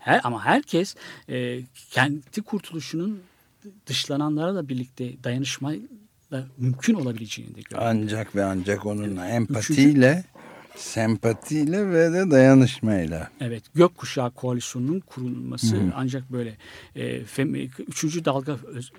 Her, 0.00 0.20
ama 0.24 0.44
herkes 0.44 0.94
e, 1.28 1.60
kendi 1.90 2.42
kurtuluşunun 2.42 3.20
dışlananlarla 3.86 4.68
birlikte 4.68 5.24
dayanışma 5.24 5.72
da 6.30 6.46
mümkün 6.58 6.94
olabileceğini 6.94 7.54
de 7.54 7.60
görüyor. 7.60 7.82
Ancak 7.90 8.36
ve 8.36 8.44
ancak 8.44 8.86
onunla 8.86 9.26
empatiyle 9.28 10.24
Sempatiyle 10.76 11.90
ve 11.90 12.12
de 12.12 12.30
dayanışmayla. 12.30 13.30
Evet, 13.40 13.64
gökkuşağı 13.74 14.30
koalisyonunun 14.30 15.00
kurulması 15.00 15.76
ancak 15.94 16.32
böyle 16.32 16.56
e, 16.96 17.24
fem, 17.24 17.54
üçüncü 17.78 18.24
dalga 18.24 18.56
öz- 18.66 18.92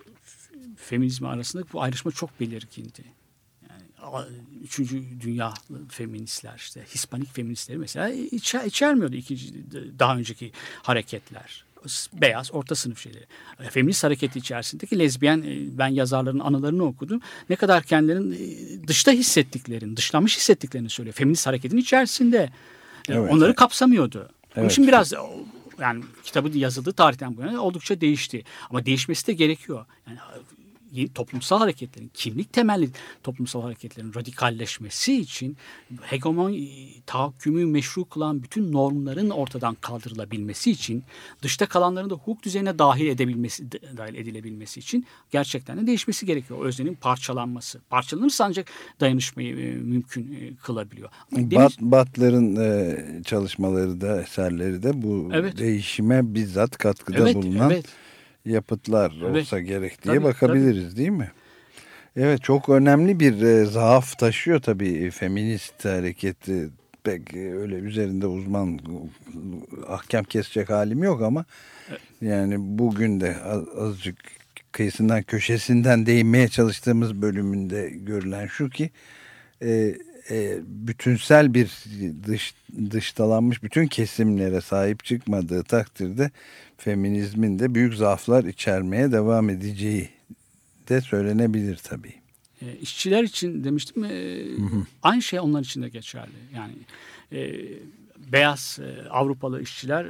feminizmi 0.78 1.28
arasında 1.28 1.64
bu 1.74 1.82
ayrışma 1.82 2.12
çok 2.12 2.40
belirgindi. 2.40 3.04
Üçüncü 4.64 5.04
dünya 5.22 5.54
feministler 5.90 6.54
işte 6.58 6.86
Hispanik 6.96 7.34
feministleri 7.36 7.78
mesela 7.78 8.10
içer, 8.10 8.64
içermiyordu 8.64 9.16
ikinci 9.16 9.54
daha 10.00 10.18
önceki 10.18 10.52
hareketler. 10.84 11.66
Beyaz 12.14 12.54
orta 12.54 12.76
sınıf 12.76 13.00
şeyleri. 13.00 13.26
E, 13.60 13.70
Feminist 13.70 14.04
hareketi 14.04 14.40
içerisindeki 14.40 15.00
lezbiyen 15.00 15.38
e, 15.38 15.78
ben 15.78 15.88
yazarların 15.88 16.40
anılarını 16.40 16.84
okudum. 16.84 17.22
Ne 17.50 17.56
kadar 17.56 17.84
kendilerinin 17.84 18.32
e, 18.32 18.88
dışta 18.88 19.12
hissettiklerini, 19.12 19.98
dışlanmış 19.98 20.38
hissettiklerini 20.38 20.90
söylüyor. 20.90 21.14
Feminist 21.14 21.48
hareketin 21.48 21.78
içerisinde. 21.78 22.50
Evet. 23.10 23.32
Onları 23.32 23.56
kapsamıyordu. 23.56 24.20
Onun 24.20 24.64
Evet. 24.64 24.72
için 24.72 24.88
biraz 24.88 25.14
yani 25.80 26.04
kitabı 26.24 26.58
yazıldığı 26.58 26.94
tarihten 26.94 27.38
bu 27.38 27.42
yana 27.42 27.62
oldukça 27.62 28.02
değişti. 28.02 28.44
Ama 28.70 28.86
değişmesi 28.86 29.28
de 29.28 29.34
gerekiyor. 29.34 29.86
Yani 30.08 30.20
toplumsal 31.16 31.60
hareketlerin, 31.60 32.12
kimlik 32.14 32.54
temelli 32.54 32.90
toplumsal 33.24 33.62
hareketlerin 33.62 34.14
radikalleşmesi 34.14 35.18
için 35.18 35.58
hegemon 36.02 36.54
e, 36.54 36.68
tahakkümü 37.06 37.66
meşru 37.66 38.06
kılan 38.06 38.44
bütün 38.44 38.72
normların 38.72 39.30
ortadan 39.30 39.76
kaldırılabilmesi 39.82 40.72
için 40.72 41.04
dışta 41.42 41.66
kalanların 41.66 42.10
da 42.10 42.14
hukuk 42.14 42.44
düzenine 42.44 42.80
dahil 42.80 43.08
edebilmesi 43.08 43.72
dahil 43.72 44.16
edilebilmesi 44.16 44.80
için 44.80 45.06
gerçekten 45.32 45.78
de 45.78 45.88
değişmesi 45.88 46.26
gerekiyor. 46.26 46.66
Öznenin 46.66 46.96
parçalanması. 46.96 47.82
Parçalanırsa 47.90 48.46
ancak 48.46 48.68
dayanışmayı 49.00 49.58
e, 49.58 49.76
mümkün 49.76 50.34
e, 50.34 50.56
kılabiliyor. 50.56 51.10
Bat, 51.32 51.72
Batlar'ın 51.82 53.24
çalışmaları 53.24 54.02
da 54.02 54.22
eserleri 54.22 54.84
de 54.84 55.02
bu 55.02 55.30
Evet. 55.34 55.58
değişime 55.58 56.34
bizzat 56.36 56.78
katkıda 56.78 57.18
Evet, 57.18 57.36
bulunan 57.36 57.72
evet. 57.72 57.86
Yapıtlar 58.46 59.14
Evet. 59.26 59.42
olsa 59.44 59.60
gerek 59.60 60.04
diye 60.04 60.16
Tabii, 60.16 60.24
bakabiliriz 60.24 60.98
değil 60.98 61.10
mi? 61.10 61.32
Evet 62.16 62.42
çok 62.44 62.70
önemli 62.70 63.20
bir 63.20 63.42
e, 63.42 63.66
zaaf 63.66 64.18
taşıyor 64.20 64.60
tabii 64.62 65.10
feminist 65.12 65.86
hareketi. 65.86 66.70
Pek 67.04 67.34
e, 67.34 67.54
öyle 67.56 67.76
üzerinde 67.76 68.28
uzman 68.28 68.80
ahkam 69.88 70.24
kesecek 70.24 70.70
halim 70.70 71.04
yok 71.04 71.22
ama 71.22 71.46
yani 72.22 72.56
bugün 72.60 73.22
de 73.22 73.36
az- 73.44 73.78
azıcık 73.78 74.16
kıyısından 74.72 75.24
köşesinden 75.24 76.06
değinmeye 76.06 76.48
çalıştığımız 76.48 77.22
bölümünde 77.22 77.90
görülen 77.90 78.48
şu 78.48 78.70
ki 78.70 78.90
e, 79.64 79.96
e, 80.32 80.60
bütünsel 80.66 81.54
bir 81.54 81.72
dış, 82.28 82.54
dıştalanmış 82.92 83.64
bütün 83.64 83.88
kesimlere 83.88 84.62
sahip 84.62 85.04
çıkmadığı 85.04 85.64
takdirde 85.64 86.32
feminizmin 86.78 87.60
de 87.60 87.76
büyük 87.76 87.94
zaaflar 87.94 88.44
içermeye 88.44 89.12
devam 89.12 89.50
edeceği 89.50 90.10
de 90.90 91.02
söylenebilir 91.02 91.76
tabii. 91.76 92.14
E, 92.62 92.76
işçiler 92.82 93.24
için 93.24 93.64
demiştim 93.64 94.04
e, 94.04 94.44
aynı 95.04 95.22
şey 95.22 95.40
onlar 95.40 95.62
için 95.62 95.82
de 95.82 95.90
geçerli. 95.90 96.32
Yani 96.56 96.74
e, 97.32 97.62
beyaz 98.32 98.80
e, 98.82 99.10
Avrupalı 99.10 99.62
işçiler 99.62 100.06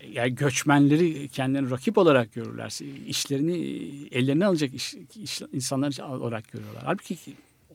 e, 0.00 0.10
yani 0.12 0.34
göçmenleri 0.34 1.28
kendilerini 1.28 1.70
rakip 1.70 1.98
olarak 1.98 2.34
görürler. 2.34 2.78
İşlerini 3.06 3.56
e, 3.58 4.18
ellerine 4.18 4.46
alacak 4.46 4.74
iş, 4.74 4.94
iş- 5.22 5.42
insanlar 5.52 5.98
olarak 5.98 6.52
görüyorlar. 6.52 6.82
Halbuki 6.86 7.16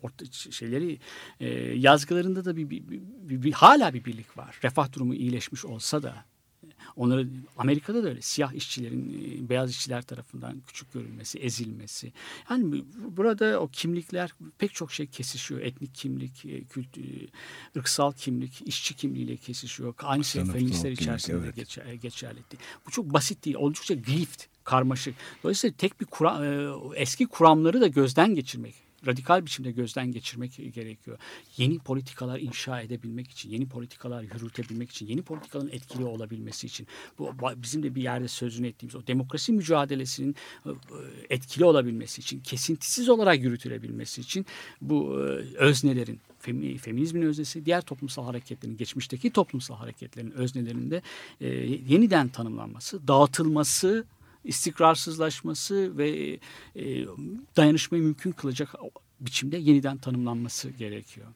orta 0.02 0.26
şeyleri 0.52 1.00
e, 1.40 1.48
yazgılarında 1.78 2.46
da 2.46 2.58
bir, 2.58 2.70
bir, 2.70 2.88
bir, 2.90 3.02
bir- 3.02 3.44
bir- 3.44 3.52
hala 3.54 3.94
bir 3.94 4.06
birlik 4.06 4.38
var. 4.38 4.60
Refah 4.64 4.94
durumu 4.94 5.16
iyileşmiş 5.16 5.66
olsa 5.66 6.04
da 6.04 6.26
Onları 6.96 7.28
Amerika'da 7.58 8.04
da 8.04 8.10
öyle 8.10 8.22
siyah 8.22 8.54
işçilerin 8.54 9.10
e, 9.46 9.50
beyaz 9.50 9.72
işçiler 9.72 10.02
tarafından 10.02 10.62
küçük 10.68 10.94
görülmesi, 10.94 11.40
ezilmesi. 11.40 12.14
Yani 12.50 12.72
bu- 12.72 13.18
burada 13.18 13.60
o 13.60 13.68
kimlikler 13.68 14.34
pek 14.58 14.74
çok 14.74 14.92
şey 14.92 15.08
kesişiyor. 15.08 15.62
Etnik 15.62 15.96
kimlik, 15.96 16.46
e, 16.46 16.64
kült, 16.64 16.98
e, 16.98 17.02
ırksal 17.78 18.12
kimlik, 18.12 18.62
işçi 18.66 18.96
kimliğiyle 18.96 19.38
kesişiyor. 19.38 19.94
Aynı 20.00 20.24
şey 20.24 20.46
feministler 20.46 20.82
kimlik, 20.82 21.02
içerisinde 21.02 21.38
evet. 21.38 21.56
de 21.58 21.62
geçer, 21.62 21.94
geçerli. 21.94 22.40
Bu 22.88 22.92
çok 22.92 23.14
basit 23.14 23.46
değil. 23.46 23.56
Oldukça 23.56 23.94
glift, 23.94 24.44
karmaşık. 24.64 25.16
Dolayısıyla 25.44 25.76
tek 25.78 26.02
bir 26.02 26.06
kura, 26.06 26.42
eski 26.96 27.26
kuramları 27.26 27.82
da 27.82 27.88
gözden 27.88 28.36
geçirmek 28.36 28.91
radikal 29.08 29.46
biçimde 29.46 29.72
gözden 29.72 30.12
geçirmek 30.12 30.74
gerekiyor. 30.74 31.18
Yeni 31.58 31.80
politikalar 31.80 32.40
inşa 32.40 32.82
edebilmek 32.82 33.32
için, 33.32 33.50
yeni 33.50 33.68
politikalar 33.68 34.24
yürütebilmek 34.24 34.90
için, 34.90 35.08
yeni 35.08 35.22
politikaların 35.22 35.70
etkili 35.72 36.06
olabilmesi 36.06 36.68
için. 36.68 36.88
Bu 37.20 37.32
bizim 37.56 37.84
de 37.84 37.96
bir 37.96 38.02
yerde 38.02 38.28
sözünü 38.28 38.68
ettiğimiz 38.68 38.96
o 38.96 39.08
demokrasi 39.08 39.54
mücadelesinin 39.54 40.36
e, 40.66 40.70
e, 40.70 40.74
etkili 41.30 41.66
olabilmesi 41.66 42.22
için, 42.22 42.40
kesintisiz 42.40 43.10
olarak 43.10 43.44
yürütülebilmesi 43.44 44.22
için 44.22 44.46
bu 44.82 45.20
e, 45.20 45.22
öznelerin 45.58 46.20
femi- 46.44 46.78
feminizmin 46.78 47.22
öznesi 47.22 47.66
diğer 47.66 47.82
toplumsal 47.82 48.26
hareketlerin 48.26 48.78
geçmişteki 48.78 49.32
toplumsal 49.32 49.76
hareketlerin 49.76 50.32
öznelerinde 50.32 51.02
yeniden 51.88 52.30
tanımlanması, 52.30 53.08
dağıtılması 53.08 54.06
istikrarsızlaşması 54.44 55.98
ve 55.98 56.40
e, 56.76 57.06
dayanışmayı 57.58 58.04
mümkün 58.04 58.32
kılacak 58.32 58.76
biçimde 59.20 59.58
yeniden 59.58 59.98
tanımlanması 59.98 60.70
gerekiyor. 60.70 61.28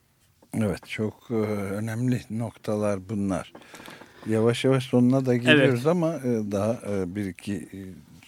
Evet 0.54 0.88
çok 0.88 1.28
e, 1.30 1.34
önemli 1.34 2.22
noktalar 2.30 3.10
bunlar. 3.10 3.54
Yavaş 4.30 4.66
yavaş 4.66 4.86
sonuna 4.86 5.26
da 5.26 5.36
geliyoruz 5.36 5.74
Evet. 5.76 5.88
ama 5.88 6.16
e, 6.16 6.52
daha 6.52 6.74
e, 6.74 7.16
bir 7.16 7.26
iki 7.26 7.70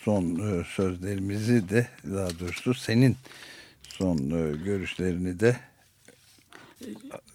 son 0.04 0.64
sözlerimizi 0.64 1.70
de 1.70 1.88
daha 2.04 2.40
doğrusu 2.40 2.74
senin 2.74 3.16
son 3.90 4.18
görüşlerini 4.64 5.40
de 5.40 5.58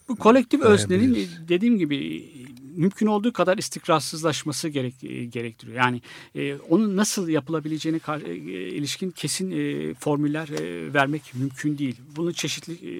Bu 0.08 0.16
kolektif 0.16 0.60
öznenin 0.60 1.28
dediğim 1.48 1.78
gibi 1.78 2.28
mümkün 2.76 3.06
olduğu 3.06 3.32
kadar 3.32 3.58
istikrarsızlaşması 3.58 4.68
gerek, 4.68 5.04
e, 5.04 5.24
gerektiriyor. 5.24 5.78
Yani 5.78 6.00
e, 6.34 6.54
onun 6.54 6.96
nasıl 6.96 7.28
yapılabileceğine 7.28 7.98
kar- 7.98 8.20
e, 8.20 8.34
ilişkin 8.68 9.10
kesin 9.10 9.50
e, 9.50 9.94
formüller 9.94 10.48
e, 10.48 10.94
vermek 10.94 11.34
mümkün 11.34 11.78
değil. 11.78 11.96
Bunun 12.16 12.32
çeşitli 12.32 12.72
e, 12.72 12.92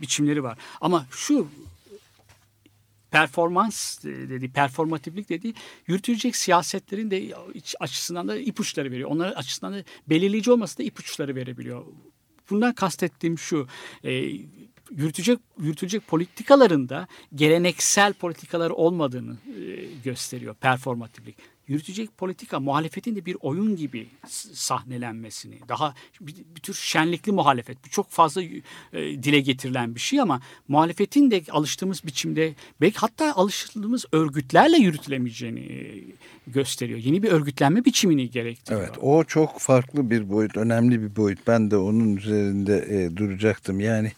biçimleri 0.00 0.42
var. 0.42 0.58
Ama 0.80 1.06
şu 1.10 1.48
performans 3.10 4.04
dedi, 4.04 4.48
performatiflik 4.52 5.28
dediği 5.28 5.54
yürütülecek 5.86 6.36
siyasetlerin 6.36 7.10
de 7.10 7.34
açısından 7.80 8.28
da 8.28 8.38
ipuçları 8.38 8.90
veriyor. 8.90 9.10
Onların 9.10 9.34
açısından 9.34 9.74
da 9.74 9.84
belirleyici 10.08 10.52
olması 10.52 10.78
da 10.78 10.82
ipuçları 10.82 11.34
verebiliyor. 11.34 11.84
Bundan 12.50 12.74
kastettiğim 12.74 13.38
şu, 13.38 13.68
e, 14.04 14.32
yürütecek 14.90 15.38
yürütülecek 15.58 16.06
politikalarında 16.06 17.08
geleneksel 17.34 18.12
politikalar 18.12 18.70
olmadığını 18.70 19.32
e, 19.32 19.84
gösteriyor 20.04 20.54
performatiflik. 20.54 21.36
Yürütecek 21.68 22.18
politika 22.18 22.60
muhalefetin 22.60 23.16
de 23.16 23.26
bir 23.26 23.36
oyun 23.40 23.76
gibi 23.76 24.06
sahnelenmesini, 24.52 25.58
daha 25.68 25.94
bir, 26.20 26.34
bir 26.56 26.60
tür 26.60 26.74
şenlikli 26.74 27.32
muhalefet. 27.32 27.84
Bu 27.84 27.90
çok 27.90 28.10
fazla 28.10 28.42
e, 28.42 28.52
dile 28.92 29.40
getirilen 29.40 29.94
bir 29.94 30.00
şey 30.00 30.20
ama 30.20 30.40
muhalefetin 30.68 31.30
de 31.30 31.42
alıştığımız 31.50 32.04
biçimde 32.04 32.54
belki 32.80 32.98
hatta 32.98 33.34
alıştığımız 33.34 34.04
örgütlerle 34.12 34.76
yürütülemeyeceğini 34.76 35.60
e, 35.60 36.04
gösteriyor. 36.46 36.98
Yeni 36.98 37.22
bir 37.22 37.28
örgütlenme 37.28 37.84
biçimini 37.84 38.30
gerektiriyor. 38.30 38.82
Evet 38.82 38.98
o 39.00 39.24
çok 39.24 39.60
farklı 39.60 40.10
bir 40.10 40.30
boyut, 40.30 40.56
önemli 40.56 41.02
bir 41.02 41.16
boyut. 41.16 41.46
Ben 41.46 41.70
de 41.70 41.76
onun 41.76 42.16
üzerinde 42.16 42.86
e, 42.88 43.16
duracaktım. 43.16 43.80
Yani 43.80 44.12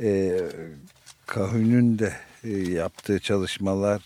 e, 0.00 0.40
Kahün'ün 1.26 1.98
de 1.98 2.12
e, 2.44 2.50
yaptığı 2.50 3.18
çalışmalar 3.18 4.02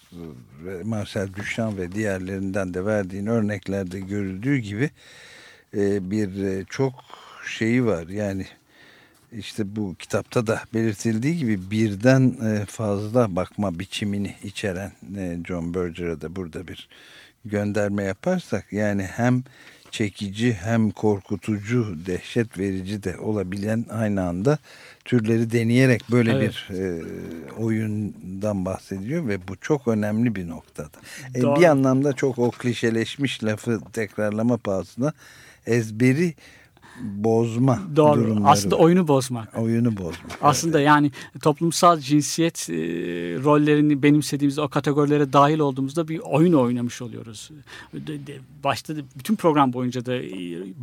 e, 0.69 0.85
Marcel 0.85 1.35
Duchamp 1.35 1.79
ve 1.79 1.93
diğerlerinden 1.93 2.75
de 2.75 2.85
verdiğin 2.85 3.27
örneklerde 3.27 4.01
görüldüğü 4.01 4.57
gibi 4.57 4.91
e, 5.77 6.11
bir 6.11 6.45
e, 6.45 6.65
çok 6.71 6.95
şeyi 7.47 7.87
var. 7.87 8.09
Yani 8.09 8.47
işte 9.33 9.77
bu 9.77 9.95
kitapta 9.99 10.47
da 10.47 10.63
belirtildiği 10.75 11.37
gibi 11.37 11.71
birden 11.71 12.37
e, 12.45 12.65
fazla 12.65 13.37
bakma 13.37 13.79
biçimini 13.79 14.35
içeren 14.43 14.93
e, 15.17 15.39
John 15.49 15.75
Berger'a 15.75 16.21
da 16.21 16.37
burada 16.37 16.69
bir 16.69 16.89
gönderme 17.45 18.05
yaparsak 18.05 18.73
yani 18.73 19.03
hem 19.03 19.45
çekici 19.95 20.53
hem 20.53 20.91
korkutucu, 20.91 22.07
dehşet 22.07 22.59
verici 22.59 23.03
de 23.03 23.19
olabilen 23.19 23.85
aynı 23.91 24.23
anda 24.23 24.59
türleri 25.05 25.53
deneyerek 25.53 26.03
böyle 26.11 26.33
Evet. 26.33 26.55
bir 26.71 26.75
e, 26.79 27.03
oyundan 27.59 28.65
bahsediyor 28.65 29.29
ve 29.29 29.49
bu 29.49 29.57
çok 29.57 29.89
önemli 29.89 30.35
bir 30.35 30.49
noktada. 30.49 30.99
E, 31.35 31.43
Doğru. 31.43 31.61
bir 31.61 31.65
anlamda 31.65 32.13
çok 32.13 32.39
o 32.39 32.51
klişeleşmiş 32.51 33.45
lafı 33.45 33.81
tekrarlama 33.93 34.57
pahasına 34.57 35.13
ezberi 35.67 36.35
bozma 37.03 37.81
Doğru. 37.97 38.21
durumları. 38.21 38.51
Aslında 38.53 38.77
oyunu 38.77 39.09
bozmak. 39.09 39.59
oyunu 39.59 39.97
bozma. 39.97 40.29
Aslında 40.43 40.81
yani 40.81 41.11
toplumsal 41.43 41.99
cinsiyet 41.99 42.71
e, 42.71 42.75
rollerini 43.45 44.03
benimsediğimizde 44.03 44.61
o 44.61 44.69
kategorilere 44.69 45.33
dahil 45.33 45.59
olduğumuzda 45.59 46.09
bir 46.09 46.19
oyun 46.19 46.53
oynamış 46.53 47.03
oluyoruz. 47.03 47.51
De- 47.95 48.27
de- 48.27 48.39
Başta 48.65 48.97
da 48.97 49.01
bütün 49.19 49.37
program 49.37 49.73
boyunca 49.73 50.07
da 50.07 50.15
e, 50.17 50.31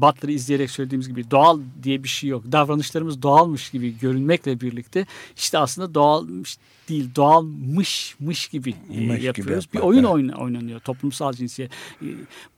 Butler'ı 0.01 0.31
izleyerek 0.31 0.71
söylediğimiz 0.71 1.07
gibi 1.07 1.31
doğal 1.31 1.59
diye 1.83 2.03
bir 2.03 2.09
şey 2.09 2.29
yok. 2.29 2.43
Davranışlarımız 2.51 3.21
doğalmış 3.21 3.69
gibi 3.69 3.99
görünmekle 3.99 4.61
birlikte 4.61 5.05
işte 5.37 5.57
aslında 5.57 5.93
doğalmış 5.93 6.57
değil 6.89 7.09
doğalmışmış 7.15 8.47
gibi 8.47 8.69
e, 8.69 8.73
Mış 8.73 9.15
gibi 9.15 9.23
yapıyoruz. 9.25 9.67
bir 9.73 9.77
yapmak, 9.77 9.83
oyun 9.83 9.99
evet. 10.03 10.09
oyna- 10.11 10.35
oynanıyor 10.35 10.79
toplumsal 10.79 11.33
cinsiyet. 11.33 11.71
E, 12.01 12.05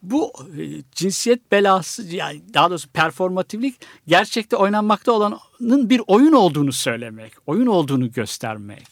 Bu 0.02 0.34
e, 0.60 0.62
cinsiyet 0.92 1.52
belası 1.52 2.16
yani 2.16 2.42
daha 2.54 2.70
doğrusu 2.70 2.90
performatiflik 2.90 3.76
gerçekte 4.08 4.56
oynanmakta 4.56 5.12
olanın 5.12 5.90
bir 5.90 6.02
oyun 6.08 6.34
olduğunu 6.34 6.72
söylemek, 6.74 7.34
oyun 7.46 7.66
olduğunu 7.68 8.12
göstermek. 8.12 8.88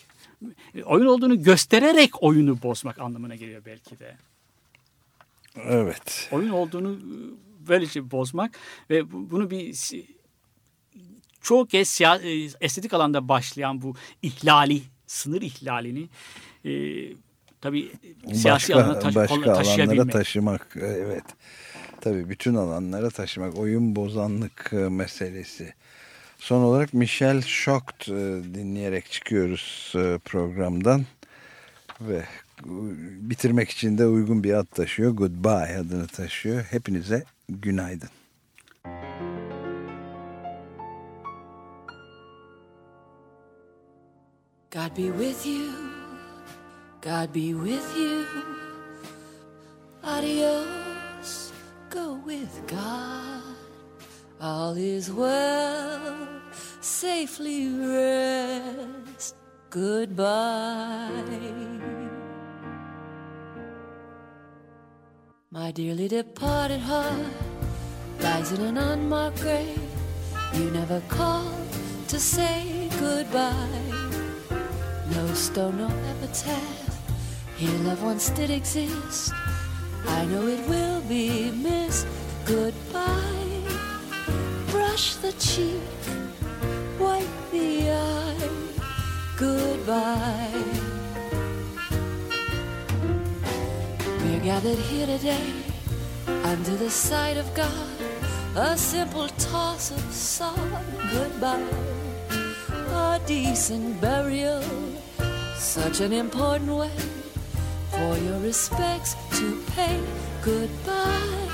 Oyun 0.86 1.06
olduğunu 1.06 1.44
göstererek 1.44 2.24
oyunu 2.24 2.62
bozmak 2.64 3.00
anlamına 3.00 3.36
geliyor 3.36 3.62
belki 3.66 4.00
de. 4.00 4.16
Evet. 5.56 6.30
Oyun 6.32 6.50
olduğunu 6.50 6.98
böylece 7.68 8.12
bozmak 8.12 8.60
ve 8.90 9.12
bu- 9.12 9.32
bunu 9.32 9.50
bir 9.52 9.76
çoğu 11.42 11.66
kez 11.66 12.02
estetik 12.62 12.94
alanda 12.94 13.28
başlayan 13.28 13.82
bu 13.82 13.96
ihlali, 14.22 14.82
sınır 15.12 15.42
ihlalini 15.42 16.10
e, 16.66 16.72
tabii 17.62 17.92
siyasi 18.34 18.76
alana 18.76 19.00
taş- 19.00 19.16
başka 19.16 19.52
alanlara 19.54 20.08
taşımak. 20.08 20.78
Evet. 20.82 21.24
Tabii 22.02 22.30
bütün 22.30 22.56
alanlara 22.56 23.10
taşımak. 23.10 23.58
Oyun 23.58 23.96
bozanlık 23.96 24.70
e, 24.74 24.76
meselesi. 24.76 25.74
Son 26.38 26.62
olarak 26.62 26.94
Michel 26.94 27.42
Schocht 27.42 28.10
e, 28.10 28.12
dinleyerek 28.54 29.12
çıkıyoruz 29.12 29.94
e, 29.96 30.18
programdan. 30.26 31.06
Ve 32.02 32.26
bitirmek 33.30 33.70
için 33.70 33.98
de 33.98 34.06
uygun 34.06 34.44
bir 34.44 34.54
ad 34.54 34.66
taşıyor. 34.66 35.12
Goodbye 35.12 35.78
adını 35.78 36.08
taşıyor. 36.08 36.64
Hepinize 36.64 37.24
günaydın. 37.50 38.10
God 44.72 44.96
be 44.96 45.12
with 45.12 45.46
you. 45.46 45.74
God 47.02 47.34
be 47.34 47.54
with 47.54 47.94
you. 47.98 48.26
Adios. 50.02 51.52
Go 51.90 52.14
with 52.26 52.66
God. 52.68 53.44
All 54.40 54.78
is 54.78 55.12
well. 55.12 56.42
Safely 56.80 57.68
rest. 57.68 59.36
Goodbye. 59.70 61.10
My 65.52 65.72
dearly 65.72 66.08
departed 66.08 66.80
heart 66.80 67.20
lies 68.22 68.54
in 68.54 68.62
an 68.62 68.78
unmarked 68.78 69.42
grave. 69.42 69.82
You 70.54 70.72
never 70.72 71.02
called 71.10 71.68
to 72.08 72.18
say 72.18 72.90
goodbye. 73.02 73.91
No 75.12 75.34
stone, 75.34 75.78
no 75.78 75.90
epitaph. 76.12 77.02
Here 77.58 77.80
love 77.80 78.02
once 78.04 78.30
did 78.30 78.50
exist. 78.50 79.34
I 80.08 80.26
know 80.26 80.48
it 80.48 80.68
will 80.68 81.02
be 81.02 81.52
missed. 81.52 82.08
Goodbye. 82.46 83.62
Brush 84.70 85.16
the 85.16 85.34
cheek, 85.34 85.82
wipe 87.00 87.28
the 87.52 87.92
eye. 87.92 88.50
Goodbye. 89.38 90.64
We're 94.24 94.40
gathered 94.40 94.80
here 94.80 95.08
today 95.08 95.54
under 96.44 96.76
the 96.78 96.90
sight 96.90 97.38
of 97.38 97.54
God. 97.54 97.98
A 98.56 98.78
simple 98.78 99.28
toss 99.38 99.92
of 99.92 100.14
sod. 100.14 100.58
Goodbye 101.12 101.92
a 102.94 103.20
decent 103.26 104.00
burial. 104.02 104.91
Such 105.62 106.02
an 106.02 106.12
important 106.12 106.76
way 106.76 106.92
for 107.92 108.18
your 108.18 108.40
respects 108.40 109.16
to 109.38 109.64
pay. 109.68 110.02
Goodbye. 110.42 111.50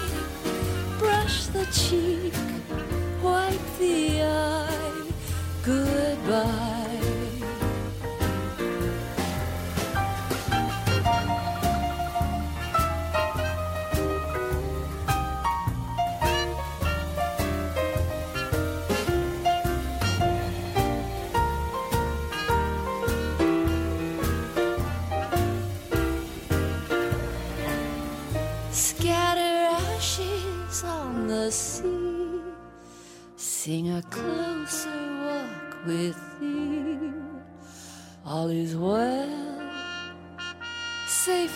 Brush 0.97 1.47
the 1.47 1.65
cheek, 1.65 2.33
wipe 3.21 3.59
the 3.77 4.23
eye. 4.23 5.03
Goodbye. 5.63 6.86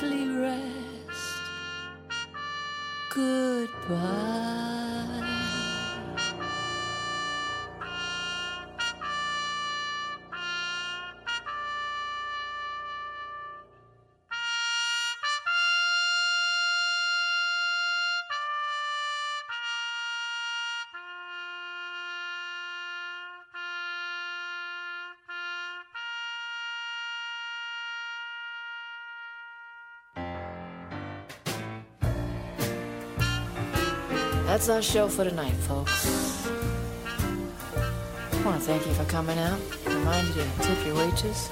Rest. 0.04 1.38
Goodbye. 3.14 4.81
That's 34.52 34.68
our 34.68 34.82
show 34.82 35.08
for 35.08 35.24
tonight, 35.24 35.54
folks. 35.54 36.46
I 36.46 38.42
want 38.44 38.60
to 38.60 38.68
thank 38.68 38.86
you 38.86 38.94
for 38.94 39.06
coming 39.06 39.40
out. 39.40 39.58
Remind 39.86 40.28
you 40.28 40.44
to 40.44 40.50
tip 40.62 40.86
your 40.86 40.96
waitress. 40.96 41.50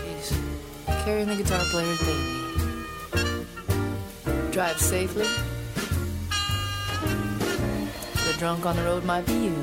She's 0.00 0.32
carrying 1.04 1.28
the 1.28 1.36
guitar 1.36 1.60
player's 1.64 2.00
baby. 2.00 2.46
Drive 4.50 4.80
safely. 4.80 5.26
The 8.14 8.34
drunk 8.38 8.64
on 8.64 8.76
the 8.76 8.82
road 8.82 9.04
might 9.04 9.26
be 9.26 9.34
you. 9.34 9.54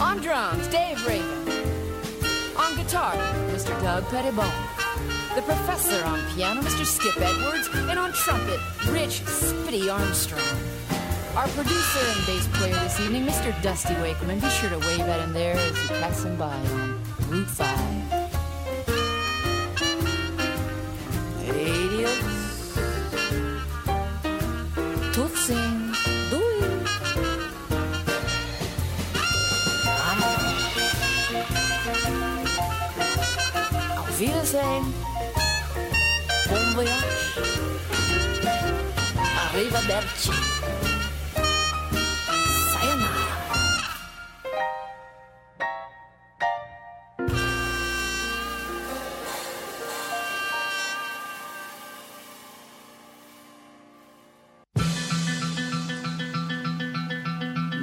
On 0.00 0.20
drums, 0.20 0.68
Dave 0.68 1.04
Raven. 1.08 1.48
On 2.56 2.76
guitar, 2.76 3.16
Mr. 3.50 3.76
Doug 3.82 4.04
Pettibone. 4.04 4.73
The 5.34 5.42
professor 5.42 6.04
on 6.04 6.20
piano, 6.34 6.60
Mr. 6.62 6.86
Skip 6.86 7.20
Edwards, 7.20 7.68
and 7.72 7.98
on 7.98 8.12
trumpet, 8.12 8.60
Rich 8.86 9.22
Spitty 9.22 9.92
Armstrong. 9.92 10.40
Our 11.34 11.48
producer 11.48 11.98
and 12.16 12.26
bass 12.26 12.46
player 12.52 12.74
this 12.74 13.00
evening, 13.00 13.26
Mr. 13.26 13.50
Dusty 13.60 13.94
Wakeman. 14.00 14.38
Be 14.38 14.48
sure 14.50 14.70
to 14.70 14.78
wave 14.78 15.00
at 15.00 15.20
him 15.20 15.32
there 15.32 15.56
as 15.56 15.82
you 15.82 15.88
pass 15.88 16.22
him 16.22 16.36
by 16.36 16.54
on 16.54 17.02
Route 17.28 17.50
5. 17.50 18.24
Adios. 21.48 22.34
Wiedersehen. 34.24 35.13
Bon 36.74 36.82
voyage. 36.82 37.38
Arrivederci. 39.44 40.32
Sayonara. 42.72 43.26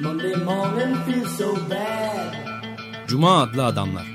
Monday 0.02 0.36
morning 0.36 0.96
feels 1.06 1.38
so 1.38 1.56
bad. 1.70 2.36
Cuma 3.08 3.42
adlı 3.42 3.66
adamlar. 3.66 4.06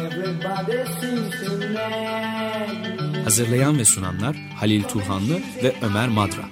Everybody 0.00 0.84
seems 1.00 1.30
to 1.40 1.58
nag. 1.72 2.85
Hazırlayan 3.26 3.78
ve 3.78 3.84
sunanlar 3.84 4.36
Halil 4.36 4.82
Turhanlı 4.82 5.40
ve 5.62 5.74
Ömer 5.82 6.08
Madra. 6.08 6.42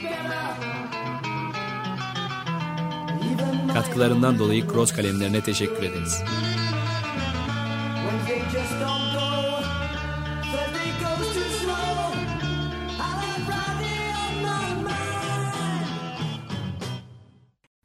Katkılarından 3.74 4.38
dolayı 4.38 4.68
Cross 4.68 4.92
kalemlerine 4.92 5.40
teşekkür 5.40 5.82
ederiz. 5.82 6.22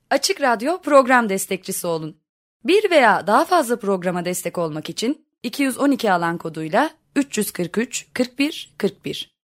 Açık 0.10 0.42
Radyo 0.42 0.82
program 0.82 1.30
destekçisi 1.30 1.88
olun. 1.88 2.18
Bir 2.64 2.92
veya 2.92 3.28
daha 3.28 3.46
fazla 3.46 3.80
programa 3.80 4.26
destek 4.26 4.58
olmak 4.58 4.90
için 4.90 5.26
212 5.44 6.12
alan 6.12 6.38
koduyla 6.38 6.99
343 7.16 8.10
41 8.14 8.74
41 8.78 9.39